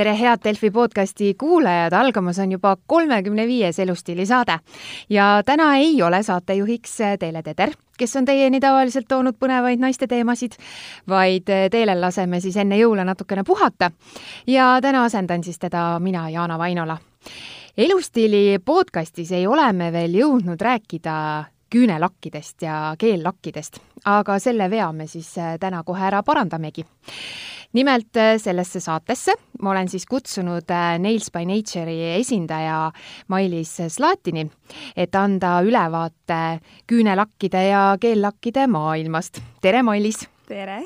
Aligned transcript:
tere, 0.00 0.14
head 0.16 0.40
Delfi 0.44 0.70
podcasti 0.70 1.34
kuulajad, 1.38 1.92
algamas 1.92 2.38
on 2.40 2.52
juba 2.52 2.76
kolmekümne 2.86 3.44
viies 3.46 3.78
elustiili 3.78 4.24
saade 4.26 4.54
ja 5.10 5.42
täna 5.46 5.74
ei 5.76 6.02
ole 6.02 6.22
saatejuhiks 6.22 6.94
Teele 7.20 7.42
Teder, 7.42 7.74
kes 7.98 8.16
on 8.16 8.24
teieni 8.24 8.62
tavaliselt 8.64 9.08
toonud 9.08 9.36
põnevaid 9.36 9.82
naiste 9.82 10.08
teemasid, 10.08 10.56
vaid 11.08 11.52
Teelel 11.70 12.00
laseme 12.00 12.40
siis 12.40 12.56
enne 12.56 12.78
jõule 12.80 13.04
natukene 13.04 13.44
puhata. 13.44 13.90
ja 14.46 14.78
täna 14.80 15.04
asendan 15.04 15.44
siis 15.44 15.58
teda 15.58 15.98
mina, 15.98 16.30
Jaana 16.30 16.58
Vainola. 16.58 16.96
elustiili 17.76 18.58
podcastis 18.64 19.32
ei 19.32 19.46
ole 19.46 19.72
me 19.72 19.92
veel 19.92 20.14
jõudnud 20.14 20.60
rääkida 20.60 21.44
küünelakkidest 21.70 22.62
ja 22.62 22.94
keellakkidest, 22.98 23.78
aga 24.04 24.38
selle 24.38 24.70
vea 24.70 24.92
me 24.92 25.06
siis 25.06 25.34
täna 25.60 25.82
kohe 25.84 26.06
ära 26.06 26.22
parandamegi 26.22 26.86
nimelt 27.72 28.16
äh, 28.16 28.36
sellesse 28.38 28.80
saatesse 28.80 29.34
ma 29.62 29.70
olen 29.70 29.88
siis 29.88 30.06
kutsunud 30.06 30.70
äh, 30.70 30.98
Nails 30.98 31.30
by 31.32 31.44
Nature'i 31.46 32.14
esindaja 32.18 32.90
Mailis 33.28 33.76
Slatini, 33.88 34.46
et 34.96 35.14
anda 35.14 35.60
ülevaate 35.66 36.60
küünelakkide 36.90 37.66
ja 37.68 37.84
keellakkide 38.00 38.66
maailmast. 38.66 39.42
tere, 39.60 39.82
Mailis! 39.82 40.26
tere! 40.48 40.82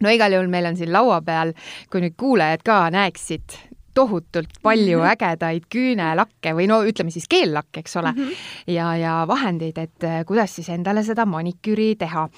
no 0.00 0.10
igal 0.10 0.34
juhul 0.34 0.50
meil 0.52 0.70
on 0.72 0.78
siin 0.78 0.92
laua 0.92 1.20
peal, 1.24 1.54
kui 1.90 2.02
nüüd 2.04 2.16
kuulajad 2.18 2.64
ka 2.66 2.78
näeksid, 2.90 3.58
tohutult 3.94 4.60
palju 4.62 4.98
mm 4.98 5.04
-hmm. 5.04 5.12
ägedaid 5.12 5.66
küünelakke 5.74 6.54
või 6.56 6.66
no 6.68 6.82
ütleme 6.82 7.10
siis 7.10 7.28
keellakke, 7.28 7.80
eks 7.80 7.96
ole 7.96 8.12
mm, 8.12 8.18
-hmm. 8.18 8.72
ja, 8.72 8.96
ja 8.96 9.24
vahendeid, 9.28 9.78
et 9.78 10.04
äh, 10.04 10.24
kuidas 10.26 10.54
siis 10.54 10.68
endale 10.68 11.04
seda 11.04 11.26
maniküüri 11.26 11.96
teha 11.96 12.28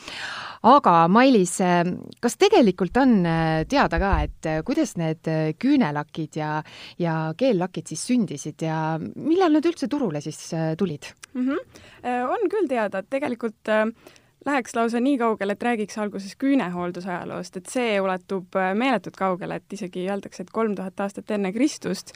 aga 0.65 0.95
Mailis, 1.13 1.59
äh, 1.61 1.85
kas 2.25 2.39
tegelikult 2.41 2.97
on 3.01 3.17
äh, 3.29 3.65
teada 3.69 4.01
ka, 4.01 4.13
et 4.25 4.51
kuidas 4.67 4.97
need 5.01 5.29
küünelakid 5.61 6.41
ja, 6.41 6.57
ja 7.01 7.17
keellakid 7.39 7.93
siis 7.93 8.05
sündisid 8.09 8.65
ja 8.65 8.97
millal 9.01 9.55
nad 9.59 9.69
üldse 9.69 9.89
turule 9.93 10.23
siis 10.25 10.41
tulid 10.79 11.11
mm? 11.35 11.49
-hmm. 11.49 12.29
on 12.33 12.49
küll 12.51 12.69
teada, 12.69 12.99
et 12.99 13.11
tegelikult 13.11 13.69
äh, 13.69 13.87
läheks 14.47 14.75
lausa 14.77 15.01
nii 15.01 15.19
kaugele, 15.19 15.57
et 15.57 15.63
räägiks 15.63 15.99
alguses 15.99 16.37
küünehoolduse 16.41 17.11
ajaloost, 17.11 17.57
et 17.57 17.71
see 17.73 17.97
ulatub 18.03 18.57
äh, 18.61 18.73
meeletult 18.79 19.17
kaugele, 19.17 19.61
et 19.61 19.77
isegi 19.77 20.07
öeldakse, 20.11 20.45
et 20.45 20.53
kolm 20.55 20.75
tuhat 20.77 21.01
aastat 21.01 21.31
enne 21.37 21.53
Kristust. 21.53 22.13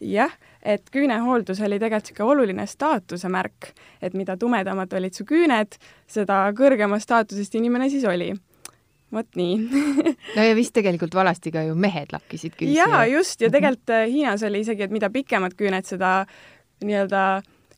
jah, 0.00 0.34
et 0.62 0.90
küünehooldus 0.94 1.62
oli 1.64 1.78
tegelikult 1.78 2.08
niisugune 2.08 2.32
oluline 2.32 2.66
staatuse 2.66 3.28
märk, 3.28 3.72
et 4.02 4.14
mida 4.14 4.36
tumedamad 4.36 4.92
olid 4.92 5.14
su 5.14 5.26
küüned, 5.28 5.78
seda 6.06 6.46
kõrgema 6.56 7.00
staatusest 7.02 7.54
inimene 7.58 7.90
siis 7.90 8.04
oli 8.08 8.32
vot 9.12 9.38
nii 9.38 9.56
no 10.36 10.44
ja 10.44 10.56
vist 10.56 10.74
tegelikult 10.76 11.14
vanasti 11.16 11.52
ka 11.54 11.62
ju 11.68 11.76
mehed 11.78 12.12
lakkisid 12.12 12.56
küüsi. 12.56 12.74
jaa, 12.76 13.04
just, 13.08 13.40
ja 13.40 13.50
tegelikult 13.52 13.94
äh, 13.94 14.06
Hiinas 14.10 14.44
oli 14.46 14.62
isegi, 14.64 14.84
et 14.84 14.94
mida 14.94 15.10
pikemad 15.12 15.56
küüned, 15.58 15.86
seda 15.88 16.22
nii-öelda 16.84 17.22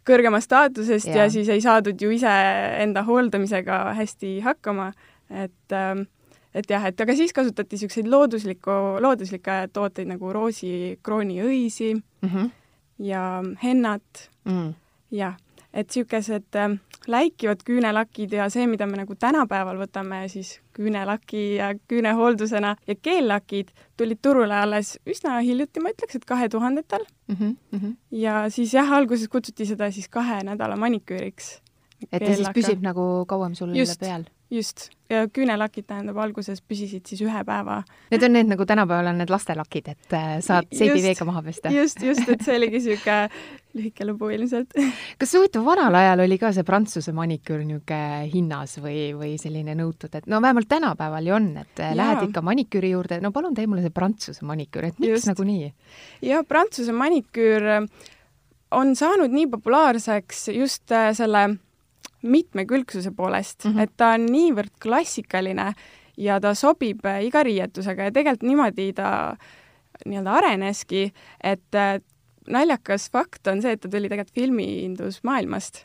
kõrgemast 0.07 0.49
staatusest 0.49 1.11
ja. 1.11 1.25
ja 1.25 1.31
siis 1.31 1.49
ei 1.49 1.61
saadud 1.61 2.01
ju 2.01 2.11
iseenda 2.15 3.03
hooldamisega 3.07 3.83
hästi 3.99 4.39
hakkama, 4.45 4.93
et 5.31 5.77
ähm, 5.77 6.07
et 6.55 6.71
jah, 6.71 6.85
et 6.89 7.01
aga 7.01 7.15
siis 7.15 7.33
kasutati 7.35 7.77
niisuguseid 7.77 8.09
looduslikku, 8.11 8.77
looduslikke 9.03 9.69
tooteid 9.73 10.11
nagu 10.11 10.33
roosikrooniõisi 10.35 11.95
mm 11.95 12.29
-hmm. 12.29 12.51
ja 12.99 13.43
hennat 13.63 14.31
mm. 14.45 14.53
-hmm. 14.53 14.73
jah, 15.11 15.37
et 15.73 15.87
niisugused 15.89 16.57
äh, 16.57 16.79
läikivad 17.09 17.63
küünelakid 17.65 18.35
ja 18.37 18.49
see, 18.53 18.67
mida 18.71 18.87
me 18.87 19.01
nagu 19.01 19.15
tänapäeval 19.19 19.79
võtame 19.81 20.23
siis 20.33 20.59
küünelaki 20.77 21.45
ja 21.57 21.71
küünehooldusena 21.89 22.75
ja 22.87 22.97
keellakid 23.03 23.73
tulid 23.97 24.21
turule 24.23 24.57
alles 24.57 24.97
üsna 25.09 25.39
hiljuti, 25.45 25.81
ma 25.81 25.95
ütleks, 25.95 26.19
et 26.21 26.27
kahe 26.29 26.49
tuhandetel 26.49 27.05
mm. 27.29 27.57
-hmm. 27.73 27.97
ja 28.11 28.45
siis 28.51 28.75
jah, 28.75 28.93
alguses 28.93 29.29
kutsuti 29.29 29.67
seda 29.67 29.91
siis 29.91 30.09
kahe 30.09 30.43
nädala 30.45 30.77
maniküüriks. 30.77 31.61
et 32.13 32.23
ta 32.23 32.35
siis 32.35 32.53
püsib 32.55 32.83
nagu 32.83 33.25
kauem 33.27 33.55
sul 33.55 33.77
just, 33.77 34.01
peal? 34.01 34.25
Just, 34.51 34.89
ja 35.11 35.25
küünelakid 35.31 35.87
tähendab, 35.87 36.19
alguses 36.23 36.61
püsisid 36.67 37.07
siis 37.07 37.23
ühe 37.23 37.43
päeva. 37.47 37.81
Need 38.11 38.25
on 38.27 38.35
need 38.35 38.51
nagu 38.51 38.67
tänapäeval 38.67 39.11
on 39.13 39.21
need 39.23 39.31
lastelakid, 39.31 39.91
et 39.95 40.17
äh, 40.17 40.33
saad 40.45 40.69
seibiveega 40.75 41.27
maha 41.29 41.43
pesta. 41.47 41.73
just, 41.75 42.03
just, 42.03 42.27
et 42.29 42.43
see 42.47 42.57
oligi 42.59 42.81
niisugune 42.81 43.19
lühike 43.79 44.07
lugu 44.09 44.31
ilmselt. 44.35 44.75
kas 45.21 45.35
huvitav, 45.39 45.65
vanal 45.67 45.95
ajal 46.01 46.25
oli 46.27 46.39
ka 46.43 46.53
see 46.57 46.67
prantsuse 46.67 47.15
maniküür 47.17 47.63
niisugune 47.63 48.31
hinnas 48.35 48.77
või, 48.83 49.11
või 49.19 49.35
selline 49.41 49.77
nõutud, 49.79 50.15
et 50.19 50.31
no 50.31 50.43
vähemalt 50.43 50.71
tänapäeval 50.71 51.31
ju 51.31 51.39
on, 51.39 51.51
et 51.63 51.83
äh, 51.83 51.95
ja. 51.95 51.99
lähed 52.03 52.29
ikka 52.29 52.45
maniküüri 52.47 52.95
juurde, 52.95 53.23
no 53.23 53.35
palun 53.35 53.57
tee 53.57 53.71
mulle 53.71 53.87
see 53.87 53.95
prantsuse 53.95 54.47
maniküür, 54.49 54.91
et 54.91 55.03
miks 55.03 55.21
just. 55.21 55.31
nagu 55.31 55.47
nii? 55.47 55.73
jah, 56.27 56.47
prantsuse 56.47 56.95
maniküür 56.97 57.71
on 58.75 58.95
saanud 58.99 59.33
nii 59.35 59.51
populaarseks 59.55 60.49
just 60.55 60.91
äh, 60.95 61.11
selle 61.17 61.49
mitmekülgsuse 62.23 63.11
poolest 63.17 63.65
mm, 63.65 63.73
-hmm. 63.73 63.83
et 63.83 63.97
ta 63.97 64.13
on 64.15 64.27
niivõrd 64.27 64.73
klassikaline 64.83 65.73
ja 66.21 66.41
ta 66.41 66.55
sobib 66.55 67.05
äh, 67.07 67.25
iga 67.27 67.43
riietusega 67.47 68.09
ja 68.09 68.13
tegelikult 68.13 68.49
niimoodi 68.49 68.93
ta 68.97 69.11
nii-öelda 70.07 70.37
areneski, 70.41 71.11
et 71.45 71.77
äh, 71.77 71.99
naljakas 72.51 73.09
fakt 73.13 73.49
on 73.51 73.61
see, 73.63 73.75
et 73.77 73.83
ta 73.83 73.91
tuli 73.91 74.09
tegelikult 74.09 74.35
filmiindusmaailmast 74.37 75.85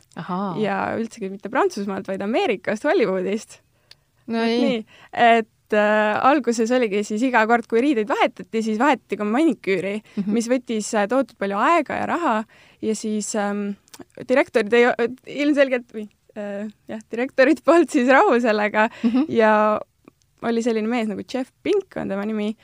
ja 0.62 0.78
üldsegi 0.98 1.30
mitte 1.30 1.50
Prantsusmaalt, 1.52 2.08
vaid 2.08 2.24
Ameerikast, 2.24 2.86
Hollywoodist. 2.88 3.60
no 4.32 4.42
nii, 4.42 4.62
nii, 4.62 4.78
et 5.12 5.76
äh, 5.76 6.26
alguses 6.26 6.72
oligi 6.74 7.04
siis 7.06 7.22
iga 7.28 7.44
kord, 7.46 7.68
kui 7.70 7.82
riideid 7.84 8.08
vahetati, 8.10 8.62
siis 8.64 8.80
vahetati 8.80 9.18
ka 9.20 9.28
maniküüri 9.28 9.96
mm, 10.00 10.22
-hmm. 10.22 10.32
mis 10.32 10.50
võttis 10.50 10.92
äh, 10.94 11.08
tohutult 11.08 11.38
palju 11.38 11.58
aega 11.58 12.00
ja 12.00 12.06
raha 12.06 12.36
ja 12.82 12.94
siis 12.94 13.34
ähm, 13.36 13.76
direktorid 14.28 14.72
ei, 14.72 14.88
ilmselgelt 15.44 15.92
või 15.94 16.08
äh, 16.08 16.15
jah, 16.36 17.02
direktorit 17.10 17.62
polnud 17.64 17.90
siis 17.90 18.08
rahul 18.08 18.40
sellega 18.40 18.88
mm 18.88 19.10
-hmm. 19.10 19.24
ja 19.28 19.80
oli 20.42 20.62
selline 20.62 20.88
mees 20.88 21.08
nagu 21.08 21.22
Jeff 21.32 21.52
Pink 21.62 21.96
on 21.96 22.08
tema 22.08 22.24
nimi 22.24 22.56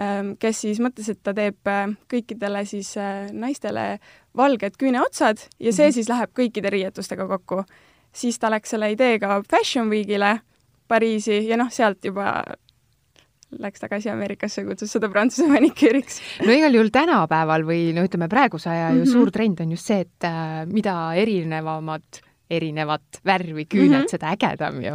ähm,, 0.00 0.34
kes 0.38 0.60
siis 0.60 0.80
mõtles, 0.80 1.08
et 1.10 1.22
ta 1.22 1.34
teeb 1.34 1.70
äh, 1.70 1.96
kõikidele 2.12 2.64
siis 2.68 2.96
äh, 2.96 3.30
naistele 3.32 3.98
valged 4.36 4.76
küüneotsad 4.78 5.48
ja 5.58 5.72
see 5.72 5.86
mm 5.86 5.88
-hmm. 5.88 5.94
siis 5.94 6.08
läheb 6.08 6.30
kõikide 6.36 6.70
riietustega 6.70 7.26
kokku. 7.26 7.64
siis 8.12 8.38
ta 8.38 8.50
läks 8.50 8.70
selle 8.70 8.92
ideega 8.92 9.42
Fashion 9.50 9.90
Weekile 9.90 10.40
Pariisi 10.88 11.48
ja 11.48 11.56
noh, 11.56 11.70
sealt 11.70 12.04
juba 12.04 12.44
läks 13.58 13.80
tagasi 13.80 14.10
Ameerikasse, 14.10 14.64
kutsus 14.64 14.92
seda 14.92 15.08
prantsuse 15.08 15.48
maniküüriks. 15.48 16.20
no 16.46 16.52
igal 16.52 16.74
juhul 16.74 16.90
tänapäeval 16.94 17.64
või 17.66 17.92
no 17.96 18.04
ütleme, 18.06 18.28
praeguse 18.28 18.70
aja 18.70 18.90
ju 18.90 18.94
mm 18.94 19.02
-hmm. 19.02 19.12
suur 19.12 19.30
trend 19.30 19.60
on 19.60 19.70
just 19.70 19.86
see, 19.86 20.00
et 20.00 20.24
äh, 20.24 20.66
mida 20.66 21.14
erinevamad 21.14 22.22
erinevat 22.50 23.20
värvi 23.24 23.66
küüned 23.66 23.90
mm, 23.90 24.02
-hmm. 24.02 24.10
seda 24.10 24.32
ägedam 24.32 24.82
ju. 24.82 24.94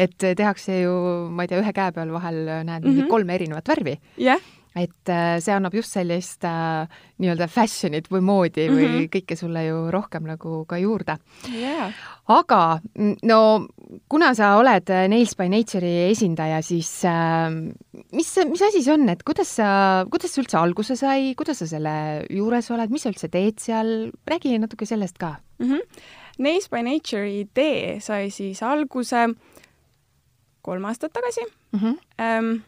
et 0.00 0.36
tehakse 0.36 0.80
ju, 0.80 0.92
ma 1.30 1.42
ei 1.42 1.48
tea, 1.48 1.60
ühe 1.60 1.72
käe 1.72 1.92
peal 1.92 2.12
vahel 2.12 2.44
näed 2.64 2.84
mm 2.84 2.92
-hmm. 2.92 3.08
kolme 3.08 3.34
erinevat 3.34 3.68
värvi 3.68 3.98
yeah 4.18 4.40
et 4.76 5.08
äh, 5.08 5.38
see 5.40 5.54
annab 5.56 5.74
just 5.76 5.94
sellist 5.96 6.44
äh, 6.44 6.84
nii-öelda 7.22 7.48
fashion'it 7.48 8.10
või 8.12 8.22
moodi 8.24 8.66
või 8.68 8.84
mm 8.84 8.96
-hmm. 8.96 9.08
kõike 9.14 9.38
sulle 9.38 9.62
ju 9.64 9.78
rohkem 9.92 10.26
nagu 10.28 10.64
ka 10.68 10.78
juurde 10.78 11.16
yeah.. 11.52 11.94
aga 12.28 12.80
no 13.22 13.38
kuna 14.08 14.34
sa 14.36 14.56
oled 14.60 14.92
Nails 15.08 15.36
by 15.38 15.48
Nature'i 15.48 16.10
esindaja, 16.10 16.60
siis 16.62 16.90
äh, 17.08 17.48
mis, 18.12 18.34
mis 18.50 18.66
asi 18.68 18.82
see 18.82 18.92
on, 18.92 19.08
et 19.08 19.24
kuidas 19.24 19.56
sa, 19.60 20.04
kuidas 20.10 20.34
see 20.34 20.44
üldse 20.44 20.60
alguse 20.60 20.96
sai, 20.96 21.32
kuidas 21.38 21.62
sa 21.62 21.70
selle 21.70 22.26
juures 22.30 22.70
oled, 22.70 22.92
mis 22.92 23.06
sa 23.06 23.14
üldse 23.14 23.32
teed 23.32 23.58
seal, 23.62 24.12
räägi 24.28 24.58
natuke 24.60 24.86
sellest 24.86 25.18
ka 25.18 25.38
mm. 25.58 25.72
-hmm 25.72 26.24
Nace 26.38 26.68
by 26.72 26.82
Nature'i 26.84 27.40
idee 27.44 27.96
sai 28.04 28.30
siis 28.34 28.62
alguse 28.62 29.28
kolm 30.66 30.84
aastat 30.84 31.12
tagasi 31.14 31.44
mm. 31.46 31.80
-hmm. 31.80 32.60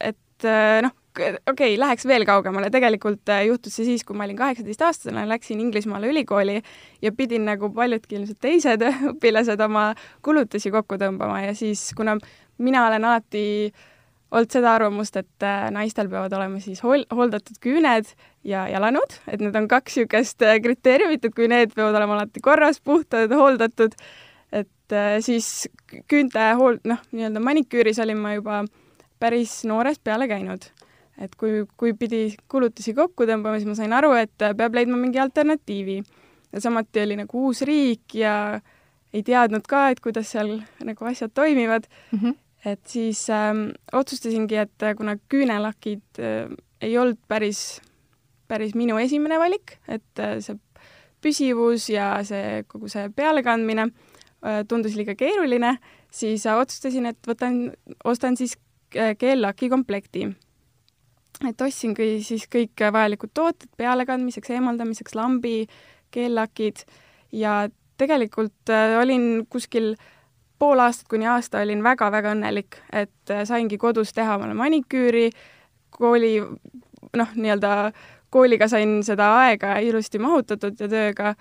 et 0.00 0.44
äh, 0.44 0.82
noh, 0.82 0.92
okei 1.14 1.36
okay,, 1.46 1.78
läheks 1.78 2.06
veel 2.06 2.24
kaugemale, 2.26 2.70
tegelikult 2.70 3.28
äh, 3.28 3.46
juhtus 3.46 3.76
see 3.76 3.84
siis, 3.84 4.04
kui 4.04 4.16
ma 4.16 4.24
olin 4.24 4.36
kaheksateistaastane, 4.36 5.28
läksin 5.28 5.60
Inglismaale 5.60 6.08
ülikooli 6.08 6.62
ja 7.02 7.12
pidin 7.12 7.44
nagu 7.44 7.70
paljudki 7.70 8.16
ilmselt 8.16 8.40
teised 8.40 8.82
õpilased 9.12 9.60
oma 9.64 9.94
kulutusi 10.22 10.70
kokku 10.70 10.98
tõmbama 10.98 11.44
ja 11.46 11.54
siis, 11.54 11.92
kuna 11.96 12.18
mina 12.58 12.86
olen 12.86 13.04
alati 13.04 13.44
äh, 13.66 13.93
olnud 14.34 14.54
seda 14.54 14.74
arvamust, 14.74 15.16
et 15.20 15.46
äh, 15.46 15.68
naistel 15.74 16.10
peavad 16.10 16.32
olema 16.36 16.60
siis 16.62 16.82
hol-, 16.84 17.06
hooldatud 17.14 17.58
küüned 17.62 18.10
ja 18.46 18.66
jalanud, 18.70 19.18
et 19.30 19.42
need 19.42 19.56
on 19.58 19.68
kaks 19.70 19.98
niisugust 20.00 20.42
äh, 20.44 20.58
kriteeriumit, 20.64 21.24
et 21.24 21.36
kui 21.36 21.48
need 21.50 21.74
peavad 21.74 21.96
olema 22.00 22.18
alati 22.18 22.42
korras, 22.44 22.80
puhtad, 22.84 23.32
hooldatud, 23.34 23.94
et 24.52 24.96
äh, 24.96 25.16
siis 25.24 25.68
küünte 26.10 26.50
hool-, 26.58 26.80
noh, 26.88 27.02
nii-öelda 27.14 27.42
maniküüris 27.44 28.02
olin 28.02 28.20
ma 28.20 28.34
juba 28.36 28.64
päris 29.22 29.62
noorest 29.68 30.02
peale 30.04 30.28
käinud. 30.30 30.70
et 31.22 31.34
kui, 31.38 31.62
kui 31.78 31.92
pidi 31.94 32.34
kulutusi 32.50 32.90
kokku 32.94 33.22
tõmbama, 33.28 33.60
siis 33.60 33.70
ma 33.70 33.76
sain 33.78 33.92
aru, 33.94 34.16
et 34.18 34.34
peab 34.34 34.74
leidma 34.74 34.98
mingi 34.98 35.20
alternatiivi. 35.22 36.02
ja 36.52 36.60
samuti 36.60 37.02
oli 37.06 37.16
nagu 37.22 37.46
uus 37.46 37.62
riik 37.62 38.18
ja 38.18 38.60
ei 39.14 39.22
teadnud 39.22 39.66
ka, 39.70 39.88
et 39.94 40.00
kuidas 40.02 40.32
seal 40.34 40.56
nagu 40.82 41.06
asjad 41.06 41.30
toimivad 41.34 41.86
mm. 42.10 42.18
-hmm 42.18 42.43
et 42.64 42.80
siis 42.88 43.26
ähm, 43.30 43.68
otsustasingi, 43.92 44.56
et 44.64 44.82
äh, 44.82 44.94
kuna 44.96 45.16
küünelakid 45.28 46.20
äh, 46.20 46.48
ei 46.80 46.96
olnud 46.98 47.20
päris, 47.28 47.80
päris 48.48 48.74
minu 48.76 48.98
esimene 49.00 49.38
valik, 49.40 49.78
et 49.88 50.22
äh, 50.22 50.38
see 50.44 50.56
püsivus 51.24 51.88
ja 51.92 52.08
see 52.26 52.64
kogu 52.68 52.90
see 52.92 53.08
pealekandmine 53.16 53.88
äh, 53.88 54.62
tundus 54.68 54.96
liiga 54.96 55.16
keeruline, 55.18 55.76
siis 56.12 56.46
otsustasin, 56.48 57.10
et 57.12 57.28
võtan, 57.28 57.68
ostan 58.04 58.38
siis 58.40 58.56
keellaki 58.94 59.68
komplekti. 59.68 60.28
et 61.48 61.60
ostsingi 61.60 62.22
siis 62.22 62.44
kõik 62.46 62.78
vajalikud 62.94 63.32
tooted 63.34 63.72
pealekandmiseks, 63.76 64.52
eemaldamiseks, 64.54 65.16
lambi, 65.18 65.66
keellakid 66.14 66.84
ja 67.34 67.64
tegelikult 67.98 68.70
olin 69.00 69.46
kuskil 69.50 69.96
pool 70.64 70.80
aastat 70.80 71.10
kuni 71.12 71.28
aasta 71.28 71.60
olin 71.60 71.84
väga-väga 71.84 72.32
õnnelik, 72.32 72.80
et 72.92 73.32
äh, 73.32 73.44
saingi 73.48 73.76
kodus 73.80 74.14
teha 74.16 74.38
omale 74.38 74.56
maniküüri, 74.56 75.28
kooli 75.92 76.38
noh, 76.40 77.34
nii-öelda 77.36 77.74
kooliga 78.34 78.68
sain 78.70 78.96
seda 79.06 79.28
aega 79.44 79.76
ilusti 79.84 80.18
mahutatud 80.18 80.80
ja 80.80 80.88
tööga. 80.90 81.34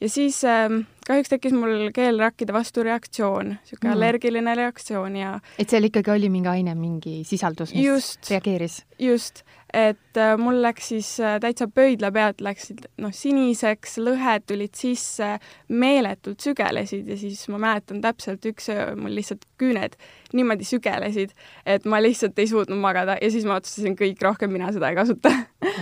Ja 0.00 0.08
siis 0.08 0.40
äh, 0.48 0.72
kahjuks 1.10 1.34
tekkis 1.34 1.54
mul 1.56 1.90
keelrakkide 1.94 2.54
vastu 2.54 2.84
reaktsioon, 2.86 3.54
niisugune 3.56 3.90
mm. 3.90 3.96
allergiline 3.96 4.56
reaktsioon 4.62 5.16
ja 5.18 5.36
et 5.58 5.72
seal 5.72 5.88
ikkagi 5.90 6.14
oli 6.14 6.30
mingi 6.32 6.52
aine, 6.52 6.76
mingi 6.78 7.20
sisaldus, 7.28 7.74
mis 7.74 7.86
just, 7.86 8.22
reageeris? 8.30 8.82
just, 9.00 9.42
et 9.74 10.18
äh, 10.18 10.34
mul 10.38 10.60
läks 10.62 10.90
siis 10.90 11.08
äh, 11.22 11.38
täitsa 11.42 11.68
pöidlapead 11.70 12.42
läksid 12.44 12.84
noh, 13.02 13.12
siniseks, 13.14 13.96
lõhed 14.02 14.46
tulid 14.50 14.74
sisse, 14.78 15.36
meeletult 15.68 16.42
sügelesid 16.42 17.08
ja 17.10 17.18
siis 17.20 17.42
ma 17.52 17.60
mäletan 17.62 18.02
täpselt 18.04 18.46
üks 18.50 18.70
öö 18.72 18.94
mul 18.98 19.14
lihtsalt 19.18 19.46
küüned 19.60 19.96
niimoodi 20.34 20.66
sügelesid, 20.66 21.34
et 21.66 21.86
ma 21.90 22.00
lihtsalt 22.02 22.38
ei 22.38 22.50
suutnud 22.50 22.80
magada 22.82 23.16
ja 23.20 23.30
siis 23.32 23.46
ma 23.48 23.58
otsustasin 23.60 23.96
kõik, 23.98 24.18
rohkem 24.24 24.52
mina 24.54 24.70
seda 24.74 24.90
ei 24.90 24.98
kasuta 24.98 25.32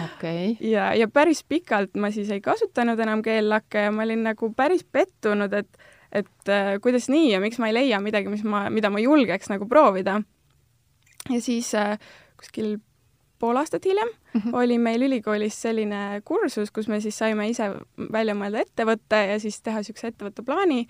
okay. 0.05 0.55
ja, 0.75 0.91
ja 0.99 1.09
päris 1.09 1.43
pikalt 1.49 1.97
ma 1.97 2.13
siis 2.15 2.31
ei 2.35 2.43
kasutanud 2.45 3.01
enam 3.01 3.23
keellakke 3.25 3.89
ja 3.89 3.95
ma 3.95 4.05
olin 4.07 4.27
nagu 4.31 4.53
päris 4.57 4.85
pettunud, 4.85 5.18
et 5.26 5.79
et 6.12 6.49
äh, 6.49 6.76
kuidas 6.82 7.09
nii 7.12 7.32
ja 7.35 7.41
miks 7.43 7.59
ma 7.61 7.69
ei 7.69 7.76
leia 7.76 8.00
midagi, 8.00 8.31
mis 8.32 8.44
ma, 8.47 8.67
mida 8.73 8.91
ma 8.93 9.00
julgeks 9.03 9.50
nagu 9.53 9.69
proovida. 9.69 10.20
ja 11.29 11.41
siis 11.44 11.75
äh, 11.76 11.99
kuskil 12.41 12.79
pool 13.38 13.56
aastat 13.61 13.85
hiljem 13.85 14.09
mm 14.09 14.41
-hmm. 14.41 14.56
oli 14.56 14.79
meil 14.79 15.03
ülikoolis 15.03 15.61
selline 15.62 16.23
kursus, 16.25 16.70
kus 16.70 16.88
me 16.88 17.00
siis 17.00 17.19
saime 17.19 17.49
ise 17.49 17.70
välja 18.12 18.35
mõelda 18.35 18.65
ettevõtte 18.65 19.17
ja 19.32 19.38
siis 19.41 19.62
teha 19.62 19.79
niisuguse 19.79 20.06
ettevõtteplaani 20.06 20.87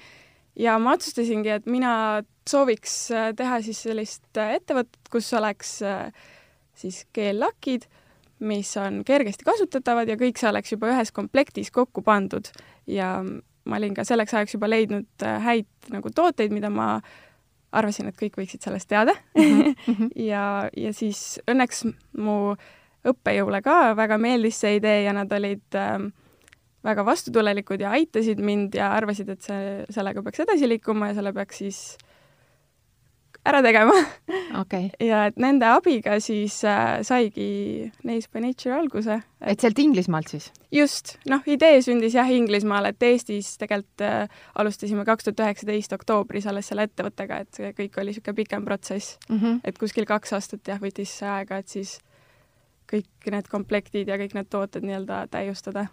ja 0.57 0.79
ma 0.79 0.93
otsustasingi, 0.93 1.49
et 1.49 1.67
mina 1.67 2.23
sooviks 2.49 3.11
äh, 3.11 3.35
teha 3.37 3.61
siis 3.63 3.83
sellist 3.83 4.37
ettevõtet, 4.37 5.01
kus 5.11 5.33
oleks 5.35 5.83
siis 6.75 7.07
keellakid, 7.13 7.89
mis 8.39 8.77
on 8.77 9.03
kergesti 9.05 9.45
kasutatavad 9.45 10.09
ja 10.09 10.17
kõik 10.17 10.39
see 10.39 10.51
oleks 10.51 10.73
juba 10.73 10.93
ühes 10.95 11.13
komplektis 11.13 11.71
kokku 11.71 12.03
pandud 12.03 12.47
ja 12.87 13.25
ma 13.69 13.79
olin 13.81 13.95
ka 13.97 14.05
selleks 14.09 14.35
ajaks 14.35 14.57
juba 14.57 14.71
leidnud 14.71 15.27
häid 15.45 15.69
nagu 15.93 16.11
tooteid, 16.15 16.53
mida 16.55 16.71
ma 16.73 16.97
arvasin, 17.77 18.09
et 18.09 18.17
kõik 18.17 18.39
võiksid 18.41 18.65
sellest 18.65 18.89
teada 18.89 19.15
mm. 19.37 19.75
-hmm. 19.87 20.11
ja, 20.25 20.45
ja 20.77 20.93
siis 20.97 21.41
õnneks 21.51 21.85
mu 22.17 22.57
õppejõule 23.09 23.61
ka 23.63 23.95
väga 23.97 24.19
meeldis 24.19 24.61
see 24.61 24.79
idee 24.81 25.03
ja 25.05 25.13
nad 25.17 25.33
olid 25.33 25.77
äh, 25.77 25.99
väga 26.85 27.05
vastutulelikud 27.05 27.81
ja 27.81 27.93
aitasid 27.97 28.41
mind 28.41 28.77
ja 28.79 28.93
arvasid, 28.97 29.29
et 29.35 29.43
see, 29.45 29.85
sellega 29.93 30.23
peaks 30.23 30.45
edasi 30.47 30.69
liikuma 30.69 31.11
ja 31.11 31.19
selle 31.19 31.33
peaks 31.37 31.63
siis 31.65 31.81
ära 33.49 33.61
tegema 33.65 33.95
okay. 34.61 34.89
ja 35.03 35.25
et 35.29 35.39
nende 35.41 35.69
abiga 35.71 36.19
siis 36.23 36.61
äh, 36.69 37.01
saigi 37.07 37.89
Nails 38.07 38.29
by 38.33 38.43
Nature 38.45 38.77
alguse. 38.79 39.19
et 39.41 39.61
sealt 39.65 39.79
Inglismaalt 39.83 40.33
siis? 40.33 40.51
just, 40.75 41.17
noh, 41.31 41.45
idee 41.49 41.81
sündis 41.85 42.17
jah 42.19 42.29
Inglismaal, 42.33 42.91
et 42.91 43.09
Eestis 43.09 43.55
tegelikult 43.61 44.05
äh, 44.05 44.43
alustasime 44.59 45.07
kaks 45.09 45.29
tuhat 45.29 45.45
üheksateist 45.47 45.95
oktoobris 45.97 46.49
alles 46.51 46.69
selle 46.71 46.89
ettevõttega, 46.89 47.43
et 47.45 47.61
see 47.61 47.73
kõik 47.77 48.01
oli 48.01 48.13
niisugune 48.13 48.41
pikem 48.43 48.67
protsess 48.69 49.19
mm. 49.29 49.39
-hmm. 49.39 49.61
et 49.65 49.79
kuskil 49.79 50.09
kaks 50.09 50.37
aastat 50.37 50.69
jah, 50.69 50.81
võttis 50.83 51.15
aega, 51.23 51.63
et 51.63 51.69
siis 51.69 51.99
kõik 52.89 53.31
need 53.31 53.49
komplektid 53.53 54.09
ja 54.09 54.17
kõik 54.21 54.35
need 54.37 54.49
tooted 54.51 54.85
nii-öelda 54.85 55.27
täiustada 55.33 55.89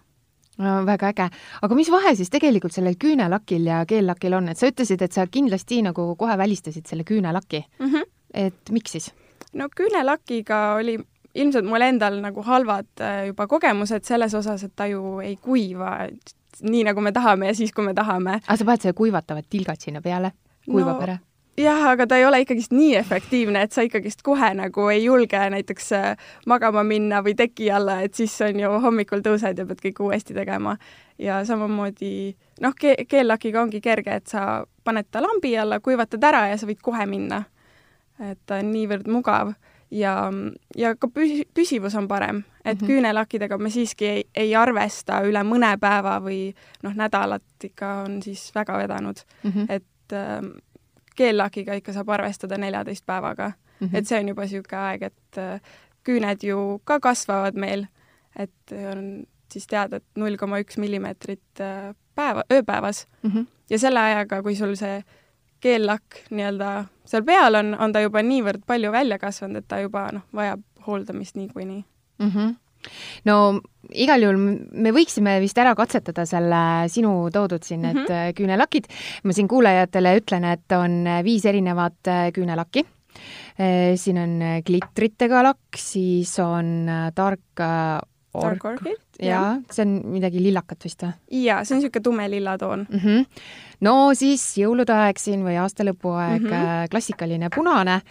no 0.62 0.76
väga 0.88 1.12
äge, 1.14 1.30
aga 1.62 1.78
mis 1.78 1.92
vahe 1.92 2.16
siis 2.16 2.32
tegelikult 2.34 2.76
sellel 2.76 2.98
küünelakil 3.00 3.68
ja 3.68 3.82
keellakil 3.88 4.38
on, 4.38 4.50
et 4.52 4.62
sa 4.62 4.70
ütlesid, 4.72 5.02
et 5.02 5.16
sa 5.16 5.28
kindlasti 5.28 5.82
nagu 5.86 6.14
kohe 6.20 6.38
välistasid 6.38 6.88
selle 6.88 7.04
küünelaki 7.04 7.66
mm. 7.80 7.92
-hmm. 7.92 8.10
et 8.34 8.72
miks 8.72 8.98
siis? 8.98 9.12
no 9.54 9.68
küünelakiga 9.76 10.80
oli 10.80 11.00
ilmselt 11.36 11.68
mul 11.68 11.82
endal 11.82 12.22
nagu 12.24 12.42
halvad 12.42 12.88
äh, 13.02 13.28
juba 13.28 13.48
kogemused 13.48 14.04
selles 14.08 14.34
osas, 14.34 14.64
et 14.64 14.76
ta 14.76 14.88
ju 14.88 15.20
ei 15.20 15.36
kuiva 15.36 16.08
nii, 16.62 16.84
nagu 16.88 17.02
me 17.02 17.12
tahame 17.12 17.48
ja 17.52 17.56
siis, 17.56 17.74
kui 17.76 17.86
me 17.86 17.94
tahame. 17.94 18.40
aga 18.48 18.58
sa 18.58 18.66
paned 18.66 18.82
selle 18.82 18.94
kuivatavad 18.94 19.48
tilgad 19.50 19.82
sinna 19.82 20.02
peale? 20.02 20.32
kuivab 20.66 20.96
no, 20.96 21.02
ära? 21.04 21.18
Jah, 21.58 21.84
aga 21.92 22.08
ta 22.08 22.18
ei 22.20 22.26
ole 22.26 22.42
ikkagist 22.44 22.74
nii 22.76 22.96
efektiivne, 23.00 23.62
et 23.66 23.76
sa 23.76 23.86
ikkagist 23.86 24.24
kohe 24.26 24.52
nagu 24.58 24.88
ei 24.92 25.04
julge 25.06 25.40
näiteks 25.50 25.92
äh, 25.96 26.30
magama 26.48 26.84
minna 26.84 27.22
või 27.26 27.36
teki 27.38 27.70
alla, 27.72 28.02
et 28.06 28.14
siis 28.14 28.36
on 28.46 28.60
ju 28.60 28.72
hommikul 28.84 29.24
tõused 29.26 29.60
ja 29.60 29.68
pead 29.68 29.84
kõik 29.84 30.02
uuesti 30.08 30.38
tegema. 30.38 30.78
ja 31.20 31.46
samamoodi 31.46 32.36
noh 32.62 32.74
ke, 32.76 32.96
keellakiga 33.08 33.62
ongi 33.62 33.82
kerge, 33.82 34.16
et 34.16 34.28
sa 34.28 34.66
paned 34.84 35.08
ta 35.12 35.22
lambi 35.24 35.58
alla, 35.58 35.80
kuivatad 35.80 36.24
ära 36.24 36.48
ja 36.50 36.58
sa 36.58 36.68
võid 36.68 36.82
kohe 36.82 37.06
minna. 37.06 37.46
et 38.20 38.40
ta 38.46 38.60
on 38.60 38.72
niivõrd 38.72 39.08
mugav 39.08 39.56
ja, 39.92 40.32
ja 40.76 40.94
ka 40.96 41.08
püsi-, 41.08 41.48
püsivus 41.54 41.96
on 41.96 42.08
parem, 42.08 42.44
et 42.64 42.82
mm 42.82 42.84
-hmm. 42.84 42.88
küünelakkidega 42.88 43.58
me 43.58 43.70
siiski 43.70 44.06
ei, 44.06 44.24
ei 44.36 44.56
arvesta 44.56 45.22
üle 45.22 45.44
mõne 45.44 45.78
päeva 45.80 46.20
või 46.20 46.56
noh, 46.84 46.94
nädalat 46.96 47.44
ikka 47.64 47.94
on 48.06 48.22
siis 48.24 48.52
väga 48.56 48.78
vedanud 48.78 49.16
mm, 49.44 49.52
-hmm. 49.52 49.66
et 49.70 50.14
äh, 50.14 50.42
keellakiga 51.16 51.74
ikka 51.80 51.94
saab 51.94 52.10
arvestada 52.10 52.58
neljateist 52.58 53.06
päevaga 53.06 53.52
mm. 53.52 53.88
-hmm. 53.88 53.98
et 53.98 54.08
see 54.08 54.20
on 54.20 54.28
juba 54.28 54.42
niisugune 54.42 54.82
aeg, 54.82 55.04
et 55.04 55.38
äh, 55.38 55.62
küüned 56.04 56.44
ju 56.44 56.82
ka 56.84 57.00
kasvavad 57.00 57.56
meil, 57.56 57.88
et 58.40 58.76
on 58.92 59.26
siis 59.52 59.68
teada, 59.68 59.98
et 59.98 60.06
null 60.16 60.38
koma 60.38 60.60
üks 60.60 60.78
millimeetrit 60.78 61.62
äh, 61.62 61.96
päeva, 62.16 62.44
ööpäevas 62.54 63.08
mm. 63.24 63.32
-hmm. 63.32 63.46
ja 63.70 63.80
selle 63.80 64.00
ajaga, 64.00 64.42
kui 64.44 64.56
sul 64.56 64.76
see 64.76 65.04
keellakk 65.60 66.28
nii-öelda 66.30 66.86
seal 67.06 67.24
peal 67.24 67.56
on, 67.56 67.76
on 67.80 67.94
ta 67.94 68.02
juba 68.02 68.22
niivõrd 68.22 68.66
palju 68.68 68.92
välja 68.92 69.20
kasvanud, 69.20 69.56
et 69.56 69.68
ta 69.68 69.80
juba 69.80 70.10
noh, 70.12 70.22
vajab 70.34 70.62
hooldamist 70.88 71.36
niikuinii 71.36 71.86
mm. 72.20 72.30
-hmm 72.30 72.54
no 73.30 73.38
igal 73.94 74.26
juhul 74.26 74.40
me 74.72 74.94
võiksime 74.96 75.38
vist 75.44 75.58
ära 75.62 75.76
katsetada 75.78 76.26
selle 76.30 76.90
sinu 76.92 77.30
toodud 77.34 77.64
siin 77.64 77.82
need 77.86 78.02
mm 78.02 78.08
-hmm. 78.08 78.34
küünelakid. 78.38 78.90
ma 79.24 79.34
siin 79.34 79.48
kuulajatele 79.48 80.18
ütlen, 80.20 80.44
et 80.52 80.72
on 80.72 81.06
viis 81.24 81.46
erinevat 81.46 82.08
äh, 82.08 82.32
küünelakki. 82.32 82.86
Äh, 83.60 83.96
siin 83.96 84.18
on 84.18 84.40
glitritega 84.66 85.44
lakk, 85.44 85.78
siis 85.78 86.40
on 86.40 86.90
tark 87.16 87.64
Dark 88.42 88.66
Orchid? 88.66 89.02
jaa, 89.22 89.56
see 89.72 89.86
on 89.86 89.94
midagi 90.16 90.42
lillakat 90.44 90.88
vist 90.88 91.06
või? 91.06 91.14
jaa, 91.46 91.62
see 91.64 91.76
on 91.76 91.82
niisugune 91.82 92.04
tume 92.04 92.26
lilla 92.32 92.58
toon 92.60 92.86
mm. 92.90 93.00
-hmm. 93.04 93.44
no 93.88 94.14
siis 94.18 94.44
jõulude 94.60 94.96
aeg 94.96 95.22
siin 95.22 95.46
või 95.46 95.58
aastalõpuaeg 95.62 96.42
mm 96.42 96.50
-hmm. 96.50 96.90
klassikaline 96.92 97.50
punane 97.56 98.02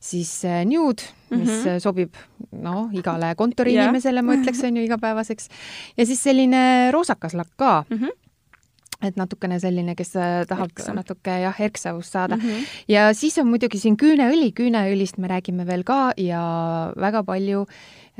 siis 0.00 0.32
äh, 0.48 0.64
nude, 0.64 1.02
mis 1.30 1.48
mm 1.48 1.64
-hmm. 1.64 1.78
sobib 1.80 2.16
noh, 2.52 2.88
igale 2.92 3.34
kontoriinimesele 3.36 4.20
yeah., 4.20 4.26
ma 4.26 4.34
ütleks, 4.34 4.64
on 4.64 4.76
ju, 4.76 4.82
igapäevaseks. 4.88 5.48
ja 5.96 6.06
siis 6.06 6.22
selline 6.22 6.90
roosakas 6.90 7.34
lakk 7.34 7.52
ka 7.56 7.84
mm. 7.90 7.96
-hmm 7.96 8.29
et 9.02 9.16
natukene 9.16 9.60
selline, 9.60 9.94
kes 9.96 10.14
äh, 10.16 10.42
tahab 10.48 10.70
Erksam. 10.70 10.98
natuke 11.00 11.38
jah, 11.42 11.60
erksavust 11.60 12.12
saada 12.12 12.36
mm. 12.36 12.42
-hmm. 12.42 12.66
ja 12.88 13.14
siis 13.14 13.38
on 13.38 13.48
muidugi 13.48 13.78
siin 13.78 13.96
küüneõli, 13.96 14.52
küüneõlist 14.52 15.18
me 15.18 15.28
räägime 15.28 15.66
veel 15.66 15.84
ka 15.84 16.12
ja 16.16 16.42
väga 16.96 17.24
palju 17.24 17.66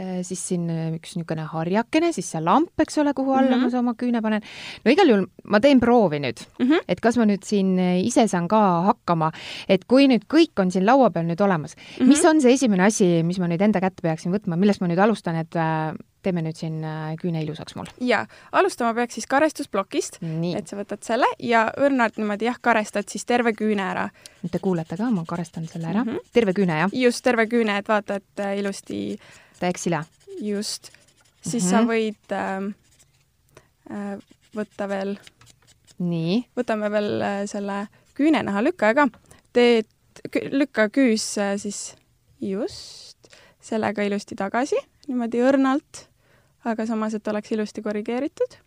Äh, 0.00 0.20
siis 0.24 0.40
siin 0.48 0.68
äh, 0.70 0.92
üks 0.94 1.16
niisugune 1.16 1.44
harjakene, 1.50 2.12
siis 2.14 2.28
see 2.32 2.40
lamp, 2.40 2.70
eks 2.80 3.00
ole, 3.02 3.12
kuhu 3.16 3.34
alla 3.34 3.56
mm 3.56 3.64
-hmm. 3.66 3.72
ma 3.72 3.78
oma 3.78 3.94
küüne 3.98 4.22
panen. 4.22 4.42
no 4.84 4.92
igal 4.92 5.08
juhul 5.08 5.26
ma 5.44 5.60
teen 5.60 5.80
proovi 5.80 6.20
nüüd 6.22 6.40
mm, 6.58 6.66
-hmm. 6.66 6.84
et 6.88 7.00
kas 7.00 7.18
ma 7.18 7.26
nüüd 7.26 7.42
siin 7.44 7.78
ise 7.78 8.28
saan 8.28 8.48
ka 8.48 8.60
hakkama, 8.86 9.32
et 9.68 9.84
kui 9.84 10.06
nüüd 10.08 10.24
kõik 10.34 10.62
on 10.62 10.70
siin 10.70 10.86
laua 10.86 11.10
peal 11.10 11.26
nüüd 11.26 11.40
olemas 11.40 11.76
mm, 11.76 11.82
-hmm. 11.82 12.08
mis 12.08 12.24
on 12.24 12.40
see 12.40 12.52
esimene 12.52 12.84
asi, 12.84 13.22
mis 13.22 13.38
ma 13.38 13.48
nüüd 13.48 13.60
enda 13.60 13.80
kätte 13.80 14.00
peaksin 14.02 14.32
võtma, 14.32 14.56
millest 14.56 14.80
ma 14.80 14.86
nüüd 14.86 14.98
alustan, 14.98 15.36
et 15.36 15.54
teeme 16.22 16.42
nüüd 16.44 16.56
siin 16.58 16.82
küüne 17.20 17.42
ilusaks 17.44 17.76
mul. 17.78 17.90
jaa, 18.04 18.26
alustama 18.52 18.94
peaks 18.94 19.18
siis 19.18 19.26
karestusplokist, 19.30 20.20
et 20.56 20.68
sa 20.68 20.78
võtad 20.78 21.04
selle 21.06 21.28
ja 21.38 21.66
õrnalt 21.80 22.18
niimoodi 22.20 22.48
jah, 22.48 22.58
karestad 22.60 23.08
siis 23.08 23.24
terve 23.28 23.54
küüne 23.56 23.86
ära. 23.90 24.08
nüüd 24.42 24.52
te 24.52 24.62
kuulete 24.62 24.98
ka, 25.00 25.10
ma 25.10 25.24
karestan 25.28 25.68
selle 25.70 25.92
ära 25.92 26.04
mm. 26.04 26.10
-hmm. 26.10 26.32
terve 26.32 26.54
küüne, 26.56 26.80
jah? 26.84 26.90
just, 26.92 27.24
terve 27.24 27.46
küüne, 27.46 27.78
et 27.78 27.88
vaata, 27.88 28.20
et 28.20 28.44
ilusti 28.58 29.18
ta 29.60 29.66
eksile. 29.66 30.04
just, 30.40 30.90
siis 31.40 31.64
mm 31.64 31.68
-hmm. 31.68 31.70
sa 31.70 31.82
mhm. 31.82 31.90
võid 31.90 32.32
äh, 32.32 32.74
äh, 33.90 34.18
võtta 34.56 34.88
veel. 34.88 35.16
nii. 35.98 36.44
võtame 36.56 36.90
veel 36.90 37.22
äh, 37.22 37.40
selle 37.46 37.86
küünenäha 38.14 38.62
lükkaja 38.64 38.94
ka. 38.94 39.08
teed, 39.52 39.88
lükka 40.52 40.88
küüs 40.88 41.26
äh, 41.38 41.56
siis 41.60 41.94
just 42.40 43.28
sellega 43.60 44.02
ilusti 44.02 44.36
tagasi, 44.38 44.78
niimoodi 45.08 45.42
õrnalt, 45.44 46.06
aga 46.64 46.86
samas, 46.86 47.14
et 47.14 47.28
oleks 47.28 47.52
ilusti 47.52 47.82
korrigeeritud 47.82 48.58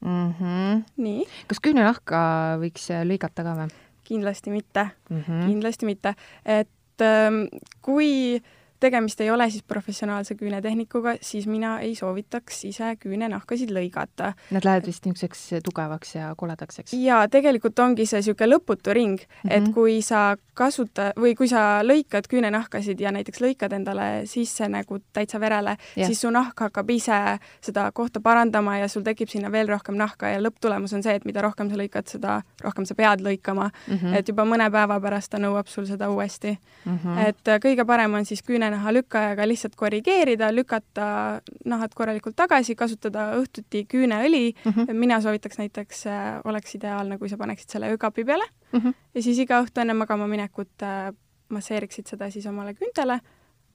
mm. 0.00 0.34
-hmm. 0.40 0.82
nii. 0.96 1.26
kas 1.48 1.60
küünenahka 1.60 2.22
võiks 2.62 2.88
lõigata 3.08 3.44
ka 3.44 3.56
või? 3.58 3.68
kindlasti 4.04 4.50
mitte 4.50 4.88
mm, 5.10 5.20
-hmm. 5.20 5.46
kindlasti 5.46 5.86
mitte, 5.86 6.14
et 6.44 7.00
ähm, 7.00 7.46
kui 7.82 8.36
äh, 8.36 8.61
tegemist 8.82 9.20
ei 9.22 9.30
ole 9.30 9.48
siis 9.50 9.64
professionaalse 9.68 10.36
küünetehnikuga, 10.38 11.16
siis 11.22 11.46
mina 11.50 11.76
ei 11.84 11.94
soovitaks 11.98 12.64
ise 12.68 12.94
küünenahkasid 13.02 13.72
lõigata. 13.74 14.32
Nad 14.54 14.66
lähevad 14.66 14.88
vist 14.88 15.06
niisuguseks 15.06 15.62
tugevaks 15.64 16.16
ja 16.16 16.32
koledaks, 16.38 16.82
eks? 16.82 16.96
jaa, 16.98 17.26
tegelikult 17.32 17.78
ongi 17.84 18.06
see 18.08 18.22
niisugune 18.22 18.50
lõputu 18.54 18.94
ring 18.96 19.20
mm, 19.20 19.48
-hmm. 19.48 19.54
et 19.56 19.74
kui 19.74 20.00
sa 20.02 20.36
kasuta- 20.54 21.12
või 21.16 21.34
kui 21.36 21.48
sa 21.48 21.82
lõikad 21.82 22.28
küünenahkasid 22.28 23.00
ja 23.00 23.12
näiteks 23.12 23.40
lõikad 23.40 23.72
endale 23.72 24.26
sisse 24.26 24.68
nagu 24.68 24.98
täitsa 25.12 25.40
verele, 25.40 25.76
siis 25.94 26.20
su 26.20 26.30
nahk 26.30 26.60
hakkab 26.60 26.90
ise 26.90 27.38
seda 27.60 27.90
kohta 27.92 28.20
parandama 28.20 28.78
ja 28.78 28.88
sul 28.88 29.02
tekib 29.02 29.28
sinna 29.28 29.52
veel 29.52 29.68
rohkem 29.68 29.96
nahka 29.96 30.28
ja 30.28 30.40
lõpptulemus 30.42 30.94
on 30.94 31.02
see, 31.02 31.14
et 31.14 31.24
mida 31.24 31.42
rohkem 31.42 31.70
sa 31.70 31.76
lõikad, 31.80 32.08
seda 32.08 32.42
rohkem 32.62 32.86
sa 32.86 32.94
pead 32.94 33.24
lõikama 33.24 33.70
mm. 33.70 33.96
-hmm. 33.96 34.16
et 34.18 34.28
juba 34.28 34.44
mõne 34.44 34.70
päeva 34.70 35.00
pärast 35.00 35.30
ta 35.30 35.38
nõuab 35.38 35.66
sul 35.66 35.86
seda 35.86 36.10
uuesti 36.10 36.58
mm. 36.84 36.98
-hmm. 36.98 37.26
et 37.28 37.52
kõige 37.64 37.86
parem 37.86 38.14
on 38.14 38.24
siis 38.24 38.42
küüne 38.42 38.70
küünanaha 38.72 38.92
lükkajaga 38.94 39.46
lihtsalt 39.48 39.74
korrigeerida, 39.76 40.50
lükata 40.54 41.42
nahad 41.64 41.92
korralikult 41.94 42.36
tagasi, 42.36 42.74
kasutada 42.74 43.36
õhtuti 43.36 43.84
küüneõli 43.86 44.54
mm. 44.64 44.72
-hmm. 44.72 44.94
mina 44.94 45.20
soovitaks 45.20 45.58
näiteks, 45.58 46.06
äh, 46.06 46.40
oleks 46.44 46.74
ideaalne, 46.74 47.18
kui 47.18 47.28
sa 47.28 47.36
paneksid 47.36 47.68
selle 47.70 47.90
öökapi 47.92 48.24
peale 48.24 48.44
mm 48.72 48.80
-hmm. 48.80 48.94
ja 49.14 49.22
siis 49.22 49.38
iga 49.38 49.62
õhtu 49.62 49.80
enne 49.80 49.94
magama 49.94 50.26
minekut 50.26 50.82
äh, 50.82 51.12
masseeriksid 51.48 52.06
seda 52.06 52.30
siis 52.30 52.46
omale 52.46 52.74
küüntele, 52.74 53.20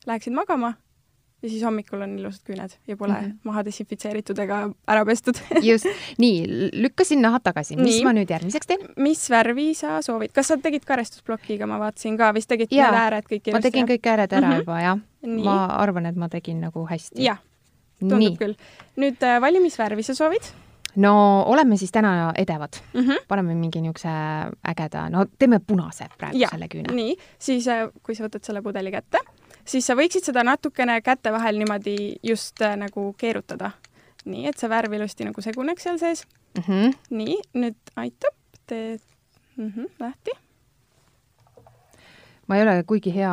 läheksid 0.06 0.34
magama 0.34 0.74
ja 1.42 1.50
siis 1.50 1.64
hommikul 1.64 2.02
on 2.02 2.16
ilusad 2.18 2.48
küüned 2.50 2.74
ja 2.88 2.98
pole 2.98 3.14
mm 3.14 3.26
-hmm. 3.26 3.38
maha 3.44 3.64
desinfitseeritud 3.66 4.40
ega 4.40 4.70
ära 4.88 5.06
pestud 5.06 5.38
just, 5.70 5.86
nii, 6.18 6.48
lükkasin 6.74 7.22
nahad 7.22 7.44
tagasi, 7.44 7.76
mis 7.76 7.96
nii. 7.96 8.04
ma 8.04 8.14
nüüd 8.18 8.32
järgmiseks 8.34 8.68
teen? 8.68 8.88
mis 8.98 9.30
värvi 9.30 9.74
sa 9.78 10.02
soovid, 10.02 10.34
kas 10.34 10.48
sa 10.48 10.58
tegid 10.58 10.86
karestusplokiga, 10.86 11.68
ma 11.68 11.80
vaatasin 11.80 12.18
ka, 12.18 12.34
vist 12.34 12.50
tegid 12.50 12.72
need 12.72 13.02
ääred 13.02 13.26
kõik 13.26 13.44
ilusti? 13.46 13.58
ma 13.58 13.62
tegin 13.62 13.88
kõik 13.88 14.10
ääred 14.14 14.34
ära 14.34 14.48
mm 14.48 14.54
-hmm. 14.54 14.58
juba, 14.58 14.82
jah. 14.82 15.00
ma 15.44 15.66
arvan, 15.66 16.06
et 16.06 16.16
ma 16.16 16.30
tegin 16.30 16.62
nagu 16.62 16.86
hästi. 16.90 17.24
jah, 17.24 17.38
tundub 18.00 18.20
nii. 18.20 18.38
küll. 18.38 18.56
nüüd 18.98 19.22
äh, 19.24 19.42
vali, 19.42 19.60
mis 19.60 19.78
värvi 19.80 20.04
sa 20.04 20.16
soovid? 20.16 20.42
no 20.96 21.44
oleme 21.46 21.78
siis 21.78 21.92
täna 21.92 22.34
edevad 22.36 22.82
mm. 22.94 23.02
-hmm. 23.02 23.26
paneme 23.28 23.56
mingi 23.56 23.82
niisuguse 23.82 24.10
ägeda, 24.68 25.10
no 25.10 25.26
teeme 25.40 25.60
punase 25.60 26.10
praegu 26.18 26.38
ja, 26.38 26.50
selle 26.50 26.66
küüne. 26.66 26.94
nii, 26.94 27.18
siis 27.40 27.68
äh, 27.68 27.90
kui 28.04 28.16
sa 28.16 28.24
võtad 28.24 28.42
selle 28.42 28.62
pudeli 28.62 28.92
kätte 28.92 29.18
siis 29.68 29.86
sa 29.88 29.96
võiksid 30.00 30.30
seda 30.30 30.44
natukene 30.48 31.00
käte 31.06 31.32
vahel 31.36 31.60
niimoodi 31.62 31.98
just 32.24 32.62
äh, 32.62 32.78
nagu 32.80 33.12
keerutada. 33.20 33.72
nii, 34.28 34.48
et 34.50 34.60
see 34.60 34.68
värv 34.68 34.94
ilusti 34.94 35.24
nagu 35.24 35.42
seguneks 35.42 35.84
seal 35.88 36.00
sees 36.02 36.26
mm. 36.58 36.64
-hmm. 36.64 36.98
nii, 37.10 37.38
nüüd 37.54 37.94
aitab, 37.96 38.36
teed 38.68 39.02
mm 39.56 39.72
-hmm, 39.72 39.88
lahti 40.00 40.36
ma 42.48 42.58
ei 42.58 42.64
ole 42.64 42.84
kuigi 42.84 43.14
hea 43.14 43.32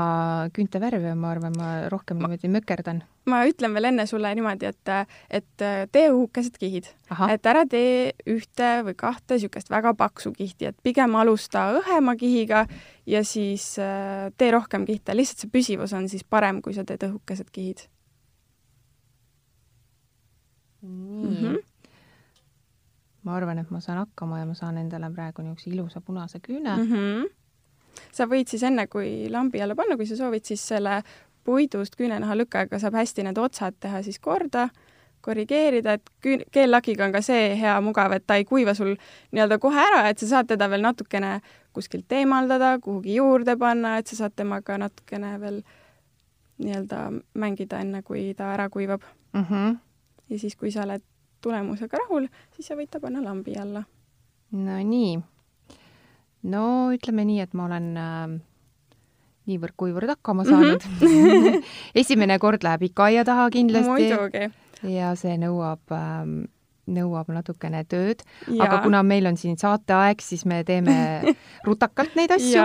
küüntevärvija, 0.54 1.14
ma 1.14 1.30
arvan, 1.30 1.54
ma 1.58 1.88
rohkem 1.88 2.18
niimoodi 2.18 2.48
mökerdan. 2.48 3.02
Ma 3.30 3.40
ütlen 3.48 3.74
veel 3.76 3.88
enne 3.88 4.06
sulle 4.06 4.30
niimoodi, 4.36 4.68
et, 4.68 4.92
et 5.38 5.64
tee 5.92 6.08
õhukesed 6.10 6.58
kihid. 6.60 6.88
et 7.30 7.46
ära 7.46 7.64
tee 7.70 8.12
ühte 8.30 8.70
või 8.86 8.96
kahte 8.98 9.38
niisugust 9.38 9.70
väga 9.72 9.94
paksu 9.98 10.32
kihti, 10.36 10.70
et 10.70 10.78
pigem 10.82 11.14
alusta 11.16 11.66
õhema 11.80 12.16
kihiga 12.20 12.66
ja 13.06 13.24
siis 13.24 13.74
äh, 13.82 14.30
tee 14.36 14.50
rohkem 14.54 14.86
kihte, 14.88 15.16
lihtsalt 15.16 15.44
see 15.44 15.52
püsivus 15.52 15.94
on 15.96 16.08
siis 16.08 16.24
parem, 16.24 16.62
kui 16.62 16.76
sa 16.76 16.84
teed 16.84 17.06
õhukesed 17.08 17.52
kihid. 17.52 17.86
nii 20.84 21.30
mm. 21.30 21.38
-hmm 21.44 21.62
ma 23.24 23.36
arvan, 23.38 23.58
et 23.58 23.70
ma 23.72 23.80
saan 23.80 23.98
hakkama 24.02 24.38
ja 24.38 24.44
ma 24.44 24.54
saan 24.54 24.76
endale 24.76 25.08
praegu 25.10 25.42
niisuguse 25.42 25.70
ilusa 25.70 26.00
punase 26.00 26.38
küüne 26.44 26.76
mm. 26.76 26.90
-hmm 26.92 27.30
sa 28.12 28.26
võid 28.30 28.50
siis 28.50 28.62
enne, 28.62 28.86
kui 28.86 29.28
lambi 29.30 29.62
alla 29.62 29.74
panna, 29.74 29.96
kui 29.96 30.06
sa 30.06 30.16
soovid, 30.18 30.44
siis 30.44 30.68
selle 30.74 31.02
puidust 31.44 31.96
küünenaha 31.96 32.36
lükkajaga 32.38 32.78
saab 32.82 32.98
hästi 32.98 33.26
need 33.26 33.38
otsad 33.38 33.76
teha 33.80 34.02
siis 34.02 34.18
korda, 34.18 34.68
korrigeerida, 35.24 35.96
et 35.98 36.10
küün-, 36.24 36.44
keellakiga 36.52 37.06
on 37.06 37.14
ka 37.14 37.22
see 37.24 37.54
hea 37.60 37.74
mugav, 37.84 38.12
et 38.16 38.26
ta 38.26 38.36
ei 38.40 38.44
kuiva 38.48 38.74
sul 38.76 38.94
nii-öelda 39.32 39.58
kohe 39.62 39.80
ära, 39.80 40.04
et 40.10 40.20
sa 40.20 40.28
saad 40.34 40.50
teda 40.52 40.68
veel 40.72 40.84
natukene 40.84 41.38
kuskilt 41.74 42.12
eemaldada, 42.12 42.76
kuhugi 42.84 43.16
juurde 43.16 43.56
panna, 43.60 43.96
et 43.98 44.10
sa 44.10 44.22
saad 44.22 44.36
temaga 44.36 44.78
natukene 44.84 45.34
veel 45.40 45.62
nii-öelda 46.62 47.00
mängida, 47.40 47.80
enne 47.82 48.02
kui 48.06 48.28
ta 48.36 48.52
ära 48.54 48.68
kuivab 48.70 49.02
mm. 49.32 49.44
-hmm. 49.44 49.76
ja 50.28 50.38
siis, 50.38 50.56
kui 50.56 50.70
sa 50.70 50.82
oled 50.82 51.02
tulemusega 51.40 51.98
rahul, 52.04 52.28
siis 52.56 52.68
sa 52.68 52.76
võid 52.76 52.90
ta 52.90 53.00
panna 53.00 53.24
lambi 53.24 53.56
alla. 53.60 53.84
no 54.52 54.82
nii 54.82 55.18
no 56.42 56.92
ütleme 56.92 57.24
nii, 57.24 57.40
et 57.40 57.54
ma 57.54 57.64
olen 57.64 57.96
äh, 57.96 58.40
niivõrd-kuivõrd 59.50 60.14
hakkama 60.14 60.46
saanud 60.48 60.84
mm. 60.84 61.06
-hmm. 61.08 61.62
esimene 61.94 62.38
kord 62.38 62.64
läheb 62.64 62.88
ikka 62.90 63.10
aia 63.10 63.24
taha 63.24 63.50
kindlasti. 63.50 64.10
ja 64.88 65.14
see 65.18 65.36
nõuab 65.40 65.92
äh, 65.92 66.48
nõuab 66.86 67.30
natukene 67.32 67.84
tööd, 67.88 68.22
aga 68.60 68.80
kuna 68.84 69.02
meil 69.06 69.26
on 69.26 69.38
siin 69.40 69.56
saateaeg, 69.60 70.20
siis 70.20 70.44
me 70.44 70.62
teeme 70.68 70.96
rutakalt 71.68 72.16
neid 72.18 72.34
asju. 72.34 72.60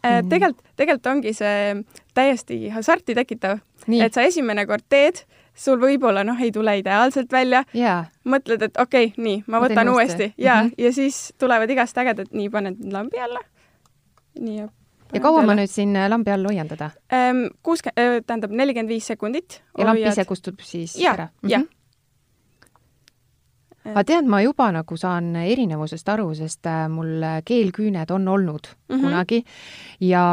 Äh, 0.00 0.22
tegelikult, 0.28 0.64
tegelikult 0.80 1.06
ongi 1.12 1.32
see 1.36 1.82
täiesti 2.16 2.68
hasarti 2.72 3.16
tekitav, 3.16 3.60
et 3.88 4.16
sa 4.16 4.24
esimene 4.24 4.64
kord 4.68 4.84
teed 4.88 5.24
sul 5.56 5.80
võib-olla 5.80 6.24
noh, 6.24 6.38
ei 6.40 6.52
tule 6.54 6.78
ideaalselt 6.80 7.32
välja 7.32 7.64
mõtled, 8.24 8.64
et 8.64 8.80
okei 8.80 9.10
okay,, 9.10 9.22
nii, 9.22 9.42
ma 9.46 9.60
võtan 9.60 9.92
uuesti 9.92 10.32
ja 10.38 10.62
mm, 10.62 10.68
-hmm. 10.68 10.84
ja 10.84 10.92
siis 10.92 11.34
tulevad 11.38 11.70
igast 11.70 11.98
ägedad, 11.98 12.32
nii, 12.32 12.48
paned 12.50 12.80
lambi 12.92 13.20
alla. 13.20 13.40
nii 14.40 14.56
ja 14.56 14.68
ja 15.14 15.22
kaua 15.22 15.42
ma 15.46 15.56
nüüd 15.58 15.70
siin 15.72 15.96
äh, 15.98 16.08
lambi 16.10 16.32
all 16.34 16.46
hoian 16.48 16.70
teda? 16.70 16.90
Ehm, 17.12 17.48
kuuskümmend, 17.66 17.98
äh, 18.00 18.22
tähendab 18.26 18.54
nelikümmend 18.54 18.92
viis 18.92 19.10
sekundit. 19.10 19.60
ja 19.78 19.90
lamp 19.90 20.00
ise 20.00 20.24
kustub 20.28 20.62
siis 20.64 20.96
ja, 21.00 21.14
ära? 21.14 21.28
jah. 21.42 21.66
Mhm. 23.80 23.94
aga 23.94 24.04
tead, 24.04 24.26
ma 24.28 24.42
juba 24.44 24.68
nagu 24.76 24.96
saan 25.00 25.32
erinevusest 25.40 26.08
aru, 26.12 26.28
sest 26.36 26.68
äh, 26.68 26.84
mul 26.92 27.24
keelküüned 27.48 28.10
on 28.12 28.28
olnud 28.28 28.68
mm 28.68 28.94
-hmm. 28.94 29.00
kunagi 29.00 29.44
ja 30.00 30.24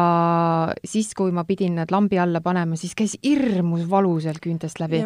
siis, 0.84 1.14
kui 1.14 1.32
ma 1.32 1.44
pidin 1.44 1.76
nad 1.76 1.92
lambi 1.92 2.20
alla 2.20 2.42
panema, 2.42 2.76
siis 2.76 2.96
käis 2.96 3.18
hirmus 3.24 3.90
valu 3.90 4.20
sealt 4.20 4.40
küüntest 4.46 4.80
läbi. 4.80 5.06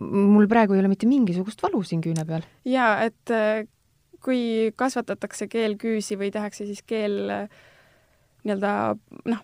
mul 0.00 0.46
praegu 0.46 0.74
ei 0.74 0.80
ole 0.80 0.88
mitte 0.88 1.06
mingisugust 1.06 1.62
valu 1.62 1.82
siin 1.82 2.00
küüne 2.00 2.24
peal. 2.26 2.42
jaa, 2.64 3.02
et 3.02 3.30
äh, 3.30 3.66
kui 4.26 4.72
kasvatatakse 4.76 5.48
keelküüsi 5.48 6.18
või 6.18 6.30
tehakse 6.34 6.66
siis 6.66 6.82
keel 6.82 7.30
äh, 7.30 7.48
nii-öelda 8.46 8.72
noh, 9.32 9.42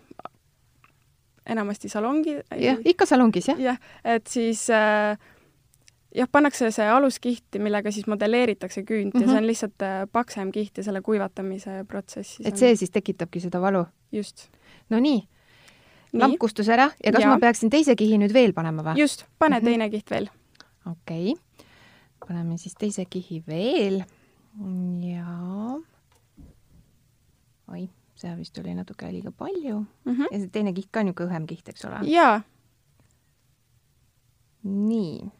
enamasti 1.45 1.91
salongi. 1.91 2.39
jah, 2.59 2.79
ikka 2.85 3.05
salongis, 3.05 3.47
jah. 3.51 3.59
jah, 3.59 3.79
et 4.15 4.27
siis 4.31 4.65
äh, 4.73 5.17
jah, 6.15 6.29
pannakse 6.31 6.69
see 6.73 6.87
aluskiht, 6.89 7.59
millega 7.63 7.91
siis 7.91 8.07
modelleeritakse 8.11 8.83
küünt 8.87 9.13
mm 9.13 9.19
-hmm. 9.19 9.21
ja 9.21 9.27
see 9.27 9.37
on 9.37 9.43
mhm. 9.43 9.51
lihtsalt 9.51 9.81
äh, 9.81 10.07
paksem 10.11 10.51
kiht 10.51 10.77
ja 10.77 10.83
selle 10.83 11.01
kuivatamise 11.01 11.85
protsess. 11.87 12.39
et 12.45 12.57
see 12.57 12.71
on... 12.71 12.77
siis 12.77 12.91
tekitabki 12.91 13.39
seda 13.39 13.61
valu? 13.61 13.85
just. 14.11 14.49
no 14.89 14.99
nii, 14.99 15.27
lamp 16.13 16.37
kustus 16.39 16.69
ära 16.69 16.91
ja 17.05 17.11
kas 17.11 17.23
ja. 17.23 17.29
ma 17.29 17.39
peaksin 17.39 17.69
teise 17.69 17.95
kihi 17.95 18.17
nüüd 18.17 18.33
veel 18.33 18.53
panema 18.53 18.83
või? 18.83 18.99
just, 18.99 19.25
pane 19.39 19.59
mm 19.59 19.61
-hmm. 19.61 19.69
teine 19.69 19.89
kiht 19.89 20.11
veel. 20.11 20.29
okei 20.91 21.31
okay., 21.31 21.67
paneme 22.27 22.57
siis 22.57 22.75
teise 22.75 23.05
kihi 23.05 23.43
veel 23.47 24.03
ja 25.01 25.25
oi, 27.71 27.89
see 28.23 28.33
vist 28.39 28.57
oli 28.61 28.73
natuke 28.77 29.11
liiga 29.11 29.31
palju 29.31 29.79
mm. 29.79 30.15
-hmm. 30.15 30.31
ja 30.31 30.39
see 30.39 30.49
teine 30.49 30.73
kiht 30.73 30.91
ka 30.91 31.03
niisugune 31.03 31.29
õhem 31.29 31.47
kiht, 31.47 31.69
eks 31.69 31.85
ole? 31.85 31.99
jaa. 32.07 32.41
nii 34.63 35.31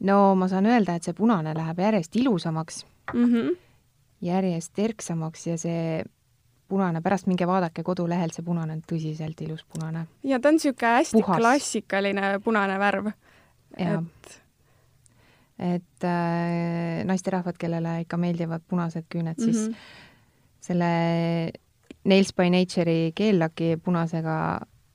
no 0.00 0.20
ma 0.34 0.48
saan 0.48 0.68
öelda, 0.68 0.96
et 0.96 1.08
see 1.08 1.16
punane 1.16 1.54
läheb 1.56 1.84
järjest 1.86 2.16
ilusamaks 2.16 2.84
mm, 3.14 3.24
-hmm. 3.24 3.56
järjest 4.20 4.72
terksamaks 4.74 5.46
ja 5.46 5.58
see 5.58 6.04
punane, 6.68 7.00
pärast 7.00 7.26
minge 7.26 7.46
vaadake 7.46 7.82
kodulehelt, 7.82 8.36
see 8.36 8.44
punane 8.46 8.72
on 8.72 8.82
tõsiselt 8.92 9.40
ilus 9.46 9.64
punane. 9.64 10.06
ja 10.22 10.40
ta 10.40 10.48
on 10.48 10.60
niisugune 10.60 10.92
hästi 10.98 11.16
Puhas. 11.18 11.40
klassikaline 11.42 12.38
punane 12.44 12.78
värv. 12.78 13.12
et 13.76 14.40
et 15.60 16.04
äh, 16.04 17.04
naisterahvad, 17.04 17.58
kellele 17.60 18.00
ikka 18.00 18.16
meeldivad 18.16 18.62
punased 18.68 19.04
küüned 19.14 19.36
mm, 19.36 19.44
-hmm. 19.44 19.52
siis 19.52 19.68
mhm. 19.68 19.76
Selle 20.60 21.52
Nails 22.04 22.34
by 22.36 22.50
Nature'i 22.50 23.12
keellaki 23.14 23.76
punasega 23.84 24.36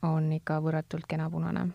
on 0.05 0.31
ikka 0.34 0.60
võrratult 0.62 1.05
kena 1.10 1.29
punane 1.29 1.67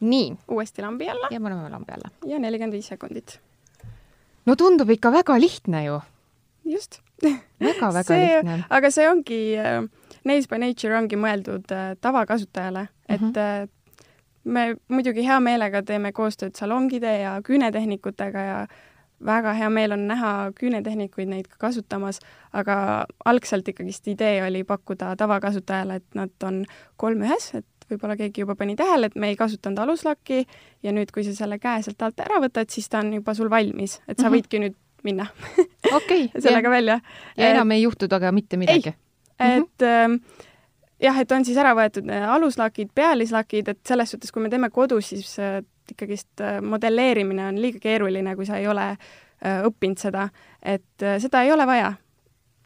nii. 0.00 0.36
uuesti 0.48 0.82
lambi 0.82 1.10
alla. 1.10 1.28
ja 1.30 1.40
paneme 1.40 1.68
lambi 1.68 1.92
alla. 1.92 2.10
ja 2.26 2.38
nelikümmend 2.38 2.72
viis 2.72 2.86
sekundit. 2.86 3.40
no 4.46 4.56
tundub 4.56 4.90
ikka 4.90 5.12
väga 5.12 5.40
lihtne 5.40 5.84
ju. 5.84 6.00
just 6.64 7.00
väga-väga 7.60 8.20
lihtne. 8.20 8.64
aga 8.70 8.90
see 8.90 9.08
ongi, 9.08 9.40
äh, 9.58 9.82
Nails 10.24 10.48
by 10.48 10.58
Nature 10.58 10.98
ongi 10.98 11.16
mõeldud 11.16 11.72
äh, 11.72 11.96
tavakasutajale 12.00 12.82
mm, 12.82 12.88
-hmm. 12.88 13.14
et 13.14 13.20
mhm. 13.20 13.38
äh, 13.38 13.68
me 14.44 14.76
muidugi 14.88 15.26
hea 15.26 15.40
meelega 15.40 15.82
teeme 15.82 16.12
koostööd 16.12 16.54
salongide 16.56 17.18
ja 17.20 17.40
küünetehnikutega 17.42 18.40
ja 18.40 18.66
väga 19.24 19.52
hea 19.58 19.70
meel 19.70 19.92
on 19.92 20.06
näha 20.08 20.32
küünetehnikuid 20.58 21.30
neid 21.30 21.48
ka 21.50 21.58
kasutamas, 21.66 22.20
aga 22.52 23.06
algselt 23.24 23.68
ikkagist 23.68 24.06
idee 24.08 24.42
oli 24.46 24.64
pakkuda 24.64 25.14
tavakasutajale, 25.18 25.98
et 26.00 26.18
nad 26.18 26.46
on 26.46 26.62
kolm 26.96 27.24
ühes, 27.26 27.50
et 27.58 27.88
võib-olla 27.90 28.18
keegi 28.20 28.44
juba 28.44 28.54
pani 28.58 28.76
tähele, 28.76 29.08
et 29.08 29.16
me 29.16 29.32
ei 29.32 29.38
kasutanud 29.38 29.80
aluslakki 29.82 30.44
ja 30.84 30.92
nüüd, 30.94 31.12
kui 31.14 31.24
sa 31.26 31.34
selle 31.34 31.58
käe 31.62 31.82
sealt 31.84 32.02
alt 32.04 32.20
ära 32.24 32.40
võtad, 32.44 32.70
siis 32.72 32.88
ta 32.88 33.02
on 33.02 33.14
juba 33.18 33.34
sul 33.34 33.50
valmis, 33.50 33.98
et 34.06 34.18
sa 34.18 34.28
mm 34.28 34.28
-hmm. 34.28 34.36
võidki 34.36 34.62
nüüd 34.64 34.76
minna 35.02 35.26
okay, 35.92 36.28
sellega 36.42 36.68
ja. 36.68 36.70
välja. 36.70 37.00
ja 37.36 37.50
enam 37.54 37.70
ei 37.70 37.82
juhtu 37.82 38.08
temaga 38.08 38.32
mitte 38.32 38.56
midagi? 38.56 38.94
et 39.38 39.80
mm 39.80 40.14
-hmm. 40.14 40.20
jah, 41.00 41.18
et 41.20 41.32
on 41.32 41.44
siis 41.44 41.56
ära 41.56 41.74
võetud 41.74 42.10
aluslakid, 42.28 42.90
pealislakid, 42.94 43.68
et 43.68 43.78
selles 43.86 44.10
suhtes, 44.10 44.32
kui 44.32 44.42
me 44.42 44.48
teeme 44.48 44.70
kodus, 44.70 45.08
siis 45.08 45.38
äh, 45.90 45.94
ikkagist 45.94 46.40
äh, 46.40 46.60
modelleerimine 46.62 47.48
on 47.48 47.62
liiga 47.62 47.80
keeruline, 47.82 48.36
kui 48.36 48.46
sa 48.46 48.58
ei 48.60 48.68
ole 48.68 48.90
äh, 48.92 49.64
õppinud 49.66 49.98
seda, 50.00 50.28
et 50.62 51.08
seda 51.22 51.42
ei 51.42 51.52
ole 51.52 51.66
vaja 51.66 51.92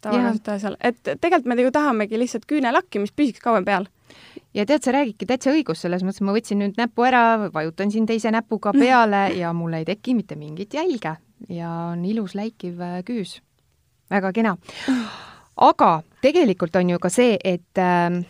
tavakasutaja 0.02 0.58
seal, 0.58 0.76
et 0.82 0.98
tegelikult 1.20 1.46
me 1.52 1.62
ju 1.62 1.72
tahamegi 1.74 2.18
lihtsalt 2.18 2.46
küünelakki, 2.50 2.98
mis 2.98 3.12
püsiks 3.14 3.42
kauem 3.42 3.64
peal. 3.64 3.86
Ja 4.52 4.66
tead, 4.66 4.82
sa 4.84 4.92
räägidki 4.92 5.26
täitsa 5.28 5.52
õigus, 5.54 5.80
selles 5.84 6.02
mõttes 6.04 6.24
ma 6.26 6.34
võtsin 6.34 6.58
nüüd 6.60 6.76
näpu 6.76 7.06
ära, 7.06 7.48
vajutan 7.54 7.92
siin 7.94 8.06
teise 8.06 8.32
näpuga 8.34 8.74
peale 8.76 9.28
ja 9.38 9.52
mul 9.56 9.78
ei 9.78 9.86
teki 9.88 10.16
mitte 10.18 10.36
mingit 10.36 10.74
jälge 10.74 11.14
ja 11.48 11.70
on 11.92 12.04
ilus 12.04 12.34
läikiv 12.34 12.82
küüs. 13.06 13.38
väga 14.10 14.32
kena. 14.32 14.56
Aga 15.56 16.02
tegelikult 16.20 16.76
on 16.76 16.90
ju 16.90 16.98
ka 16.98 17.08
see, 17.12 17.36
et 17.44 17.78
äh, 17.78 18.22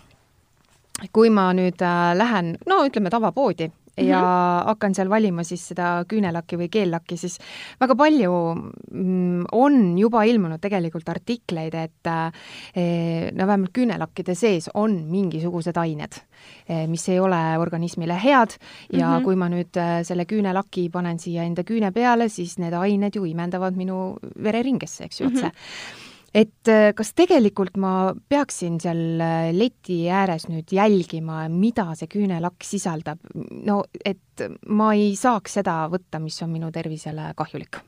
kui 1.12 1.30
ma 1.30 1.50
nüüd 1.56 1.82
äh, 1.82 2.12
lähen, 2.18 2.56
no 2.66 2.82
ütleme, 2.87 3.11
tavapoodi 3.11 3.70
Mm 3.92 4.04
-hmm. 4.04 4.08
ja 4.08 4.62
hakkan 4.66 4.94
seal 4.94 5.11
valima 5.11 5.44
siis 5.44 5.68
seda 5.68 6.04
küünelakki 6.08 6.56
või 6.56 6.68
keellakki, 6.72 7.16
siis 7.16 7.38
väga 7.80 7.94
palju 7.94 8.32
mm, 8.90 9.44
on 9.52 9.99
juba 9.99 10.25
ilmunud 10.25 10.61
tegelikult 10.61 11.08
artikleid, 11.08 11.75
et 11.75 12.06
eh, 12.06 13.32
no 13.32 13.46
vähemalt 13.46 13.72
küünelakkide 13.72 14.34
sees 14.34 14.70
on 14.75 15.04
mingisugused 15.11 15.76
ained, 15.76 16.12
eh, 16.68 16.87
mis 16.88 17.08
ei 17.08 17.20
ole 17.20 17.58
organismile 17.58 18.16
head 18.25 18.56
ja 18.92 19.08
mm 19.08 19.18
-hmm. 19.18 19.25
kui 19.25 19.37
ma 19.37 19.49
nüüd 19.49 19.76
eh, 19.76 20.04
selle 20.04 20.25
küünelaki 20.25 20.88
panen 20.90 21.18
siia 21.18 21.42
enda 21.42 21.62
küüne 21.62 21.92
peale, 21.92 22.28
siis 22.28 22.58
need 22.58 22.72
ained 22.72 23.14
ju 23.14 23.25
imendavad 23.25 23.76
minu 23.76 24.16
vereringesse, 24.42 25.04
eks 25.04 25.20
ju, 25.20 25.26
otse 25.26 25.44
mm. 25.44 25.50
-hmm 25.50 26.12
et 26.35 26.69
äh, 26.73 26.91
kas 26.97 27.12
tegelikult 27.19 27.77
ma 27.81 28.12
peaksin 28.29 28.81
seal 28.81 29.21
äh, 29.21 29.53
leti 29.57 30.03
ääres 30.09 30.49
nüüd 30.49 30.73
jälgima, 30.73 31.45
mida 31.53 31.91
see 31.99 32.11
küünelakk 32.12 32.65
sisaldab, 32.67 33.23
no 33.35 33.83
et 34.05 34.47
ma 34.69 34.93
ei 34.97 35.15
saaks 35.19 35.61
seda 35.61 35.83
võtta, 35.93 36.23
mis 36.23 36.41
on 36.45 36.53
minu 36.55 36.73
tervisele 36.73 37.33
kahjulik? 37.37 37.83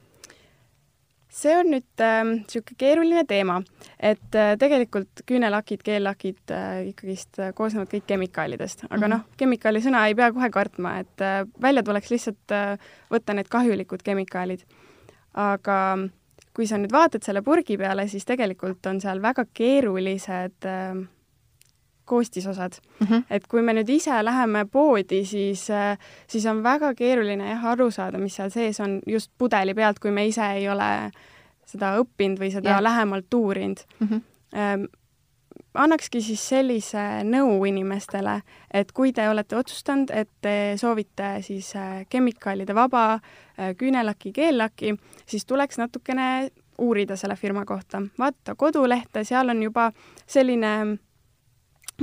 see 1.35 1.55
on 1.59 1.71
nüüd 1.73 1.87
niisugune 1.99 2.75
äh, 2.75 2.79
keeruline 2.79 3.25
teema, 3.27 3.59
et 3.99 4.37
äh, 4.39 4.55
tegelikult 4.61 5.25
küünelakid, 5.27 5.83
keellakid 5.87 6.53
äh, 6.55 6.85
ikkagist 6.93 7.41
äh, 7.43 7.51
koosnevad 7.59 7.91
kõik 7.91 8.07
kemikaalidest, 8.13 8.87
aga 8.87 8.97
mm 8.97 9.03
-hmm. 9.03 9.15
noh, 9.17 9.39
kemikaali 9.41 9.83
sõna 9.83 10.05
ei 10.09 10.15
pea 10.15 10.31
kohe 10.33 10.51
kartma, 10.51 10.99
et 11.03 11.25
äh, 11.25 11.43
välja 11.63 11.83
tuleks 11.83 12.11
lihtsalt 12.15 12.55
äh, 12.55 12.79
võtta 13.11 13.35
need 13.35 13.51
kahjulikud 13.51 14.03
kemikaalid. 14.07 14.63
aga 15.35 15.79
äh, 15.93 16.11
kui 16.55 16.67
sa 16.71 16.79
nüüd 16.79 16.93
vaatad 16.93 17.25
selle 17.27 17.43
purgi 17.43 17.77
peale, 17.79 18.07
siis 18.09 18.25
tegelikult 18.25 18.87
on 18.87 19.01
seal 19.03 19.23
väga 19.23 19.47
keerulised 19.53 20.69
äh, 20.71 21.05
koostisosad 22.05 22.73
mm. 23.01 23.07
-hmm. 23.07 23.23
et 23.31 23.47
kui 23.47 23.63
me 23.63 23.73
nüüd 23.73 23.89
ise 23.89 24.25
läheme 24.25 24.65
poodi, 24.65 25.25
siis 25.25 25.71
äh,, 25.71 25.99
siis 26.27 26.47
on 26.47 26.63
väga 26.63 26.95
keeruline 26.95 27.51
jah, 27.51 27.65
aru 27.65 27.91
saada, 27.91 28.19
mis 28.19 28.37
seal 28.37 28.51
sees 28.51 28.81
on 28.81 29.01
just 29.07 29.33
pudeli 29.39 29.75
pealt, 29.75 29.99
kui 29.99 30.11
me 30.11 30.27
ise 30.27 30.47
ei 30.53 30.69
ole 30.69 31.11
seda 31.67 31.97
õppinud 32.01 32.39
või 32.39 32.51
seda 32.53 32.71
yeah. 32.71 32.83
lähemalt 32.83 33.35
uurinud 33.35 33.81
mm. 34.01 34.09
-hmm. 34.09 34.89
Annakski 35.75 36.21
siis 36.23 36.43
sellise 36.49 37.03
nõu 37.27 37.57
inimestele, 37.67 38.37
et 38.71 38.93
kui 38.95 39.11
te 39.13 39.25
olete 39.27 39.57
otsustanud, 39.59 40.13
et 40.15 40.31
te 40.45 40.75
soovite 40.79 41.41
siis 41.43 41.73
äh, 41.75 42.05
kemikaalide 42.11 42.77
vaba 42.79 43.17
äh, 43.17 43.73
küünelaki, 43.79 44.31
keellaki, 44.37 44.95
siis 45.27 45.47
tuleks 45.51 45.81
natukene 45.83 46.51
uurida 46.79 47.17
selle 47.19 47.35
firma 47.37 47.65
kohta, 47.67 48.05
vaadata 48.19 48.55
kodulehte, 48.59 49.25
seal 49.27 49.51
on 49.51 49.65
juba 49.67 49.89
selline 50.27 50.71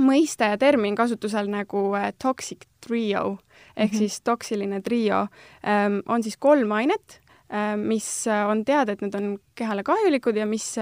mõiste 0.00 0.52
ja 0.52 0.60
termin 0.60 0.96
kasutusel 0.96 1.48
nagu 1.52 1.86
äh, 1.96 2.12
toxic 2.20 2.68
trio 2.84 3.38
ehk 3.76 3.92
mm 3.92 3.96
-hmm. 3.96 3.98
siis 3.98 4.20
toksiline 4.20 4.82
trio, 4.82 5.26
ähm, 5.64 6.00
on 6.06 6.22
siis 6.22 6.36
kolm 6.36 6.72
ainet, 6.72 7.20
mis 7.76 8.24
on 8.48 8.64
teada, 8.64 8.92
et 8.92 9.00
need 9.02 9.14
on 9.14 9.38
kehale 9.54 9.82
kahjulikud 9.82 10.36
ja 10.36 10.46
mis 10.46 10.78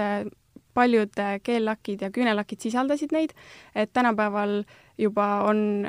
paljud 0.73 1.19
äh, 1.19 1.39
keellakid 1.43 2.01
ja 2.05 2.11
küünelakid 2.13 2.61
sisaldasid 2.63 3.15
neid, 3.15 3.33
et 3.75 3.93
tänapäeval 3.93 4.61
juba 4.97 5.27
on 5.49 5.87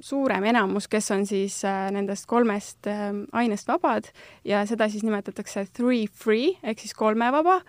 suurem 0.00 0.44
enamus, 0.44 0.88
kes 0.88 1.10
on 1.14 1.24
siis 1.26 1.56
äh, 1.64 1.86
nendest 1.94 2.26
kolmest 2.28 2.86
äh, 2.90 3.08
ainest 3.32 3.68
vabad 3.68 4.08
ja 4.44 4.64
seda 4.68 4.88
siis 4.92 5.04
nimetatakse 5.06 5.66
three 5.76 6.06
free 6.12 6.52
ehk 6.62 6.82
siis 6.84 6.94
kolmevaba, 6.94 7.60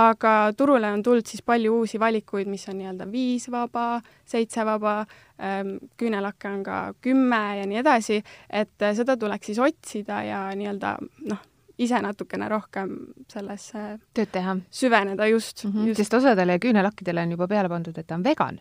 aga 0.00 0.34
turule 0.56 0.90
on 0.92 1.02
tulnud 1.04 1.28
siis 1.28 1.44
palju 1.44 1.78
uusi 1.80 2.00
valikuid, 2.00 2.48
mis 2.48 2.68
on 2.72 2.78
nii-öelda 2.80 3.08
viis 3.12 3.50
vaba, 3.52 4.00
seitse 4.24 4.64
vaba 4.66 5.00
ähm,, 5.40 5.76
küünelakke 6.00 6.52
on 6.52 6.62
ka 6.64 6.84
kümme 7.04 7.42
ja 7.60 7.66
nii 7.68 7.82
edasi, 7.84 8.22
et 8.50 8.88
seda 8.96 9.18
tuleks 9.20 9.52
siis 9.52 9.60
otsida 9.60 10.22
ja 10.24 10.46
nii-öelda 10.56 10.96
noh, 11.28 11.44
ise 11.78 12.00
natukene 12.04 12.48
rohkem 12.50 12.94
sellesse 13.30 13.84
tööd 14.14 14.30
teha. 14.34 14.56
süveneda 14.70 15.26
just 15.30 15.64
mm, 15.64 15.72
-hmm. 15.72 15.88
just. 15.88 15.98
sest 16.02 16.14
osadele 16.14 16.58
küünelakkidele 16.58 17.22
on 17.22 17.36
juba 17.36 17.48
peale 17.48 17.68
pandud, 17.68 17.98
et 17.98 18.06
ta 18.06 18.14
on 18.14 18.24
vegan. 18.24 18.58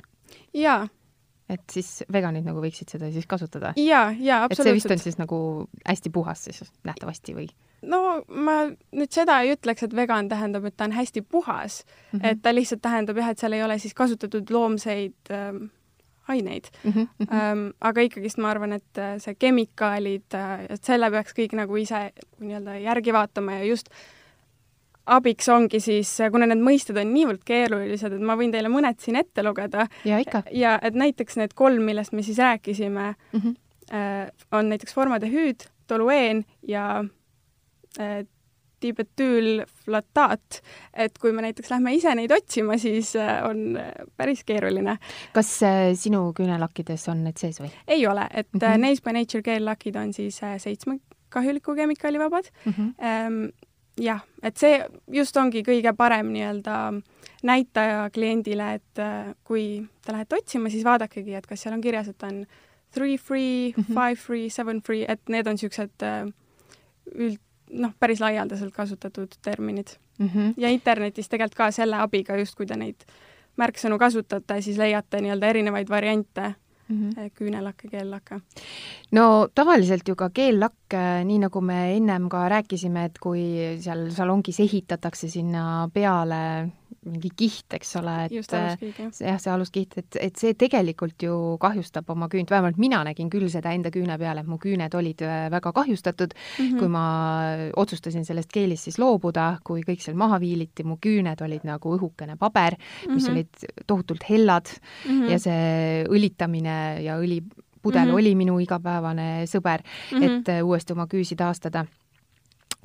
jaa. 0.53 0.87
et 1.49 1.61
siis 1.71 2.03
veganid 2.13 2.45
nagu 2.45 2.61
võiksid 2.61 2.89
seda 2.89 3.11
siis 3.11 3.27
kasutada? 3.27 3.73
jaa, 3.77 4.11
jaa, 4.11 4.43
absoluutselt. 4.43 4.59
et 4.59 4.63
see 4.63 4.73
vist 4.73 4.91
on 4.91 5.03
siis 5.03 5.17
nagu 5.17 5.67
hästi 5.85 6.09
puhas 6.09 6.43
siis 6.43 6.73
nähtavasti 6.83 7.35
või? 7.35 7.47
no 7.81 8.23
ma 8.27 8.57
nüüd 8.91 9.11
seda 9.11 9.41
ei 9.41 9.53
ütleks, 9.53 9.83
et 9.83 9.95
vegan 9.95 10.29
tähendab, 10.29 10.65
et 10.65 10.77
ta 10.77 10.85
on 10.85 10.91
hästi 10.91 11.21
puhas 11.21 11.83
mm, 11.85 12.19
-hmm. 12.19 12.27
et 12.27 12.41
ta 12.41 12.55
lihtsalt 12.55 12.81
tähendab 12.81 13.17
jah, 13.17 13.29
et 13.29 13.39
seal 13.39 13.53
ei 13.53 13.63
ole 13.63 13.79
siis 13.79 13.93
kasutatud 13.93 14.49
loomseid 14.49 15.13
ähm, 15.31 15.65
aineid 16.27 16.69
mm. 16.83 16.91
-hmm. 16.91 17.07
Ähm, 17.33 17.69
aga 17.81 18.01
ikkagist 18.01 18.37
ma 18.37 18.49
arvan, 18.51 18.73
et 18.73 18.97
äh, 18.97 19.15
see 19.19 19.35
kemikaalid, 19.35 20.33
äh, 20.33 20.65
et 20.69 20.83
selle 20.83 21.11
peaks 21.11 21.33
kõik 21.37 21.55
nagu 21.57 21.75
ise 21.75 22.11
nii-öelda 22.39 22.77
järgi 22.79 23.13
vaatama 23.13 23.59
ja 23.59 23.63
just 23.67 23.89
abiks 25.05 25.49
ongi 25.49 25.79
siis, 25.79 26.11
äh, 26.21 26.31
kuna 26.31 26.47
need 26.47 26.63
mõisted 26.63 26.99
on 26.99 27.11
niivõrd 27.13 27.43
keerulised, 27.45 28.13
et 28.13 28.21
ma 28.21 28.37
võin 28.39 28.51
teile 28.51 28.71
mõned 28.71 28.99
siin 29.03 29.19
ette 29.19 29.43
lugeda. 29.43 29.87
ja 30.05 30.19
ikka. 30.19 30.43
ja 30.51 30.79
et 30.81 30.95
näiteks 30.95 31.37
need 31.37 31.53
kolm, 31.55 31.83
millest 31.83 32.13
me 32.13 32.23
siis 32.23 32.37
rääkisime 32.37 33.15
mm, 33.33 33.39
-hmm. 33.39 33.55
on 34.51 34.69
näiteks 34.69 34.93
formaldehüüd, 34.93 35.67
tolueen 35.87 36.45
ja 36.67 37.03
dibetüülflataat, 38.83 40.59
et 41.05 41.17
kui 41.21 41.33
me 41.35 41.45
näiteks 41.45 41.71
lähme 41.73 41.95
ise 41.97 42.13
neid 42.17 42.31
otsima, 42.35 42.77
siis 42.81 43.13
äh, 43.19 43.41
on 43.47 43.77
äh, 43.79 43.91
päris 44.17 44.43
keeruline. 44.47 44.97
kas 45.33 45.51
äh, 45.63 45.91
sinu 45.99 46.25
küünelakkides 46.37 47.07
on 47.11 47.23
need 47.27 47.39
sees 47.41 47.61
või? 47.61 47.71
ei 47.87 48.07
ole, 48.07 48.27
et 48.31 48.49
mm 48.53 48.59
-hmm. 48.59 48.81
Nails 48.85 49.01
by 49.01 49.13
Nature 49.13 49.43
keellakid 49.43 49.95
on 49.95 50.13
siis 50.13 50.41
seitsme 50.57 50.99
kahjuliku 51.29 51.75
kemikaali 51.75 52.19
vabad 52.19 52.49
mm. 52.65 52.73
-hmm. 52.73 53.51
jah, 53.97 54.21
et 54.43 54.57
see 54.57 54.85
just 55.11 55.37
ongi 55.37 55.63
kõige 55.63 55.93
parem 55.97 56.33
nii-öelda 56.33 56.93
näitaja 57.43 58.09
kliendile, 58.09 58.73
et 58.73 58.99
kui 59.43 59.87
te 60.05 60.11
lähete 60.11 60.35
otsima, 60.35 60.69
siis 60.69 60.83
vaadakegi, 60.83 61.33
et 61.33 61.47
kas 61.47 61.61
seal 61.61 61.73
on 61.73 61.81
kirjas, 61.81 62.07
et 62.07 62.23
on 62.23 62.45
three 62.93 63.17
free 63.17 63.73
mm, 63.77 63.83
-hmm. 63.83 63.93
five 63.93 64.15
free, 64.15 64.49
seven 64.49 64.81
free, 64.81 65.05
et 65.07 65.19
need 65.29 65.47
on 65.47 65.53
niisugused 65.53 66.05
üld, 67.15 67.39
noh, 67.71 67.93
päris 67.99 68.21
laialdaselt 68.21 68.73
kasutatud 68.73 69.35
terminid 69.41 69.87
mm. 70.17 70.27
-hmm. 70.27 70.53
ja 70.57 70.69
internetis 70.69 71.29
tegelikult 71.29 71.57
ka 71.57 71.71
selle 71.71 71.95
abiga 71.95 72.37
just, 72.37 72.55
kui 72.55 72.65
te 72.65 72.75
neid 72.75 73.05
märksõnu 73.57 73.97
kasutate, 73.99 74.61
siis 74.61 74.77
leiate 74.77 75.21
nii-öelda 75.21 75.47
erinevaid 75.47 75.89
variante 75.89 76.53
mm 76.87 77.11
-hmm. 77.11 77.31
küünelakke, 77.33 77.87
keellakke. 77.87 78.39
no 79.11 79.47
tavaliselt 79.55 80.07
ju 80.07 80.15
ka 80.15 80.29
keellakk, 80.29 80.93
nii 81.23 81.39
nagu 81.39 81.61
me 81.61 81.97
ennem 81.97 82.29
ka 82.29 82.49
rääkisime, 82.49 83.05
et 83.05 83.19
kui 83.19 83.43
seal 83.79 84.09
salongis 84.09 84.59
ehitatakse 84.59 85.29
sinna 85.29 85.89
peale 85.93 86.69
mingi 87.07 87.29
kiht, 87.37 87.67
eks 87.77 87.95
ole, 87.99 88.13
et 88.27 88.33
jah. 88.35 89.13
see 89.13 89.51
aluskiht, 89.51 89.97
et, 90.01 90.17
et 90.21 90.39
see 90.39 90.55
tegelikult 90.59 91.25
ju 91.25 91.35
kahjustab 91.61 92.09
oma 92.13 92.29
küünt, 92.31 92.51
vähemalt 92.53 92.79
mina 92.81 93.01
nägin 93.07 93.29
küll 93.33 93.49
seda 93.51 93.73
enda 93.75 93.91
küüne 93.93 94.17
peal, 94.21 94.41
et 94.41 94.49
mu 94.49 94.59
küüned 94.61 94.95
olid 94.97 95.23
äh, 95.25 95.47
väga 95.53 95.73
kahjustatud 95.75 96.35
mm, 96.35 96.65
-hmm. 96.65 96.79
kui 96.79 96.91
ma 96.91 97.05
otsustasin 97.79 98.25
sellest 98.25 98.51
keelist 98.53 98.89
siis 98.89 98.99
loobuda, 99.01 99.57
kui 99.63 99.83
kõik 99.87 100.03
seal 100.03 100.17
maha 100.19 100.39
viiliti, 100.43 100.85
mu 100.87 100.97
küüned 101.01 101.41
olid 101.41 101.65
nagu 101.67 101.97
õhukene 101.97 102.37
paber, 102.37 102.77
mis 103.07 103.09
mm 103.09 103.17
-hmm. 103.17 103.31
olid 103.31 103.85
tohutult 103.87 104.23
hellad 104.29 104.69
mm 104.69 105.11
-hmm. 105.11 105.31
ja 105.31 105.39
see 105.39 106.05
õlitamine 106.09 107.01
ja 107.03 107.17
õlipudel 107.17 108.05
mm 108.05 108.11
-hmm. 108.11 108.15
oli 108.15 108.35
minu 108.35 108.59
igapäevane 108.59 109.45
sõber 109.45 109.81
mm, 109.83 110.17
-hmm. 110.17 110.39
et 110.39 110.49
äh, 110.49 110.65
uuesti 110.65 110.93
oma 110.93 111.07
küüsi 111.07 111.35
taastada 111.35 111.85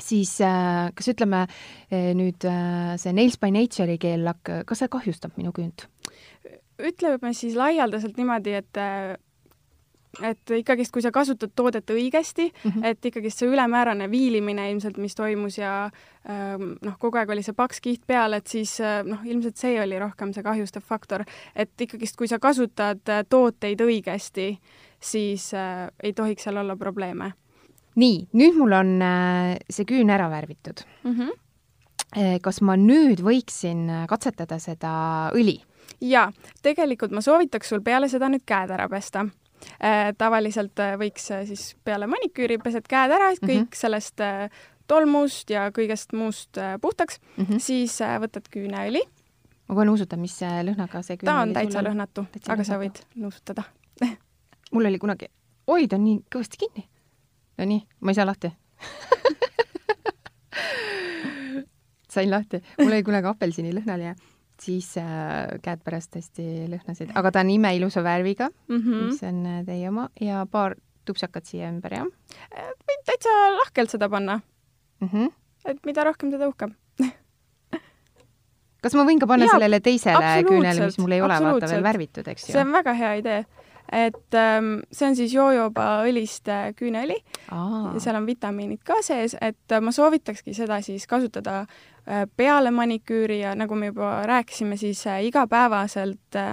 siis 0.02 0.40
äh, 0.40 0.88
kas 0.94 1.10
ütleme 1.12 1.44
äh, 1.46 2.12
nüüd 2.16 2.44
äh, 2.48 2.96
see 3.00 3.14
Nails 3.16 3.38
by 3.40 3.52
Nature'i 3.54 3.98
keellakk, 4.00 4.64
kas 4.68 4.84
see 4.84 4.92
kahjustab 4.92 5.38
minu 5.40 5.54
küünt? 5.56 5.88
ütleme 6.78 7.32
siis 7.34 7.56
laialdaselt 7.58 8.18
niimoodi, 8.20 8.52
et 8.54 8.78
et 10.24 10.50
ikkagist, 10.54 10.92
kui 10.94 11.02
sa 11.02 11.10
kasutad 11.12 11.50
toodet 11.58 11.90
õigesti 11.90 12.46
mm, 12.48 12.70
-hmm. 12.70 12.86
et 12.86 13.06
ikkagist 13.10 13.42
see 13.42 13.48
ülemäärane 13.50 14.06
viilimine 14.10 14.70
ilmselt, 14.70 14.96
mis 14.96 15.14
toimus 15.14 15.58
ja 15.58 15.90
ähm, 16.30 16.78
noh, 16.82 16.94
kogu 16.98 17.18
aeg 17.18 17.30
oli 17.34 17.42
see 17.42 17.54
paks 17.54 17.80
kiht 17.82 18.06
peal, 18.06 18.32
et 18.32 18.46
siis 18.46 18.78
noh, 19.04 19.26
ilmselt 19.26 19.56
see 19.56 19.74
oli 19.82 19.98
rohkem 19.98 20.32
see 20.32 20.42
kahjustav 20.42 20.86
faktor, 20.86 21.26
et 21.54 21.74
ikkagist, 21.80 22.16
kui 22.16 22.30
sa 22.30 22.38
kasutad 22.38 23.02
tooteid 23.28 23.82
õigesti, 23.82 24.48
siis 25.00 25.52
äh, 25.54 25.90
ei 26.02 26.12
tohiks 26.12 26.46
seal 26.46 26.56
olla 26.56 26.76
probleeme 26.76 27.32
nii, 27.98 28.22
nüüd 28.38 28.56
mul 28.58 28.74
on 28.78 28.94
äh, 29.04 29.56
see 29.72 29.86
küün 29.88 30.10
ära 30.12 30.28
värvitud 30.30 30.84
mm. 31.04 31.14
-hmm. 31.14 32.38
kas 32.42 32.60
ma 32.64 32.76
nüüd 32.78 33.22
võiksin 33.24 33.88
äh, 33.90 34.06
katsetada 34.10 34.58
seda 34.62 34.92
õli? 35.34 35.58
jaa, 36.04 36.30
tegelikult 36.62 37.12
ma 37.12 37.24
soovitaks 37.24 37.68
sul 37.68 37.82
peale 37.82 38.08
seda 38.08 38.30
nüüd 38.32 38.46
käed 38.46 38.70
ära 38.70 38.88
pesta 38.88 39.26
tavaliselt 40.18 40.78
võiks 41.00 41.24
siis 41.48 41.62
peale 41.82 42.06
maniküüri 42.06 42.60
pesed 42.62 42.84
käed 42.86 43.10
ära, 43.10 43.32
kõik 43.34 43.42
mm 43.42 43.64
-hmm. 43.64 43.74
sellest 43.74 44.20
tolmust 44.86 45.50
ja 45.50 45.64
kõigest 45.74 46.14
muust 46.14 46.60
puhtaks 46.80 47.18
mm, 47.36 47.44
-hmm. 47.44 47.58
siis 47.58 47.98
võtad 47.98 48.46
küüneõli. 48.54 49.02
ma 49.68 49.74
kohe 49.74 49.84
nuusutan, 49.84 50.20
mis 50.20 50.38
lõhnaga 50.40 51.02
see 51.02 51.16
ta 51.16 51.40
on 51.42 51.52
täitsa 51.52 51.82
lõhnatu, 51.82 52.28
aga 52.30 52.54
lõhnatu. 52.54 52.64
sa 52.64 52.78
võid 52.78 53.02
nuusutada 53.14 53.64
mul 54.72 54.86
oli 54.86 54.98
kunagi, 54.98 55.28
oi, 55.66 55.88
ta 55.88 55.96
on 55.96 56.04
nii 56.04 56.22
kõvasti 56.30 56.60
kinni 56.62 56.86
Nonii, 57.58 57.82
ma 58.00 58.12
ei 58.12 58.18
saa 58.18 58.26
lahti 58.28 58.52
sain 62.18 62.30
lahti, 62.30 62.60
mul 62.78 62.92
oli 62.92 63.04
kunagi 63.06 63.30
apelsinilõhnal 63.30 64.04
ja 64.08 64.14
siis 64.58 64.90
äh, 64.98 65.58
käed 65.62 65.82
pärast 65.86 66.16
hästi 66.18 66.66
lõhnasid, 66.72 67.12
aga 67.18 67.32
ta 67.34 67.44
on 67.44 67.52
imeilusa 67.54 68.02
värviga 68.02 68.48
mm, 68.50 68.78
-hmm. 68.78 69.04
mis 69.06 69.22
on 69.26 69.44
äh, 69.46 69.60
teie 69.66 69.88
oma 69.90 70.08
ja 70.20 70.46
paar 70.50 70.74
tupsakat 71.06 71.46
siia 71.46 71.70
ümber, 71.70 71.94
jah? 71.94 72.08
Äh, 72.50 72.72
võid 72.88 73.04
täitsa 73.06 73.34
lahkelt 73.58 73.94
seda 73.94 74.08
panna 74.08 74.40
mm. 75.00 75.08
-hmm. 75.08 75.32
et 75.64 75.86
mida 75.86 76.04
rohkem, 76.04 76.30
seda 76.34 76.48
uhkem 76.48 76.74
kas 78.82 78.94
ma 78.94 79.04
võin 79.06 79.18
ka 79.20 79.26
panna 79.26 79.46
ja, 79.46 79.54
sellele 79.54 79.80
teisele 79.80 80.34
küünele, 80.46 80.86
mis 80.86 80.98
mul 80.98 81.12
ei 81.16 81.22
ole 81.22 81.38
vaata 81.44 81.70
veel 81.70 81.82
värvitud, 81.82 82.28
eks 82.28 82.48
ju? 82.48 82.52
see 82.52 82.62
on 82.62 82.72
väga 82.72 82.94
hea 82.98 83.14
idee 83.22 83.40
et 83.92 84.34
ähm, 84.34 84.80
see 84.92 85.08
on 85.08 85.16
siis 85.16 85.32
jojoba 85.34 86.02
õlist 86.08 86.48
äh, 86.52 86.70
küüneõli 86.76 87.16
ja 87.48 88.00
seal 88.02 88.18
on 88.18 88.26
vitamiinid 88.28 88.82
ka 88.86 88.98
sees, 89.04 89.36
et 89.40 89.72
äh, 89.72 89.80
ma 89.80 89.92
soovitakski 89.94 90.54
seda 90.56 90.80
siis 90.84 91.06
kasutada 91.08 91.62
äh, 91.62 92.26
peale 92.36 92.72
maniküüri 92.74 93.40
ja 93.40 93.54
nagu 93.56 93.78
me 93.78 93.92
juba 93.92 94.26
rääkisime, 94.28 94.76
siis 94.76 95.04
igapäevaselt 95.24 96.36
äh, 96.36 96.52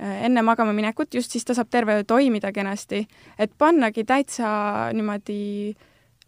äh, 0.00 0.24
enne 0.28 0.42
magama 0.42 0.72
minekut, 0.72 1.14
just 1.14 1.36
siis 1.36 1.44
ta 1.44 1.56
saab 1.58 1.68
terve 1.70 2.00
öö 2.00 2.06
toimida 2.06 2.52
kenasti, 2.52 3.04
et 3.38 3.52
pannagi 3.58 4.04
täitsa 4.08 4.48
niimoodi 4.96 5.74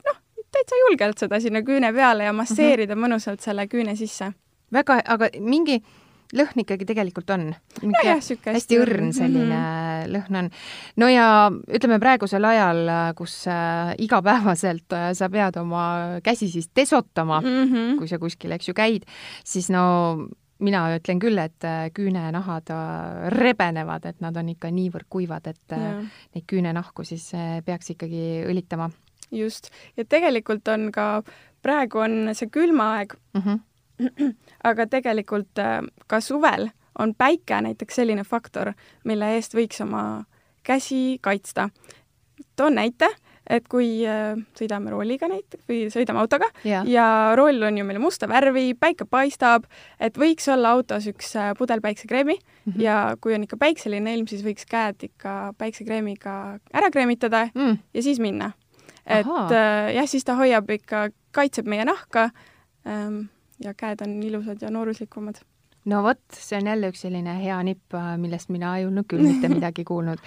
noh, 0.04 0.20
täitsa 0.52 0.84
julgelt 0.84 1.18
seda 1.18 1.40
sinna 1.40 1.64
küüne 1.64 1.94
peale 1.96 2.28
ja 2.28 2.36
masseerida 2.36 2.94
mm 2.94 2.98
-hmm. 2.98 3.08
mõnusalt 3.08 3.40
selle 3.40 3.66
küüne 3.66 3.96
sisse. 3.96 4.32
väga, 4.72 5.00
aga 5.04 5.28
mingi 5.40 5.74
äh, 5.74 6.09
lõhn 6.36 6.62
ikkagi 6.64 6.86
tegelikult 6.88 7.30
on. 7.34 7.48
hästi 8.54 8.78
õrn 8.78 9.12
selline 9.16 9.54
mm 9.54 9.62
-hmm. 9.62 10.12
lõhn 10.14 10.38
on. 10.42 10.50
no 10.96 11.08
ja 11.08 11.50
ütleme 11.50 11.98
praegusel 11.98 12.44
ajal, 12.44 12.84
kus 13.16 13.46
äh, 13.48 13.94
igapäevaselt 13.98 14.92
äh, 14.92 15.12
sa 15.14 15.28
pead 15.28 15.56
oma 15.56 16.20
käsi 16.22 16.50
siis 16.50 16.70
desotama 16.76 17.40
mm, 17.40 17.64
-hmm. 17.64 17.98
kui 17.98 18.08
sa 18.08 18.18
kuskil, 18.18 18.52
eks 18.52 18.68
ju, 18.68 18.74
käid, 18.74 19.04
siis 19.44 19.70
no 19.70 20.28
mina 20.60 20.82
ütlen 20.96 21.20
küll, 21.22 21.38
et 21.40 21.64
äh, 21.66 21.88
küünenahad 21.96 22.72
äh, 22.74 23.28
rebenevad, 23.34 24.06
et 24.06 24.20
nad 24.24 24.36
on 24.36 24.50
ikka 24.52 24.70
niivõrd 24.74 25.08
kuivad, 25.12 25.48
et 25.50 25.76
äh, 25.76 25.86
ja. 25.86 25.94
neid 26.34 26.46
küünenahku 26.50 27.04
siis 27.08 27.30
peaks 27.64 27.94
ikkagi 27.96 28.44
õlitama. 28.48 28.90
just, 29.30 29.70
ja 29.96 30.04
tegelikult 30.04 30.68
on 30.68 30.90
ka, 30.92 31.22
praegu 31.62 32.04
on 32.04 32.34
see 32.34 32.50
külmaaeg 32.52 33.16
mm, 33.34 33.42
-hmm 33.42 33.66
aga 34.70 34.86
tegelikult 34.86 35.58
äh, 35.58 35.80
ka 36.06 36.20
suvel 36.20 36.70
on 36.98 37.14
päike 37.14 37.60
näiteks 37.64 38.00
selline 38.00 38.24
faktor, 38.24 38.72
mille 39.04 39.34
eest 39.36 39.54
võiks 39.56 39.80
oma 39.84 40.24
käsi 40.66 41.18
kaitsta. 41.22 41.70
toon 42.56 42.74
näite, 42.74 43.08
et 43.50 43.66
kui 43.68 44.02
äh, 44.06 44.36
sõidame 44.58 44.92
rooliga 44.92 45.28
näiteks 45.30 45.64
või 45.68 45.80
sõidame 45.92 46.22
autoga 46.22 46.48
ja. 46.64 46.82
ja 46.86 47.06
roll 47.38 47.62
on 47.66 47.78
ju 47.78 47.86
meil 47.86 47.98
musta 48.02 48.28
värvi, 48.30 48.74
päike 48.78 49.06
paistab, 49.10 49.66
et 50.00 50.18
võiks 50.18 50.48
olla 50.52 50.74
autos 50.76 51.08
üks 51.10 51.34
äh, 51.36 51.50
pudel 51.58 51.82
päiksekreemi 51.84 52.36
mm 52.36 52.72
-hmm. 52.72 52.82
ja 52.82 53.16
kui 53.20 53.34
on 53.34 53.42
ikka 53.42 53.56
päikseline 53.56 54.14
ilm, 54.14 54.28
siis 54.30 54.44
võiks 54.46 54.68
käed 54.70 55.02
ikka 55.02 55.54
päiksekreemiga 55.58 56.58
ära 56.72 56.90
kreemitada 56.90 57.48
mm. 57.54 57.78
ja 57.94 58.02
siis 58.02 58.20
minna. 58.20 58.52
et 59.06 59.26
äh, 59.26 59.94
jah, 59.94 60.06
siis 60.06 60.24
ta 60.24 60.34
hoiab 60.34 60.70
ikka, 60.70 61.08
kaitseb 61.32 61.66
meie 61.66 61.84
nahka 61.84 62.30
ähm, 62.86 63.28
ja 63.64 63.74
käed 63.74 64.04
on 64.04 64.20
ilusad 64.22 64.62
ja 64.62 64.70
nooruslikumad. 64.70 65.40
no 65.84 66.02
vot, 66.04 66.20
see 66.36 66.58
on 66.58 66.66
jälle 66.68 66.90
üks 66.92 67.00
selline 67.06 67.38
hea 67.40 67.56
nipp, 67.64 67.94
äh, 67.96 68.12
millest 68.20 68.50
mina 68.52 68.74
ei 68.76 68.84
olnud 68.84 69.06
küll 69.08 69.24
mitte 69.24 69.48
midagi 69.56 69.84
kuulnud. 69.88 70.20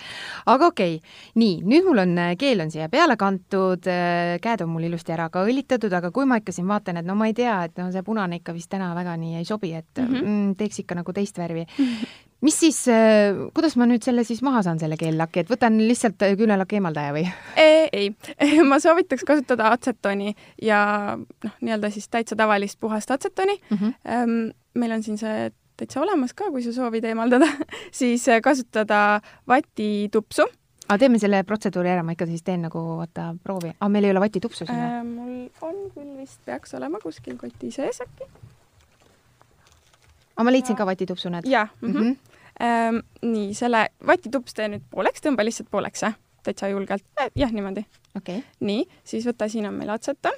aga 0.45 0.69
okei 0.71 0.95
okay., 0.97 1.13
nii, 1.41 1.59
nüüd 1.61 1.85
mul 1.87 2.03
on, 2.05 2.15
äh, 2.17 2.33
keel 2.39 2.63
on 2.65 2.73
siia 2.73 2.89
peale 2.93 3.17
kantud, 3.21 3.85
äh, 3.89 4.35
käed 4.41 4.65
on 4.65 4.73
mul 4.73 4.89
ilusti 4.89 5.13
ära 5.13 5.29
ka 5.33 5.45
õlitatud, 5.45 5.93
aga 5.93 6.11
kui 6.11 6.25
ma 6.29 6.41
ikka 6.41 6.55
siin 6.55 6.67
vaatan, 6.69 7.01
et 7.01 7.09
no 7.09 7.15
ma 7.19 7.29
ei 7.29 7.37
tea, 7.37 7.59
et 7.69 7.77
no 7.81 7.89
see 7.93 8.05
punane 8.05 8.41
ikka 8.41 8.55
vist 8.57 8.71
täna 8.73 8.93
väga 8.97 9.17
nii 9.21 9.41
ei 9.41 9.49
sobi, 9.49 9.73
et 9.77 10.01
mm 10.01 10.13
-hmm. 10.13 10.55
teeks 10.57 10.85
ikka 10.85 11.01
nagu 11.01 11.13
teist 11.13 11.37
värvi 11.37 11.67
mis 12.43 12.59
siis, 12.59 12.79
äh, 12.91 13.37
kuidas 13.55 13.77
ma 13.79 13.87
nüüd 13.89 14.03
selle 14.05 14.25
siis 14.27 14.41
maha 14.45 14.63
saan, 14.65 14.79
selle 14.81 14.97
keellaki, 14.99 15.43
et 15.43 15.51
võtan 15.51 15.79
lihtsalt 15.81 16.21
äh, 16.25 16.35
küünelaki 16.39 16.79
eemaldaja 16.79 17.15
või? 17.15 17.25
ei, 17.59 18.09
ma 18.71 18.79
soovitaks 18.83 19.25
kasutada 19.27 19.71
atsetooni 19.75 20.35
ja 20.61 20.79
noh, 21.17 21.57
nii-öelda 21.61 21.91
siis 21.93 22.09
täitsa 22.11 22.37
tavalist 22.39 22.79
puhast 22.83 23.11
atsetooni 23.11 23.59
mm. 23.69 23.77
-hmm. 23.77 24.49
meil 24.79 24.97
on 24.97 25.03
siin 25.03 25.17
see 25.21 25.51
täitsa 25.77 26.01
olemas 26.01 26.33
ka, 26.33 26.49
kui 26.51 26.63
sa 26.65 26.73
soovid 26.73 27.05
eemaldada 27.07 27.47
siis 27.99 28.27
äh, 28.27 28.41
kasutada 28.41 29.21
vatitupsu 29.47 30.47
aga 30.87 30.97
teeme 30.99 31.19
selle 31.19 31.43
protseduuri 31.47 31.93
ära, 31.93 32.03
ma 32.03 32.17
ikka 32.17 32.27
siis 32.27 32.43
teen 32.43 32.65
nagu 32.67 32.81
vaata 32.99 33.33
proovi. 33.43 33.71
aa, 33.79 33.89
meil 33.89 34.09
ei 34.09 34.11
ole 34.11 34.25
vatitupsu 34.25 34.65
siin 34.65 34.79
äh,? 34.79 34.99
mul 35.07 35.47
on 35.61 35.79
küll 35.95 36.17
vist, 36.19 36.41
peaks 36.45 36.75
olema 36.75 36.99
kuskil 36.99 37.39
koti 37.39 37.71
sees 37.71 38.03
äkki. 38.03 38.27
aga 40.35 40.43
ma 40.43 40.51
leidsin 40.51 40.75
ka 40.75 40.85
vatitupsu, 40.85 41.29
näed? 41.29 41.47
jah 41.47 41.71
mm 41.81 41.89
-hmm. 41.89 42.03
mm. 42.03 42.11
-hmm 42.11 42.32
nii, 42.61 43.53
selle 43.57 43.87
vatitups 44.07 44.53
tee 44.53 44.69
nüüd 44.69 44.85
pooleks, 44.91 45.23
tõmba 45.25 45.45
lihtsalt 45.45 45.71
pooleks, 45.73 46.03
täitsa 46.45 46.69
julgelt. 46.71 47.05
Äh, 47.19 47.31
jah, 47.35 47.51
niimoodi 47.51 47.85
okay.. 48.17 48.41
nii, 48.63 48.85
siis 49.07 49.25
võta, 49.27 49.47
siin 49.51 49.67
on 49.69 49.77
meil 49.77 49.91
atseton. 49.93 50.35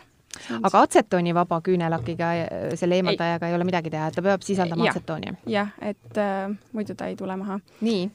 aga 0.61 0.81
atsetoonivaba 0.85 1.61
küünelakiga, 1.65 2.31
äh, 2.45 2.67
selle 2.79 2.99
eemaldajaga 2.99 3.47
ei. 3.47 3.53
ei 3.53 3.59
ole 3.59 3.67
midagi 3.67 3.93
teha, 3.93 4.09
et 4.09 4.19
ta 4.19 4.25
peab 4.25 4.45
sisaldama 4.45 4.87
ja. 4.87 4.95
atsetooni? 4.95 5.35
jah, 5.51 5.73
et 5.81 6.21
äh, 6.21 6.49
muidu 6.73 6.95
ta 6.97 7.09
ei 7.11 7.17
tule 7.19 7.37
maha. 7.39 7.59
nii. 7.85 8.09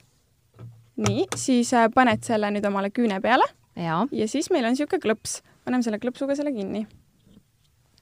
nii, 1.07 1.27
siis 1.37 1.73
äh, 1.77 1.89
paned 1.95 2.25
selle 2.27 2.53
nüüd 2.55 2.67
omale 2.69 2.93
küüne 2.95 3.21
peale. 3.25 3.49
ja 3.77 4.05
siis 4.29 4.51
meil 4.55 4.69
on 4.69 4.77
niisugune 4.77 5.03
klõps, 5.05 5.41
paneme 5.65 5.87
selle 5.87 6.01
klõpsuga 6.03 6.37
selle 6.39 6.55
kinni. 6.57 6.87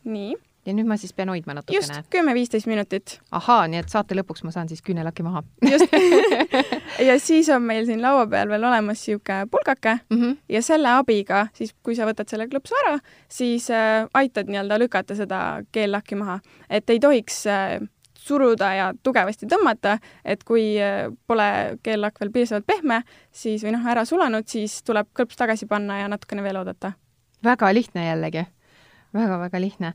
nii 0.04 0.36
ja 0.68 0.74
nüüd 0.76 0.88
ma 0.88 0.98
siis 1.00 1.14
pean 1.16 1.30
hoidma 1.32 1.56
natukene? 1.56 1.80
just, 1.80 2.10
kümme-viisteist 2.12 2.68
minutit. 2.68 3.18
ahaa, 3.34 3.66
nii 3.70 3.80
et 3.82 3.92
saate 3.92 4.16
lõpuks 4.18 4.44
ma 4.44 4.52
saan 4.54 4.68
siis 4.70 4.84
küünelaki 4.84 5.24
maha. 5.26 5.42
just 5.64 5.94
ja 7.08 7.18
siis 7.22 7.48
on 7.54 7.64
meil 7.68 7.86
siin 7.88 8.02
laua 8.04 8.26
peal 8.30 8.50
veel 8.52 8.68
olemas 8.68 9.00
niisugune 9.00 9.48
pulgake 9.50 9.98
mm 10.10 10.16
-hmm. 10.16 10.36
ja 10.48 10.62
selle 10.62 10.92
abiga 11.00 11.46
siis, 11.54 11.74
kui 11.82 11.96
sa 11.96 12.06
võtad 12.08 12.28
selle 12.28 12.48
klõpsu 12.48 12.76
ära, 12.84 12.98
siis 13.28 13.70
äh, 13.70 14.08
aitad 14.14 14.50
nii-öelda 14.50 14.78
lükata 14.78 15.14
seda 15.14 15.62
keellakki 15.72 16.14
maha, 16.14 16.40
et 16.70 16.90
ei 16.90 17.00
tohiks 17.00 17.46
äh, 17.46 17.80
suruda 18.14 18.74
ja 18.74 18.92
tugevasti 19.02 19.46
tõmmata, 19.46 19.98
et 20.24 20.44
kui 20.44 20.76
äh, 20.82 21.08
pole 21.26 21.78
keellakk 21.82 22.20
veel 22.20 22.32
piisavalt 22.32 22.66
pehme, 22.66 23.02
siis 23.32 23.64
või 23.64 23.72
noh, 23.72 23.86
ära 23.86 24.04
sulanud, 24.04 24.46
siis 24.46 24.82
tuleb 24.82 25.08
klõps 25.14 25.36
tagasi 25.36 25.66
panna 25.66 26.02
ja 26.02 26.08
natukene 26.08 26.42
veel 26.42 26.56
oodata. 26.56 26.92
väga 27.44 27.74
lihtne 27.74 28.08
jällegi 28.08 28.44
väga-väga 29.14 29.60
lihtne. 29.60 29.92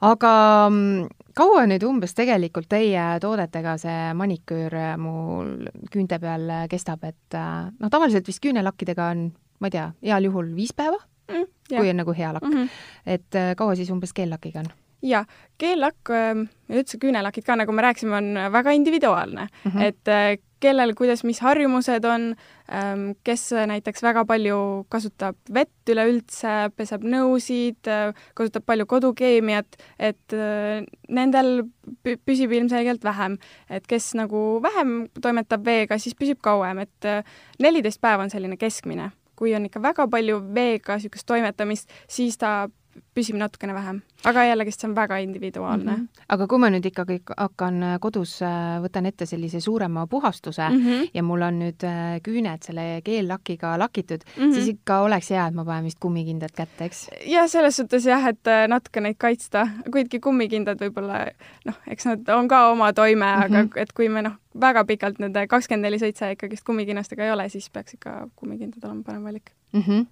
aga 0.00 0.32
mm, 0.70 1.08
kaua 1.34 1.64
nüüd 1.70 1.86
umbes 1.88 2.14
tegelikult 2.14 2.68
teie 2.70 3.06
toodetega 3.22 3.76
see 3.80 4.12
maniküür 4.14 4.76
mul 5.00 5.56
küünte 5.90 6.20
peal 6.22 6.50
kestab, 6.70 7.04
et 7.04 7.38
äh, 7.38 7.72
noh, 7.78 7.90
tavaliselt 7.90 8.28
vist 8.28 8.42
küünelakkidega 8.44 9.10
on, 9.14 9.26
ma 9.60 9.70
ei 9.70 9.76
tea, 9.78 9.90
heal 10.04 10.30
juhul 10.30 10.54
viis 10.56 10.74
päeva 10.76 11.00
mm,, 11.30 11.50
kui 11.74 11.90
on 11.90 12.00
nagu 12.02 12.16
hea 12.16 12.32
lakk 12.36 12.48
mm. 12.48 12.56
-hmm. 12.56 12.80
et 13.06 13.34
äh, 13.34 13.54
kaua 13.56 13.74
siis 13.74 13.90
umbes 13.90 14.12
keellakiga 14.12 14.64
on? 14.64 14.72
Jaa, 15.04 15.24
keellakk 15.60 16.10
ähm, 16.14 16.46
ja 16.68 16.80
üldse 16.80 16.98
küünelakid 17.02 17.44
ka, 17.46 17.56
nagu 17.60 17.72
me 17.76 17.84
rääkisime, 17.84 18.16
on 18.16 18.52
väga 18.52 18.72
individuaalne 18.76 19.46
mm, 19.46 19.70
-hmm. 19.70 19.82
et 19.82 20.08
äh, 20.08 20.36
kellel, 20.64 20.94
kuidas, 20.96 21.24
mis 21.24 21.40
harjumused 21.44 22.04
on, 22.08 22.34
ähm, 22.72 23.10
kes 23.24 23.50
näiteks 23.52 24.02
väga 24.02 24.24
palju 24.24 24.86
kasutab 24.88 25.36
vett 25.54 25.92
üleüldse, 25.92 26.70
peseb 26.76 27.04
nõusid, 27.04 27.90
äh, 27.90 28.14
kasutab 28.34 28.64
palju 28.66 28.86
kodukeemiat, 28.86 29.76
et 29.98 30.32
äh, 30.32 30.86
nendel 31.08 31.66
püsib 32.02 32.52
ilmselgelt 32.52 33.04
vähem. 33.04 33.38
et 33.70 33.86
kes 33.86 34.14
nagu 34.14 34.62
vähem 34.62 35.08
toimetab 35.20 35.64
veega, 35.64 35.98
siis 35.98 36.14
püsib 36.14 36.40
kauem, 36.40 36.78
et 36.78 37.26
neliteist 37.60 38.00
päeva 38.00 38.22
on 38.22 38.30
selline 38.30 38.56
keskmine. 38.56 39.10
kui 39.36 39.54
on 39.54 39.64
ikka 39.66 39.82
väga 39.82 40.06
palju 40.08 40.40
veega 40.54 40.94
niisugust 40.94 41.26
toimetamist, 41.26 41.90
siis 42.08 42.38
ta 42.38 42.68
püsib 43.14 43.36
natukene 43.38 43.74
vähem, 43.74 44.00
aga 44.26 44.44
jällegist 44.48 44.82
see 44.82 44.88
on 44.88 44.94
väga 44.96 45.18
individuaalne 45.22 45.92
mm. 45.92 46.02
-hmm. 46.02 46.24
aga 46.34 46.46
kui 46.50 46.58
ma 46.58 46.70
nüüd 46.72 46.86
ikkagi 46.90 47.20
hakkan 47.36 47.82
äh, 47.82 47.96
kodus, 48.00 48.36
äh, 48.42 48.78
võtan 48.82 49.06
ette 49.06 49.26
sellise 49.26 49.60
suurema 49.60 50.06
puhastuse 50.06 50.68
mm 50.68 50.80
-hmm. 50.84 51.10
ja 51.14 51.22
mul 51.22 51.42
on 51.42 51.58
nüüd 51.62 51.84
äh, 51.84 52.20
küüned 52.28 52.62
selle 52.66 53.02
geellakiga 53.04 53.78
lakitud 53.78 54.24
mm, 54.24 54.42
-hmm. 54.42 54.54
siis 54.54 54.68
ikka 54.68 55.00
oleks 55.00 55.30
hea, 55.30 55.46
et 55.46 55.54
ma 55.54 55.64
panen 55.64 55.84
vist 55.84 55.98
kummikindad 56.00 56.54
kätte, 56.56 56.84
eks? 56.84 57.08
jah, 57.26 57.48
selles 57.48 57.76
suhtes 57.76 58.06
jah, 58.06 58.26
et 58.26 58.52
natuke 58.68 59.00
neid 59.00 59.16
kaitsta, 59.18 59.68
kuidki 59.92 60.20
kummikindad 60.20 60.80
võib-olla 60.80 61.26
noh, 61.64 61.78
eks 61.86 62.06
nad 62.06 62.28
on 62.28 62.48
ka 62.48 62.68
oma 62.70 62.92
toime 62.92 63.26
mm, 63.26 63.32
-hmm. 63.32 63.44
aga 63.44 63.62
mhm. 63.62 63.70
et 63.76 63.92
kui 63.92 64.08
me 64.08 64.22
noh, 64.22 64.38
väga 64.60 64.84
pikalt 64.84 65.18
nende 65.18 65.46
kakskümmend 65.46 65.82
neli 65.82 65.98
seitse 65.98 66.32
ikkagist 66.32 66.64
kummikinnastega 66.64 67.24
ei 67.24 67.30
ole, 67.30 67.48
siis 67.48 67.70
peaks 67.70 67.94
ikka 67.94 68.28
kummikindad 68.36 68.84
olema 68.84 69.02
parem 69.02 69.24
valik 69.24 69.50
mm. 69.72 69.80
-hmm. 69.80 70.06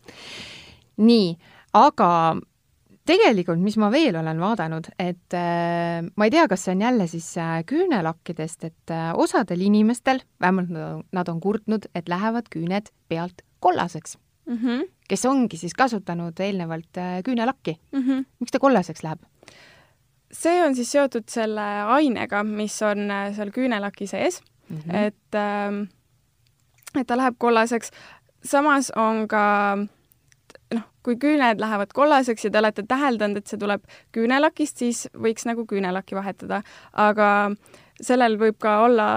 nii, 0.96 1.36
aga 1.72 2.36
tegelikult, 3.08 3.60
mis 3.62 3.76
ma 3.80 3.90
veel 3.92 4.16
olen 4.20 4.40
vaadanud, 4.40 4.88
et 5.00 5.36
äh, 5.36 6.02
ma 6.02 6.28
ei 6.28 6.34
tea, 6.34 6.46
kas 6.50 6.66
see 6.66 6.74
on 6.76 6.84
jälle 6.84 7.06
siis 7.10 7.28
äh, 7.40 7.56
küünelakkidest, 7.68 8.66
et 8.68 8.94
äh, 8.94 9.10
osadel 9.18 9.64
inimestel, 9.66 10.22
vähemalt 10.40 10.70
nad 11.12 11.32
on 11.32 11.40
kurtnud, 11.42 11.88
et 11.98 12.10
lähevad 12.12 12.50
küüned 12.52 12.92
pealt 13.08 13.42
kollaseks 13.62 14.18
mm. 14.46 14.58
-hmm. 14.58 14.86
kes 15.08 15.26
ongi 15.26 15.56
siis 15.56 15.74
kasutanud 15.74 16.40
eelnevalt 16.40 17.02
küünelakki 17.24 17.76
mm. 17.92 18.02
-hmm. 18.02 18.24
miks 18.40 18.52
ta 18.52 18.58
kollaseks 18.58 19.02
läheb? 19.02 19.22
see 20.32 20.62
on 20.64 20.74
siis 20.74 20.92
seotud 20.92 21.28
selle 21.28 21.66
ainega, 21.96 22.42
mis 22.44 22.82
on 22.82 23.10
seal 23.36 23.50
küünelaki 23.50 24.06
sees 24.06 24.40
mm, 24.68 24.76
-hmm. 24.76 24.96
et 24.96 25.34
äh, 25.34 25.88
et 27.00 27.06
ta 27.06 27.16
läheb 27.16 27.34
kollaseks. 27.38 27.90
samas 28.44 28.90
on 28.96 29.28
ka 29.28 29.72
äh, 29.72 29.88
kui 31.02 31.16
küüned 31.20 31.60
lähevad 31.60 31.92
kollaseks 31.94 32.46
ja 32.46 32.50
te 32.50 32.60
olete 32.62 32.84
täheldanud, 32.88 33.42
et 33.42 33.50
see 33.50 33.60
tuleb 33.60 33.86
küünelakist, 34.14 34.82
siis 34.82 35.06
võiks 35.14 35.46
nagu 35.48 35.66
küünelakki 35.68 36.18
vahetada, 36.18 36.62
aga 36.92 37.30
sellel 38.02 38.38
võib 38.40 38.58
ka 38.62 38.80
olla 38.86 39.08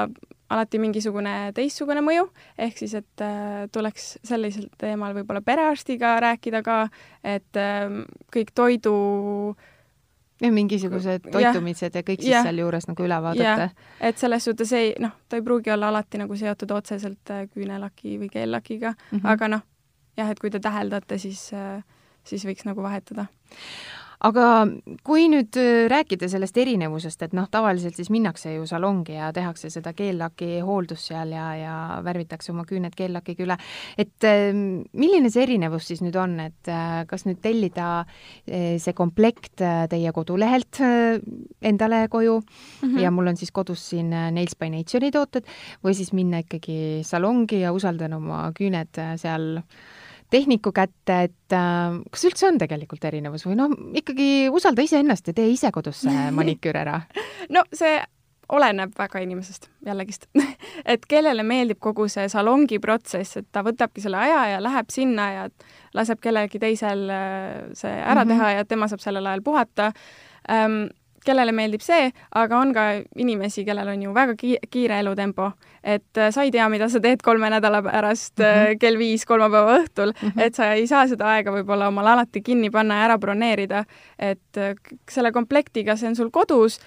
alati 0.50 0.80
mingisugune 0.82 1.52
teistsugune 1.58 2.04
mõju, 2.06 2.28
ehk 2.62 2.82
siis, 2.84 2.94
et 3.00 3.24
äh, 3.26 3.66
tuleks 3.74 4.16
sellisel 4.26 4.68
teemal 4.82 5.16
võib-olla 5.18 5.42
perearstiga 5.46 6.16
rääkida 6.22 6.62
ka, 6.66 6.84
et 7.26 7.58
äh, 7.60 7.88
kõik 8.34 8.54
toidu 8.58 8.94
ja 10.42 10.52
mingisugused 10.52 11.30
toitumised 11.32 11.96
ja, 11.96 12.02
ja 12.02 12.06
kõik 12.06 12.22
siis 12.24 12.34
ja, 12.34 12.42
sealjuures 12.46 12.90
nagu 12.90 13.06
üle 13.06 13.18
vaadata. 13.24 13.70
et 14.04 14.20
selles 14.20 14.44
suhtes 14.46 14.74
ei, 14.76 14.92
noh, 15.00 15.16
ta 15.30 15.40
ei 15.40 15.46
pruugi 15.46 15.72
olla 15.74 15.90
alati 15.94 16.20
nagu 16.22 16.36
seotud 16.38 16.76
otseselt 16.76 17.32
äh, 17.34 17.46
küünelaki 17.54 18.20
või 18.20 18.30
keellakiga 18.34 18.94
mm, 18.94 19.18
-hmm. 19.18 19.32
aga 19.32 19.52
noh, 19.56 19.64
jah, 20.18 20.32
et 20.32 20.40
kui 20.40 20.52
te 20.54 20.62
täheldate, 20.64 21.20
siis, 21.22 21.48
äh, 21.54 21.84
siis 22.28 22.46
võiks 22.48 22.68
nagu 22.68 22.84
vahetada 22.86 23.28
aga 24.24 24.46
kui 25.06 25.28
nüüd 25.32 25.58
äh, 25.60 25.86
rääkida 25.92 26.28
sellest 26.32 26.58
erinevusest, 26.60 27.26
et 27.26 27.36
noh, 27.36 27.48
tavaliselt 27.52 27.98
siis 27.98 28.10
minnakse 28.14 28.56
ju 28.56 28.66
salongi 28.70 29.18
ja 29.18 29.32
tehakse 29.36 29.70
seda 29.74 29.94
keellaki 29.98 30.62
hooldust 30.66 31.12
seal 31.12 31.34
ja, 31.36 31.48
ja 31.60 31.76
värvitakse 32.06 32.54
oma 32.54 32.66
küüned 32.68 32.96
keellakiga 32.98 33.46
üle, 33.46 33.58
et 34.02 34.28
ähm, 34.30 34.86
milline 34.98 35.32
see 35.34 35.44
erinevus 35.46 35.90
siis 35.92 36.04
nüüd 36.06 36.18
on, 36.20 36.38
et 36.48 36.72
äh, 36.72 37.04
kas 37.10 37.28
nüüd 37.28 37.42
tellida 37.44 38.06
see 38.46 38.94
komplekt 38.96 39.62
teie 39.90 40.12
kodulehelt 40.16 40.80
endale 41.66 42.06
koju 42.12 42.40
mm 42.40 42.88
-hmm. 42.90 43.00
ja 43.02 43.12
mul 43.12 43.28
on 43.28 43.38
siis 43.38 43.52
kodus 43.52 43.84
siin 43.90 44.10
Nails 44.10 44.56
by 44.60 44.70
Nature'i 44.70 45.12
tooted 45.12 45.46
või 45.84 45.94
siis 45.94 46.14
minna 46.14 46.42
ikkagi 46.44 47.04
salongi 47.04 47.62
ja 47.62 47.74
usaldan 47.74 48.14
oma 48.14 48.52
küüned 48.58 49.02
seal 49.18 49.62
tehniku 50.36 50.74
kätte, 50.76 51.22
et 51.30 51.56
äh, 51.56 52.02
kas 52.12 52.28
üldse 52.30 52.50
on 52.50 52.60
tegelikult 52.62 53.08
erinevus 53.08 53.48
või 53.48 53.58
noh, 53.60 53.72
ikkagi 54.02 54.50
usalda 54.54 54.86
iseennast 54.86 55.32
ja 55.32 55.38
tee 55.38 55.48
ise 55.54 55.72
kodus 55.76 56.04
see 56.06 56.28
maniküür 56.40 56.84
ära. 56.84 57.00
No 57.54 57.66
see 57.74 57.98
oleneb 58.50 58.92
väga 58.98 59.22
inimesest, 59.26 59.70
jällegist. 59.86 60.28
Et 60.92 61.06
kellele 61.10 61.44
meeldib 61.48 61.80
kogu 61.82 62.08
see 62.12 62.28
salongi 62.30 62.80
protsess, 62.84 63.40
et 63.40 63.48
ta 63.52 63.64
võtabki 63.66 64.04
selle 64.04 64.20
aja 64.22 64.44
ja 64.54 64.60
läheb 64.62 64.92
sinna 64.94 65.30
ja 65.34 65.48
laseb 65.98 66.22
kellelgi 66.22 66.62
teisel 66.62 67.08
äh, 67.10 67.64
see 67.74 67.96
ära 67.96 68.22
mm 68.22 68.30
-hmm. 68.30 68.36
teha 68.36 68.52
ja 68.60 68.66
tema 68.66 68.88
saab 68.92 69.02
sellel 69.02 69.26
ajal 69.26 69.42
puhata. 69.42 69.92
Ähm, 70.50 70.86
kellele 71.26 71.54
meeldib 71.56 71.84
see, 71.84 72.10
aga 72.36 72.60
on 72.60 72.74
ka 72.76 72.86
inimesi, 73.22 73.66
kellel 73.68 73.92
on 73.94 74.04
ju 74.06 74.14
väga 74.16 74.36
ki 74.40 74.56
kiire 74.72 75.00
elutempo, 75.04 75.52
et 75.84 76.20
äh, 76.20 76.32
sa 76.34 76.46
ei 76.46 76.52
tea, 76.54 76.68
mida 76.72 76.90
sa 76.92 77.02
teed 77.04 77.24
kolme 77.26 77.50
nädala 77.54 77.82
pärast 77.86 78.40
mm 78.40 78.46
-hmm. 78.46 78.80
kell 78.82 78.98
viis 78.98 79.26
kolmapäeva 79.26 79.78
õhtul 79.80 80.14
mm, 80.14 80.30
-hmm. 80.30 80.42
et 80.42 80.56
sa 80.56 80.74
ei 80.74 80.88
saa 80.88 81.08
seda 81.08 81.30
aega 81.36 81.52
võib-olla 81.52 81.88
omale 81.88 82.10
alati 82.10 82.42
kinni 82.42 82.70
panna 82.70 83.00
ja 83.00 83.06
ära 83.06 83.18
broneerida, 83.18 83.86
et 84.20 84.58
äh, 84.58 84.76
selle 85.10 85.32
komplektiga, 85.32 85.96
see 85.96 86.10
on 86.10 86.16
sul 86.16 86.30
kodus, 86.30 86.80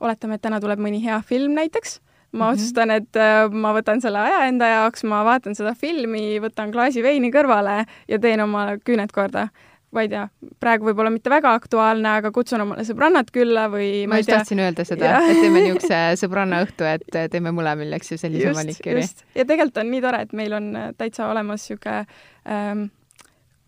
oletame, 0.00 0.34
et 0.34 0.42
täna 0.42 0.60
tuleb 0.60 0.78
mõni 0.78 1.04
hea 1.04 1.20
film 1.20 1.52
näiteks 1.52 2.00
ma 2.32 2.44
mm 2.44 2.48
-hmm. 2.48 2.52
otsustan, 2.52 2.90
et 2.90 3.16
ma 3.50 3.72
võtan 3.74 4.00
selle 4.00 4.18
aja 4.18 4.44
enda 4.46 4.66
jaoks, 4.66 5.04
ma 5.04 5.24
vaatan 5.24 5.54
seda 5.54 5.74
filmi, 5.74 6.38
võtan 6.40 6.72
klaasi 6.72 7.02
veini 7.02 7.30
kõrvale 7.30 7.84
ja 8.08 8.18
teen 8.18 8.40
oma 8.40 8.76
küüned 8.84 9.10
korda 9.12 9.48
ma 9.90 10.04
ei 10.04 10.10
tea, 10.10 10.26
praegu 10.62 10.86
võib-olla 10.86 11.10
mitte 11.10 11.32
väga 11.32 11.52
aktuaalne, 11.58 12.12
aga 12.20 12.30
kutsun 12.34 12.62
omale 12.62 12.84
sõbrannad 12.86 13.32
külla 13.34 13.66
või 13.72 14.04
ma, 14.04 14.14
ma 14.14 14.20
just 14.20 14.30
tea... 14.30 14.38
tahtsin 14.38 14.62
öelda 14.62 14.86
seda, 14.86 15.16
et 15.24 15.40
teeme 15.40 15.64
niisuguse 15.64 15.98
sõbrannaõhtu, 16.22 16.86
et 16.86 17.18
teeme 17.32 17.52
mõlemil, 17.56 17.90
eks 17.98 18.14
ju, 18.14 18.20
sellise 18.22 18.54
maniküüri. 18.54 19.02
ja 19.34 19.44
tegelikult 19.44 19.82
on 19.82 19.90
nii 19.90 20.04
tore, 20.04 20.22
et 20.26 20.32
meil 20.36 20.54
on 20.60 20.72
täitsa 20.98 21.26
olemas 21.30 21.66
niisugune 21.66 22.04
ähm, 22.46 22.88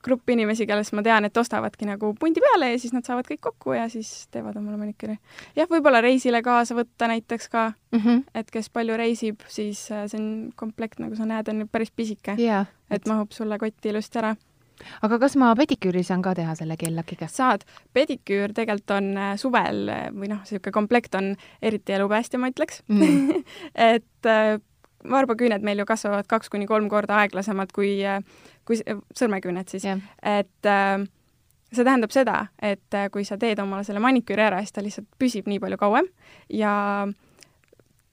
grupp 0.02 0.30
inimesi, 0.34 0.66
kellest 0.66 0.94
ma 0.98 1.02
tean, 1.06 1.26
et 1.26 1.36
ostavadki 1.38 1.86
nagu 1.86 2.12
pundi 2.18 2.42
peale 2.42 2.72
ja 2.72 2.78
siis 2.82 2.94
nad 2.94 3.06
saavad 3.06 3.26
kõik 3.28 3.42
kokku 3.48 3.76
ja 3.76 3.88
siis 3.90 4.10
teevad 4.34 4.56
omale 4.58 4.78
maniküüri. 4.80 5.18
jah, 5.58 5.70
võib-olla 5.70 6.02
reisile 6.04 6.42
kaasa 6.42 6.76
võtta 6.78 7.10
näiteks 7.10 7.50
ka 7.50 7.68
mm, 7.72 7.98
-hmm. 7.98 8.22
et 8.34 8.50
kes 8.50 8.70
palju 8.70 8.96
reisib, 8.98 9.42
siis 9.48 9.84
äh, 9.90 10.06
see 10.10 10.22
on 10.22 10.30
komplekt, 10.56 11.02
nagu 11.02 11.18
sa 11.18 11.26
näed, 11.26 11.48
on 11.48 11.68
päris 11.68 11.90
pisike 11.90 12.36
yeah,. 12.38 12.66
et 12.90 13.06
mahub 13.06 13.30
sulle 13.34 13.58
kotti 13.58 13.90
ilusti 13.94 14.22
ära 14.22 14.34
aga 15.06 15.18
kas 15.22 15.36
ma 15.40 15.52
pediküüri 15.58 16.02
saan 16.06 16.22
ka 16.24 16.34
teha 16.38 16.54
selle 16.58 16.76
keellakiga? 16.80 17.28
saad. 17.30 17.64
pediküür 17.94 18.54
tegelikult 18.56 18.94
on 18.96 19.08
äh, 19.16 19.32
suvel 19.40 19.88
äh, 19.92 20.04
või 20.10 20.32
noh, 20.32 20.42
niisugune 20.42 20.74
komplekt 20.74 21.16
on 21.18 21.32
eriti 21.62 21.96
elupäästja, 21.96 22.40
ma 22.42 22.52
ütleks 22.52 22.82
mm. 22.88 23.42
et 23.92 24.30
äh, 24.30 24.58
varbaküüned 25.08 25.64
meil 25.66 25.82
ju 25.82 25.88
kasvavad 25.88 26.28
kaks 26.30 26.52
kuni 26.52 26.68
kolm 26.70 26.88
korda 26.90 27.22
aeglasemalt 27.22 27.72
kui, 27.74 27.96
kui 28.68 28.78
sõrmeküüned 29.18 29.72
siis 29.72 29.88
yeah.. 29.88 30.04
et 30.22 30.70
äh, 30.70 31.02
see 31.72 31.84
tähendab 31.84 32.12
seda, 32.12 32.46
et 32.62 33.00
kui 33.12 33.24
sa 33.24 33.38
teed 33.40 33.58
omale 33.62 33.84
selle 33.86 34.02
maniküüri 34.04 34.44
ära, 34.44 34.60
siis 34.62 34.76
ta 34.76 34.84
lihtsalt 34.84 35.08
püsib 35.18 35.48
nii 35.48 35.60
palju 35.62 35.78
kauem 35.80 36.08
ja 36.52 36.72
äh, 37.08 37.14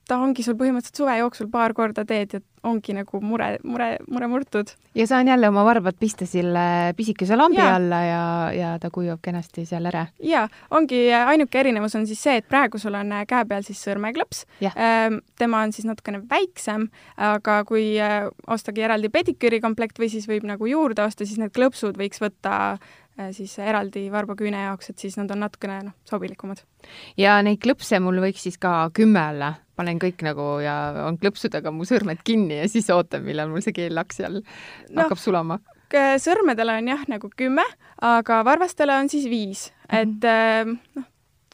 ta 0.10 0.18
ongi 0.24 0.46
sul 0.46 0.58
põhimõtteliselt 0.60 1.04
suve 1.04 1.18
jooksul 1.20 1.50
paar 1.54 1.76
korda 1.78 2.06
teed 2.08 2.34
ja 2.34 2.42
ongi 2.68 2.94
nagu 2.96 3.22
mure, 3.24 3.54
mure, 3.64 3.90
mure 4.12 4.28
murtud. 4.28 4.74
ja 4.96 5.06
saan 5.08 5.28
jälle 5.28 5.48
oma 5.48 5.64
varbad 5.66 5.96
pista 6.00 6.26
selle 6.28 6.94
pisikese 6.98 7.38
lambi 7.38 7.62
ja. 7.62 7.76
alla 7.76 8.00
ja, 8.04 8.24
ja 8.56 8.72
ta 8.82 8.90
kujub 8.92 9.22
kenasti 9.24 9.66
seal 9.70 9.86
ära. 9.88 10.06
ja 10.24 10.48
ongi, 10.76 11.06
ainuke 11.14 11.60
erinevus 11.60 11.96
on 11.96 12.08
siis 12.10 12.22
see, 12.24 12.40
et 12.42 12.48
praegu 12.50 12.82
sul 12.82 12.98
on 13.00 13.14
käe 13.30 13.46
peal 13.48 13.64
siis 13.66 13.82
sõrmeklõps. 13.86 14.44
Ehm, 14.70 15.22
tema 15.40 15.64
on 15.64 15.74
siis 15.76 15.88
natukene 15.88 16.24
väiksem, 16.30 16.90
aga 17.16 17.62
kui 17.70 17.94
äh, 18.02 18.28
ostagi 18.48 18.84
eraldi 18.86 19.12
pediküüri 19.14 19.62
komplekt 19.64 20.00
või 20.00 20.12
siis 20.12 20.28
võib 20.30 20.48
nagu 20.50 20.68
juurde 20.70 21.06
osta, 21.06 21.28
siis 21.28 21.40
need 21.40 21.56
klõpsud 21.56 22.00
võiks 22.00 22.22
võtta 22.24 22.56
äh, 22.76 22.98
siis 23.36 23.56
eraldi 23.60 24.06
varbaküüne 24.12 24.66
jaoks, 24.68 24.92
et 24.92 25.02
siis 25.06 25.18
nad 25.20 25.32
on 25.32 25.44
natukene 25.46 25.80
noh, 25.90 25.96
sobilikumad. 26.10 26.62
ja 27.18 27.40
neid 27.46 27.62
klõpse 27.64 28.00
mul 28.04 28.22
võiks 28.24 28.46
siis 28.48 28.58
ka 28.62 28.90
kümme 28.96 29.24
olla 29.34 29.54
panen 29.80 30.00
kõik 30.02 30.24
nagu 30.28 30.60
ja 30.64 30.76
on 31.08 31.18
klõpsudega 31.20 31.72
mu 31.72 31.88
sõrmed 31.88 32.24
kinni 32.28 32.62
ja 32.62 32.70
siis 32.72 32.90
ootan, 32.94 33.24
millal 33.24 33.52
mul 33.52 33.64
see 33.66 33.76
keellaks 33.76 34.20
seal 34.20 34.42
no, 34.42 35.02
hakkab 35.02 35.22
sulama 35.22 35.60
sõrmedele 36.22 36.76
on 36.78 36.90
jah 36.92 37.06
nagu 37.10 37.30
kümme, 37.38 37.66
aga 38.06 38.44
varvastele 38.46 38.94
on 38.94 39.10
siis 39.10 39.26
viis 39.30 39.70
mm, 39.72 39.88
-hmm. 39.90 40.02
et 40.02 40.24
äh, 40.26 40.78
noh, 40.96 41.08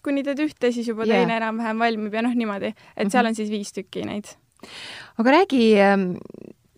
kuni 0.04 0.24
teed 0.24 0.40
ühte, 0.44 0.72
siis 0.72 0.88
juba 0.88 1.06
teine 1.06 1.34
yeah. 1.34 1.38
enam-vähem 1.42 1.80
valmib 1.80 2.14
ja 2.14 2.22
noh, 2.22 2.36
niimoodi, 2.36 2.68
et 2.68 2.76
mm 2.76 3.02
-hmm. 3.02 3.12
seal 3.12 3.26
on 3.26 3.36
siis 3.36 3.50
viis 3.50 3.74
tükki 3.74 4.06
neid. 4.06 4.26
aga 5.18 5.32
räägi 5.32 5.80
ähm, 5.80 6.12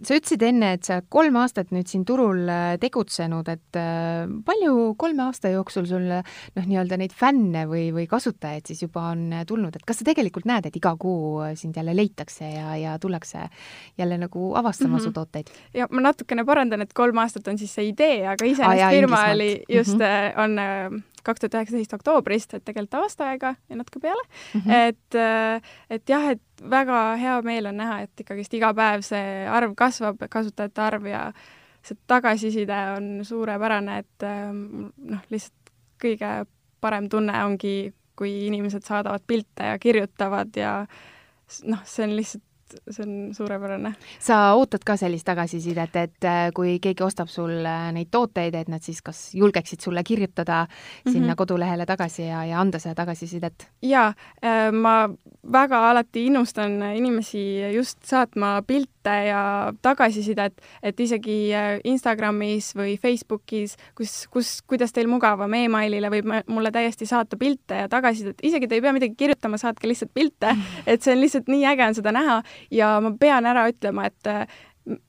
sa 0.06 0.18
ütlesid 0.18 0.44
enne, 0.46 0.74
et 0.78 0.86
sa 0.88 1.00
kolm 1.10 1.40
aastat 1.42 1.72
nüüd 1.74 1.90
siin 1.90 2.04
turul 2.08 2.44
äh, 2.52 2.76
tegutsenud, 2.82 3.48
et 3.50 3.80
äh, 3.80 4.28
palju 4.46 4.94
kolme 5.00 5.26
aasta 5.26 5.52
jooksul 5.54 5.88
sul 5.90 6.06
noh, 6.08 6.28
nii-öelda 6.58 7.00
neid 7.02 7.16
fänne 7.18 7.66
või, 7.70 7.88
või 7.96 8.06
kasutajaid 8.10 8.70
siis 8.70 8.84
juba 8.86 9.08
on 9.14 9.26
äh, 9.34 9.46
tulnud, 9.50 9.76
et 9.76 9.86
kas 9.88 10.02
sa 10.02 10.08
tegelikult 10.08 10.48
näed, 10.50 10.70
et 10.70 10.78
iga 10.78 10.94
kuu 11.00 11.42
sind 11.58 11.78
jälle 11.80 11.96
leitakse 11.98 12.52
ja, 12.52 12.76
ja 12.78 12.96
tullakse 13.02 13.48
jälle 13.98 14.22
nagu 14.22 14.54
avastama 14.60 14.96
mm 14.96 15.00
-hmm. 15.00 15.04
su 15.10 15.18
tooteid? 15.18 15.52
ja 15.74 15.90
ma 15.92 16.06
natukene 16.10 16.46
parandan, 16.46 16.86
et 16.86 16.94
kolm 16.94 17.18
aastat 17.24 17.48
on 17.48 17.58
siis 17.58 17.74
see 17.74 17.90
idee, 17.90 18.28
aga 18.28 18.46
iseenesest 18.46 19.00
firma 19.00 19.24
oli 19.34 19.52
just 19.70 19.98
mm, 19.98 20.02
-hmm. 20.02 20.44
on 20.44 21.04
kaks 21.28 21.44
tuhat 21.44 21.60
üheksateist 21.60 21.94
oktoobrist, 21.98 22.56
et 22.58 22.66
tegelikult 22.66 23.02
aasta 23.02 23.32
aega 23.32 23.54
ja 23.70 23.78
natuke 23.80 24.02
peale 24.04 24.24
mm. 24.24 24.62
-hmm. 24.62 24.74
et, 24.90 25.16
äh, 25.16 25.78
et 25.90 26.10
jah, 26.10 26.30
et 26.34 26.66
väga 26.70 27.02
hea 27.22 27.38
meel 27.46 27.70
on 27.72 27.78
näha, 27.78 28.02
et 28.08 28.26
ikkagist 28.26 28.54
iga 28.54 28.74
päev 28.74 29.06
see 29.06 29.46
arv 29.48 29.76
kasvab, 29.76 30.24
kasutajate 30.30 30.82
arv 30.82 31.06
ja 31.06 31.24
see 31.84 31.98
tagasiside 32.08 32.80
on 32.98 33.26
suurepärane, 33.26 33.98
et 34.04 34.24
ähm, 34.24 34.90
noh, 34.98 35.22
lihtsalt 35.30 35.72
kõige 36.04 36.32
parem 36.82 37.10
tunne 37.10 37.38
ongi, 37.46 37.94
kui 38.18 38.48
inimesed 38.48 38.86
saadavad 38.86 39.24
pilte 39.28 39.72
ja 39.72 39.80
kirjutavad 39.80 40.56
ja 40.58 40.74
noh, 41.64 41.82
see 41.86 42.06
on 42.06 42.16
lihtsalt 42.18 42.47
see 42.90 43.04
on 43.04 43.34
suurepärane. 43.34 43.94
sa 44.20 44.54
ootad 44.54 44.84
ka 44.86 44.98
sellist 44.98 45.26
tagasisidet, 45.26 45.96
et 45.96 46.28
äh, 46.28 46.50
kui 46.56 46.78
keegi 46.84 47.04
ostab 47.04 47.30
sul 47.32 47.54
neid 47.94 48.12
tooteid, 48.12 48.56
et 48.56 48.68
nad 48.72 48.84
siis 48.84 49.02
kas 49.02 49.30
julgeksid 49.36 49.82
sulle 49.84 50.04
kirjutada 50.04 50.64
mm 50.64 50.68
-hmm. 50.70 51.14
sinna 51.14 51.36
kodulehele 51.36 51.86
tagasi 51.86 52.28
ja, 52.28 52.46
ja 52.46 52.60
anda 52.60 52.80
seda 52.80 52.96
tagasisidet? 52.96 53.68
jaa, 53.82 54.14
äh, 54.44 54.72
ma 54.72 55.10
väga 55.52 55.90
alati 55.90 56.26
innustan 56.26 56.82
inimesi 56.96 57.74
just 57.74 58.04
saatma 58.04 58.62
pilte 58.68 58.97
ja 59.28 59.42
tagasisidet, 59.82 60.62
et 60.84 61.00
isegi 61.00 61.38
äh, 61.56 61.78
Instagramis 61.88 62.74
või 62.78 62.96
Facebookis, 63.02 63.78
kus, 63.98 64.16
kus, 64.34 64.54
kuidas 64.68 64.96
teil 64.96 65.10
mugavam 65.12 65.54
e, 65.58 65.66
emailile 65.68 66.12
võib 66.14 66.32
mulle 66.48 66.72
täiesti 66.76 67.08
saata 67.10 67.40
pilte 67.40 67.84
ja 67.84 67.92
tagasisidet, 67.92 68.42
isegi 68.48 68.68
te 68.68 68.80
ei 68.80 68.86
pea 68.86 68.96
midagi 68.96 69.18
kirjutama, 69.20 69.60
saatke 69.62 69.90
lihtsalt 69.90 70.14
pilte, 70.16 70.56
et 70.90 71.04
see 71.04 71.16
on 71.16 71.24
lihtsalt 71.24 71.52
nii 71.52 71.68
äge 71.74 71.88
on 71.88 72.00
seda 72.00 72.16
näha 72.16 72.42
ja 72.74 72.98
ma 73.04 73.14
pean 73.20 73.50
ära 73.50 73.68
ütlema, 73.72 74.10
et 74.12 74.32
äh, 74.32 74.46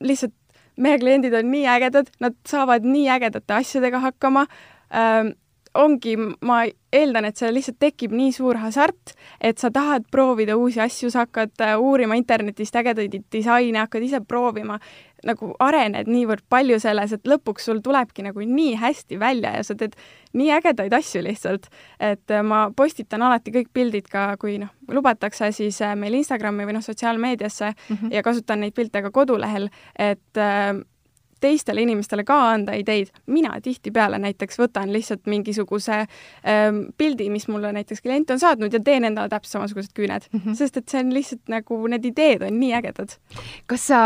lihtsalt 0.04 0.36
meie 0.78 0.98
kliendid 1.00 1.34
on 1.34 1.50
nii 1.50 1.66
ägedad, 1.68 2.10
nad 2.22 2.36
saavad 2.46 2.86
nii 2.86 3.08
ägedate 3.10 3.56
asjadega 3.56 4.00
hakkama. 4.04 4.46
Ähm, 4.94 5.34
ongi, 5.78 6.14
ma 6.18 6.62
eeldan, 6.94 7.28
et 7.28 7.38
seal 7.38 7.54
lihtsalt 7.54 7.78
tekib 7.82 8.14
nii 8.16 8.32
suur 8.34 8.58
hasart, 8.62 9.12
et 9.40 9.60
sa 9.60 9.70
tahad 9.74 10.06
proovida 10.10 10.56
uusi 10.58 10.80
asju, 10.82 11.10
sa 11.12 11.26
hakkad 11.26 11.64
äh, 11.64 11.76
uurima 11.78 12.16
internetist 12.18 12.76
ägedaid 12.80 13.14
disaine, 13.32 13.78
hakkad 13.84 14.06
ise 14.06 14.20
proovima 14.24 14.78
nagu 15.26 15.50
arened 15.62 16.06
niivõrd 16.10 16.44
palju 16.50 16.78
selles, 16.82 17.12
et 17.14 17.26
lõpuks 17.26 17.66
sul 17.66 17.80
tulebki 17.82 18.22
nagu 18.22 18.42
nii 18.42 18.76
hästi 18.78 19.18
välja 19.18 19.56
ja 19.56 19.64
sa 19.66 19.74
teed 19.78 19.96
nii 20.38 20.52
ägedaid 20.54 20.94
asju 20.94 21.24
lihtsalt. 21.26 21.66
et 22.00 22.30
äh, 22.30 22.42
ma 22.42 22.68
postitan 22.76 23.22
alati 23.22 23.54
kõik 23.54 23.72
pildid 23.74 24.08
ka, 24.10 24.36
kui 24.40 24.58
noh, 24.62 24.70
lubatakse, 24.88 25.52
siis 25.52 25.80
äh, 25.82 25.96
meil 25.96 26.14
Instagrami 26.18 26.66
või 26.66 26.78
noh, 26.78 26.84
sotsiaalmeediasse 26.84 27.72
mm 27.72 27.96
-hmm. 27.96 28.14
ja 28.14 28.22
kasutan 28.22 28.60
neid 28.60 28.74
pilte 28.74 29.02
ka 29.02 29.10
kodulehel, 29.10 29.68
et 29.98 30.38
teistele 31.40 31.82
inimestele 31.82 32.24
ka 32.24 32.36
anda 32.50 32.74
ideid. 32.78 33.08
mina 33.26 33.60
tihtipeale 33.62 34.18
näiteks 34.18 34.58
võtan 34.58 34.92
lihtsalt 34.92 35.26
mingisuguse 35.26 35.98
ähm, 36.00 36.80
pildi, 36.96 37.30
mis 37.30 37.48
mulle 37.48 37.72
näiteks 37.72 38.02
klient 38.02 38.30
on 38.30 38.38
saatnud 38.38 38.72
ja 38.72 38.80
teen 38.84 39.04
endale 39.04 39.28
täpselt 39.28 39.52
samasugused 39.52 39.92
küüned 39.94 40.28
mm, 40.32 40.40
-hmm. 40.40 40.54
sest 40.54 40.76
et 40.76 40.88
see 40.88 41.00
on 41.00 41.14
lihtsalt 41.14 41.48
nagu, 41.48 41.86
need 41.86 42.04
ideed 42.04 42.42
on 42.42 42.60
nii 42.60 42.72
ägedad. 42.74 43.18
kas 43.66 43.86
sa 43.86 44.00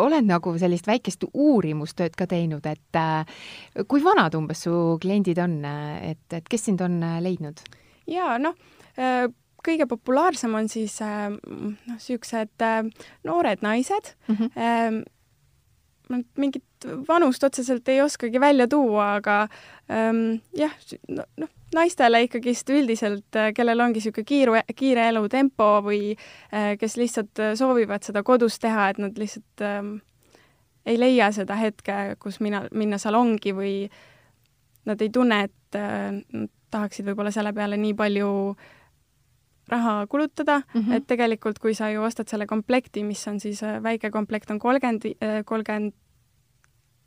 oled 0.00 0.24
nagu 0.24 0.58
sellist 0.58 0.86
väikest 0.86 1.24
uurimustööd 1.34 2.16
ka 2.16 2.26
teinud, 2.26 2.66
et 2.66 2.96
äh, 2.96 3.26
kui 3.88 4.04
vanad 4.04 4.34
umbes 4.34 4.62
su 4.62 4.98
kliendid 5.00 5.38
on, 5.38 5.64
et, 6.02 6.32
et 6.32 6.48
kes 6.48 6.64
sind 6.64 6.80
on 6.80 7.02
äh, 7.02 7.20
leidnud? 7.22 7.60
jaa, 8.06 8.38
noh 8.38 8.54
äh, 8.98 9.28
kõige 9.64 9.86
populaarsem 9.90 10.54
on 10.54 10.68
siis 10.70 10.98
äh, 11.04 11.28
noh, 11.32 11.74
niisugused 11.90 12.64
äh, 12.64 12.82
noored 13.26 13.62
naised 13.62 14.14
mm, 14.28 14.34
-hmm. 14.34 14.50
äh, 14.56 16.22
mingit 16.36 16.64
vanust 17.08 17.44
otseselt 17.44 17.88
ei 17.88 18.02
oskagi 18.02 18.40
välja 18.40 18.68
tuua, 18.68 19.14
aga 19.18 19.48
ähm, 19.90 20.40
jah, 20.56 20.74
noh, 21.08 21.48
naistele 21.74 22.22
ikkagist 22.24 22.70
üldiselt, 22.72 23.28
äh, 23.36 23.52
kellel 23.56 23.80
ongi 23.84 24.00
niisugune 24.00 24.28
kiire, 24.28 24.62
kiire 24.76 25.08
elutempo 25.12 25.70
või 25.84 26.14
äh, 26.14 26.74
kes 26.80 26.96
lihtsalt 27.00 27.42
äh, 27.42 27.54
soovivad 27.58 28.06
seda 28.06 28.22
kodus 28.26 28.58
teha, 28.62 28.90
et 28.92 29.02
nad 29.02 29.18
lihtsalt 29.20 29.64
ähm, 29.64 29.98
ei 30.88 30.98
leia 31.00 31.30
seda 31.36 31.58
hetke, 31.60 32.16
kus 32.22 32.40
mina, 32.44 32.64
minna 32.72 32.98
salongi 33.00 33.52
või 33.56 33.74
nad 34.88 35.02
ei 35.04 35.12
tunne, 35.12 35.44
et 35.48 35.78
äh, 35.78 36.20
nad 36.32 36.50
tahaksid 36.72 37.06
võib-olla 37.08 37.32
selle 37.32 37.52
peale 37.56 37.78
nii 37.80 37.94
palju 37.96 38.28
raha 39.68 40.06
kulutada 40.08 40.62
mm, 40.62 40.80
-hmm. 40.80 40.92
et 40.96 41.06
tegelikult 41.06 41.58
kui 41.58 41.74
sa 41.74 41.90
ju 41.92 42.02
ostad 42.02 42.28
selle 42.28 42.46
komplekti, 42.46 43.02
mis 43.04 43.28
on 43.28 43.40
siis 43.40 43.60
väike 43.82 44.10
komplekt 44.10 44.50
on 44.50 44.58
kolmkümmend, 44.58 45.04
kolmkümmend 45.44 45.92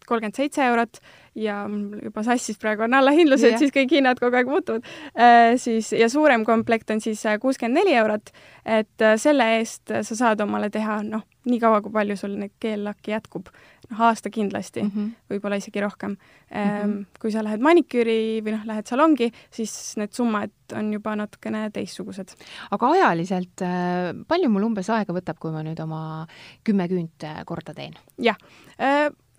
kolmkümmend 0.08 0.38
seitse 0.38 0.64
eurot 0.66 1.02
ja 1.36 1.62
juba 2.04 2.24
sassis 2.28 2.60
praegu 2.60 2.84
on 2.84 2.96
allahindlused 2.98 3.54
yeah., 3.54 3.60
siis 3.60 3.72
kõik 3.76 3.94
hinnad 3.96 4.20
kogu 4.20 4.36
aeg 4.36 4.50
muutuvad 4.52 4.88
äh,, 5.16 5.56
siis 5.62 5.94
ja 5.96 6.10
suurem 6.12 6.44
komplekt 6.48 6.92
on 6.92 7.00
siis 7.04 7.24
äh, 7.26 7.40
kuuskümmend 7.40 7.80
neli 7.80 7.96
eurot, 7.96 8.34
et 8.66 9.06
äh, 9.06 9.16
selle 9.22 9.48
eest 9.60 9.94
sa 9.94 10.18
saad 10.18 10.44
omale 10.44 10.70
teha 10.74 11.00
noh, 11.08 11.24
nii 11.48 11.60
kaua, 11.62 11.80
kui 11.82 11.94
palju 11.94 12.18
sul 12.20 12.36
neid 12.38 12.54
keellakki 12.62 13.16
jätkub, 13.16 13.48
noh 13.92 14.04
aasta 14.10 14.30
kindlasti 14.34 14.84
mm, 14.84 14.92
-hmm. 14.92 15.08
võib-olla 15.32 15.58
isegi 15.62 15.82
rohkem 15.82 16.12
mm. 16.12 16.68
-hmm. 16.68 17.06
kui 17.22 17.32
sa 17.32 17.44
lähed 17.44 17.64
maniküüri 17.64 18.44
või 18.44 18.58
noh, 18.58 18.68
lähed 18.68 18.92
salongi, 18.92 19.32
siis 19.50 19.96
need 19.98 20.12
summad 20.12 20.52
on 20.76 20.94
juba 20.94 21.16
natukene 21.16 21.70
teistsugused. 21.72 22.36
aga 22.72 22.92
ajaliselt, 22.92 23.64
äh, 23.64 24.12
palju 24.28 24.50
mul 24.50 24.68
umbes 24.68 24.90
aega 24.90 25.14
võtab, 25.14 25.40
kui 25.40 25.52
ma 25.52 25.64
nüüd 25.64 25.80
oma 25.80 26.28
kümme 26.64 26.92
küünt 26.92 27.24
korda 27.46 27.74
teen? 27.74 27.96
jah 28.20 28.38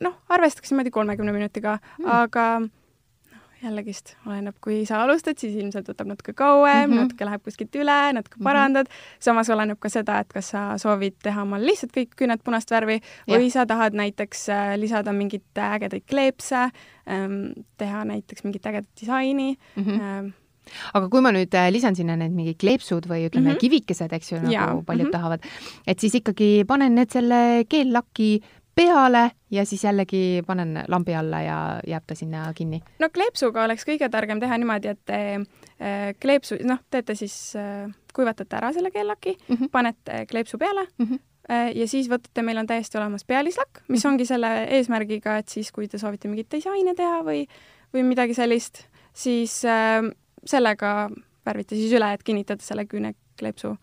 noh, 0.03 0.21
arvestaks 0.33 0.73
niimoodi 0.73 0.93
kolmekümne 0.95 1.35
minutiga 1.35 1.79
mm., 1.79 2.09
aga 2.11 2.47
noh, 2.63 3.45
jällegist 3.63 4.15
oleneb, 4.27 4.57
kui 4.65 4.83
sa 4.89 5.03
alustad, 5.05 5.39
siis 5.41 5.55
ilmselt 5.61 5.89
võtab 5.93 6.11
natuke 6.11 6.35
kauem 6.37 6.73
mm, 6.73 6.93
-hmm. 6.93 7.07
natuke 7.07 7.29
läheb 7.29 7.45
kuskilt 7.47 7.79
üle, 7.79 7.99
natuke 8.17 8.39
mhm. 8.39 8.45
parandad 8.49 8.91
mm, 8.91 8.99
-hmm. 8.99 9.25
samas 9.29 9.51
oleneb 9.55 9.81
ka 9.81 9.93
seda, 9.93 10.19
et 10.21 10.33
kas 10.33 10.53
sa 10.55 10.67
soovid 10.79 11.19
teha 11.23 11.43
omal 11.43 11.65
lihtsalt 11.67 11.95
kõik 11.97 12.15
küüned 12.17 12.45
punast 12.45 12.71
värvi 12.71 13.01
ja. 13.01 13.39
või 13.39 13.51
sa 13.51 13.67
tahad 13.67 13.95
näiteks 13.95 14.49
äh, 14.49 14.77
lisada 14.79 15.13
mingeid 15.13 15.47
ägedaid 15.57 16.07
kleepse 16.07 16.69
ähm,, 17.09 17.53
teha 17.79 18.05
näiteks 18.05 18.45
mingit 18.45 18.67
ägedat 18.67 18.89
disaini 19.01 19.57
mm. 19.77 19.85
-hmm. 19.85 20.33
Aga 20.95 21.09
kui 21.13 21.23
ma 21.25 21.33
nüüd 21.35 21.55
äh, 21.59 21.69
lisan 21.75 21.97
sinna 21.99 22.17
need 22.19 22.35
mingid 22.37 22.61
kleepsud 22.63 23.09
või 23.11 23.27
ütleme 23.27 23.49
mm, 23.49 23.55
-hmm. 23.55 23.63
kivikesed, 23.65 24.13
eks 24.13 24.33
ju, 24.33 24.41
nagu 24.45 24.53
ja. 24.55 24.67
paljud 24.87 25.09
mm 25.09 25.09
-hmm. 25.09 25.13
tahavad, 25.13 25.41
et 25.87 26.01
siis 26.01 26.15
ikkagi 26.15 26.65
panen 26.69 26.95
need 26.95 27.11
selle 27.11 27.65
keellaki 27.69 28.43
peale 28.75 29.31
ja 29.51 29.65
siis 29.67 29.85
jällegi 29.85 30.43
panen 30.47 30.85
lambi 30.89 31.15
alla 31.15 31.41
ja 31.43 31.59
jääb 31.87 32.05
ta 32.07 32.15
sinna 32.15 32.53
kinni. 32.55 32.83
no 32.99 33.09
kleepsuga 33.13 33.65
oleks 33.65 33.85
kõige 33.89 34.09
targem 34.11 34.41
teha 34.41 34.59
niimoodi, 34.59 34.95
et 34.95 35.03
te 35.05 35.19
äh, 35.37 36.15
kleepsu, 36.21 36.59
noh, 36.69 36.81
teete 36.91 37.17
siis 37.19 37.37
äh,, 37.57 37.91
kuivatate 38.15 38.57
ära 38.57 38.73
selle 38.73 38.91
keellaki 38.91 39.37
mm, 39.37 39.57
-hmm. 39.57 39.69
panete 39.73 40.25
kleepsu 40.31 40.59
peale 40.59 40.87
mm 40.99 41.07
-hmm. 41.07 41.21
ja 41.75 41.89
siis 41.89 42.09
võtate, 42.09 42.43
meil 42.43 42.59
on 42.59 42.67
täiesti 42.67 42.99
olemas 42.99 43.25
pealislakk, 43.25 43.83
mis 43.89 44.05
-hmm. 44.05 44.09
ongi 44.09 44.27
selle 44.27 44.65
eesmärgiga, 44.65 45.37
et 45.37 45.49
siis, 45.49 45.73
kui 45.73 45.89
te 45.89 45.99
soovite 45.99 46.29
mingeid 46.29 46.51
disaine 46.51 46.95
teha 46.95 47.23
või, 47.23 47.47
või 47.95 48.03
midagi 48.03 48.35
sellist, 48.35 48.87
siis 49.13 49.65
äh, 49.65 50.03
sellega 50.45 51.11
värvite 51.47 51.77
siis 51.77 51.93
üle, 51.93 52.13
et 52.13 52.23
kinnitate 52.23 52.65
selle 52.65 52.85
küüne 52.85 53.15
kleepsu 53.39 53.77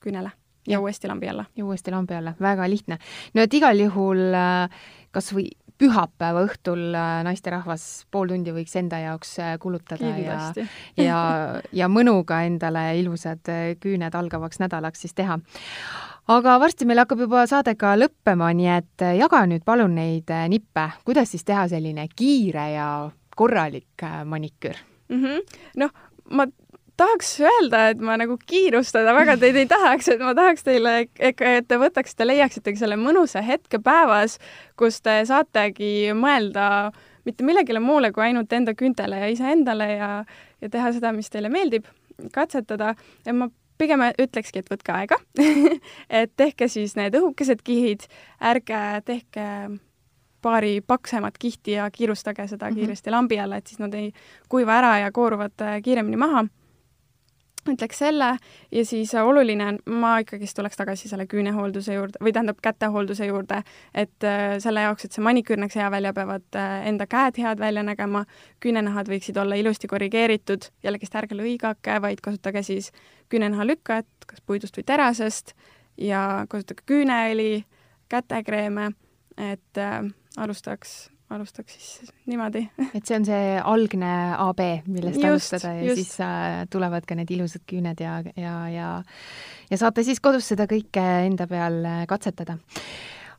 küünele 0.00 0.30
ja 0.66 0.80
uuesti 0.80 1.08
lambi 1.08 1.28
alla. 1.28 1.44
ja 1.56 1.64
uuesti 1.64 1.90
lambi 1.90 2.14
alla, 2.14 2.34
väga 2.40 2.68
lihtne. 2.70 2.98
no 3.34 3.42
et 3.42 3.54
igal 3.54 3.80
juhul 3.80 4.34
äh, 4.34 4.70
kas 5.14 5.32
või 5.34 5.48
pühapäeva 5.78 6.46
õhtul 6.46 6.94
äh, 6.96 7.20
naisterahvas 7.26 8.06
pool 8.10 8.30
tundi 8.32 8.54
võiks 8.56 8.76
enda 8.80 9.00
jaoks 9.02 9.36
äh, 9.38 9.54
kulutada 9.62 10.00
Kindlasti. 10.00 10.66
ja, 10.96 11.04
ja, 11.08 11.20
ja 11.72 11.90
mõnuga 11.92 12.42
endale 12.48 12.88
ilusad 13.00 13.52
küüned 13.80 14.14
algavaks 14.14 14.60
nädalaks 14.62 15.06
siis 15.06 15.14
teha. 15.14 15.38
aga 16.32 16.58
varsti 16.60 16.88
meil 16.88 17.04
hakkab 17.04 17.26
juba 17.26 17.46
saade 17.46 17.76
ka 17.78 17.94
lõppema, 17.98 18.50
nii 18.56 18.72
et 18.78 19.06
jaga 19.20 19.44
nüüd 19.46 19.64
palun 19.64 19.94
neid 19.94 20.32
nippe, 20.48 20.90
kuidas 21.04 21.30
siis 21.34 21.44
teha 21.44 21.68
selline 21.68 22.08
kiire 22.16 22.70
ja 22.74 22.90
korralik 23.36 24.02
maniküür 24.24 24.78
mm 25.08 25.22
-hmm.? 25.22 25.58
noh, 25.76 25.90
ma 26.30 26.46
tahaks 26.96 27.32
öelda, 27.40 27.82
et 27.92 28.00
ma 28.00 28.16
nagu 28.20 28.38
kiirustada 28.48 29.12
väga 29.16 29.36
teid 29.40 29.58
ei 29.60 29.68
tahaks, 29.68 30.08
et 30.14 30.22
ma 30.22 30.32
tahaks 30.36 30.64
teile, 30.66 30.94
et 31.18 31.68
te 31.68 31.78
võtaksite, 31.80 32.26
leiaksitegi 32.28 32.80
selle 32.80 32.96
mõnusa 33.00 33.42
hetke 33.44 33.80
päevas, 33.84 34.38
kus 34.80 35.00
te 35.04 35.18
saategi 35.28 36.14
mõelda 36.16 36.90
mitte 37.26 37.44
millegile 37.44 37.82
muule 37.82 38.12
kui 38.14 38.24
ainult 38.28 38.52
enda 38.52 38.74
küntele 38.78 39.20
ja 39.20 39.30
iseendale 39.32 39.90
ja, 39.92 40.10
ja 40.62 40.72
teha 40.72 40.92
seda, 40.94 41.12
mis 41.12 41.30
teile 41.32 41.50
meeldib, 41.52 41.88
katsetada 42.32 42.94
ja 43.26 43.34
ma 43.36 43.50
pigem 43.76 44.06
ütlekski, 44.08 44.62
et 44.62 44.70
võtke 44.72 44.94
aega 44.94 45.18
et 46.22 46.32
tehke 46.36 46.68
siis 46.72 46.96
need 46.96 47.16
õhukesed 47.18 47.60
kihid, 47.66 48.06
ärge 48.40 48.84
tehke 49.04 49.48
paari 50.46 50.78
paksemat 50.86 51.36
kihti 51.38 51.74
ja 51.76 51.90
kiirustage 51.90 52.46
seda 52.46 52.66
mm 52.66 52.70
-hmm. 52.70 52.78
kiiresti 52.78 53.10
lambi 53.10 53.40
alla, 53.40 53.56
et 53.56 53.66
siis 53.66 53.82
nad 53.82 53.94
ei 53.94 54.12
kuiva 54.48 54.78
ära 54.78 54.98
ja 54.98 55.12
kooruvad 55.12 55.60
äh, 55.60 55.82
kiiremini 55.82 56.16
maha 56.16 56.46
ütleks 57.72 57.98
selle 58.02 58.28
ja 58.72 58.84
siis 58.86 59.14
oluline 59.18 59.66
on, 59.66 59.78
ma 60.00 60.16
ikkagist 60.22 60.56
tuleks 60.56 60.78
tagasi 60.78 61.10
selle 61.10 61.26
küünehoolduse 61.30 61.96
juurde 61.96 62.20
või 62.22 62.32
tähendab 62.34 62.60
kätehoolduse 62.62 63.28
juurde, 63.28 63.62
et 63.94 64.26
äh, 64.26 64.56
selle 64.62 64.84
jaoks, 64.86 65.06
et 65.06 65.16
see 65.16 65.24
maniküür 65.24 65.60
näeks 65.62 65.78
hea 65.80 65.88
välja, 65.92 66.12
peavad 66.16 66.58
äh, 66.58 66.86
enda 66.90 67.08
käed 67.10 67.40
head 67.42 67.62
välja 67.62 67.82
nägema, 67.86 68.24
küünenahad 68.60 69.10
võiksid 69.12 69.40
olla 69.42 69.58
ilusti 69.58 69.90
korrigeeritud, 69.90 70.70
jällegist 70.86 71.16
ärge 71.18 71.38
lõigake, 71.38 71.98
vaid 72.02 72.22
kasutage 72.24 72.62
siis 72.66 72.92
küünenaha 73.32 73.66
lükkajat, 73.66 74.08
kas 74.26 74.44
puidust 74.46 74.78
või 74.78 74.86
terasest 74.86 75.56
ja 75.96 76.46
kasutage 76.48 76.86
küüneõli, 76.86 77.64
kätekreeme, 78.12 78.92
et 79.36 79.82
äh, 79.82 80.00
alustaks 80.36 81.06
alustaks 81.30 81.74
siis 81.74 82.12
niimoodi. 82.30 82.62
et 82.94 83.02
see 83.02 83.18
on 83.18 83.26
see 83.26 83.58
algne 83.58 84.12
AB, 84.38 84.62
millest 84.86 85.18
just, 85.18 85.26
alustada 85.26 85.74
ja 85.74 85.90
just. 85.90 86.02
siis 86.02 86.20
äh, 86.22 86.62
tulevad 86.70 87.06
ka 87.08 87.18
need 87.18 87.32
ilusad 87.34 87.66
küüned 87.66 88.00
ja, 88.02 88.20
ja, 88.36 88.56
ja 88.70 88.88
ja 89.70 89.80
saate 89.80 90.06
siis 90.06 90.22
kodus 90.22 90.46
seda 90.52 90.68
kõike 90.70 91.02
enda 91.26 91.48
peal 91.50 91.82
äh, 91.82 92.04
katsetada. 92.06 92.58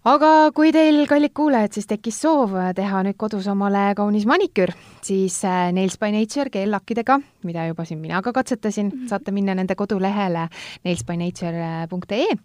aga 0.08 0.32
kui 0.56 0.74
teil, 0.76 1.00
kallid 1.08 1.34
kuulajad, 1.36 1.78
siis 1.78 1.88
tekkis 1.88 2.20
soov 2.26 2.58
teha 2.76 3.06
nüüd 3.08 3.18
kodus 3.20 3.48
omale 3.52 3.94
kaunis 3.96 4.28
maniküür, 4.28 4.76
siis 5.08 5.40
äh, 5.48 5.70
Nails 5.72 5.96
by 6.02 6.12
Nature 6.12 6.52
keellakkidega, 6.52 7.22
mida 7.48 7.70
juba 7.72 7.88
siin 7.88 8.04
mina 8.04 8.22
ka 8.22 8.36
katsetasin 8.36 8.90
mm, 8.90 9.00
-hmm. 9.00 9.10
saate 9.16 9.32
minna 9.32 9.56
nende 9.56 9.80
kodulehele 9.80 10.50
nailsbynature.ee 10.84 12.36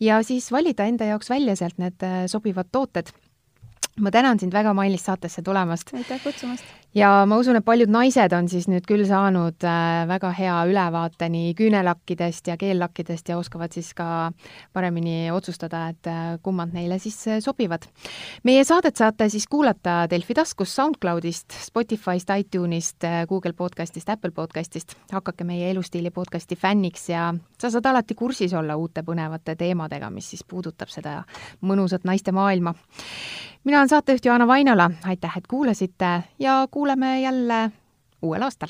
ja 0.00 0.22
siis 0.22 0.48
valida 0.52 0.88
enda 0.88 1.04
jaoks 1.12 1.30
välja 1.30 1.56
sealt 1.56 1.78
need 1.78 2.00
sobivad 2.32 2.72
tooted 2.72 3.12
ma 4.00 4.10
tänan 4.10 4.38
sind 4.38 4.52
väga, 4.52 4.74
Mailis, 4.74 5.04
saatesse 5.04 5.42
tulemast. 5.42 5.94
aitäh 5.94 6.22
kutsumast! 6.22 6.64
Ja 6.96 7.10
ma 7.28 7.36
usun, 7.40 7.58
et 7.58 7.64
paljud 7.64 7.90
naised 7.92 8.32
on 8.36 8.48
siis 8.48 8.66
nüüd 8.70 8.86
küll 8.88 9.04
saanud 9.08 9.64
äh, 9.66 10.04
väga 10.08 10.30
hea 10.36 10.54
ülevaate 10.70 11.28
nii 11.32 11.52
küünelakkidest 11.58 12.48
ja 12.48 12.56
keellakkidest 12.60 13.28
ja 13.28 13.36
oskavad 13.38 13.74
siis 13.76 13.92
ka 13.96 14.30
paremini 14.72 15.30
otsustada, 15.34 15.86
et 15.92 16.08
äh, 16.10 16.22
kummad 16.42 16.72
neile 16.76 16.98
siis 17.02 17.18
äh, 17.28 17.40
sobivad. 17.44 17.84
meie 18.44 18.64
saadet 18.64 18.96
saate 18.96 19.28
siis 19.32 19.46
kuulata 19.46 20.06
Delfi 20.10 20.34
taskus 20.34 20.74
SoundCloudist, 20.76 21.58
Spotify'st, 21.66 22.32
iTunes'ist, 22.40 23.04
Google 23.28 23.52
podcast'ist, 23.52 24.08
Apple 24.08 24.30
podcast'ist. 24.30 24.96
hakake 25.12 25.44
meie 25.44 25.70
elustiili 25.70 26.10
podcast'i 26.10 26.56
fänniks 26.56 27.08
ja 27.08 27.34
sa 27.60 27.70
saad 27.70 27.86
alati 27.86 28.14
kursis 28.14 28.54
olla 28.54 28.76
uute 28.76 29.02
põnevate 29.02 29.56
teemadega, 29.56 30.10
mis 30.10 30.30
siis 30.30 30.44
puudutab 30.44 30.88
seda 30.88 31.22
mõnusat 31.60 32.04
naiste 32.04 32.32
maailma. 32.32 32.74
mina 33.64 33.78
olen 33.78 33.88
saatejuht 33.88 34.24
Johanna 34.24 34.46
Vainola, 34.46 34.90
aitäh, 35.04 35.36
et 35.36 35.46
kuulasite 35.46 36.22
ja 36.38 36.66
kuulame 36.70 36.85
kuuleme 36.86 37.20
jälle 37.20 37.70
uuel 38.22 38.42
aastal. 38.42 38.68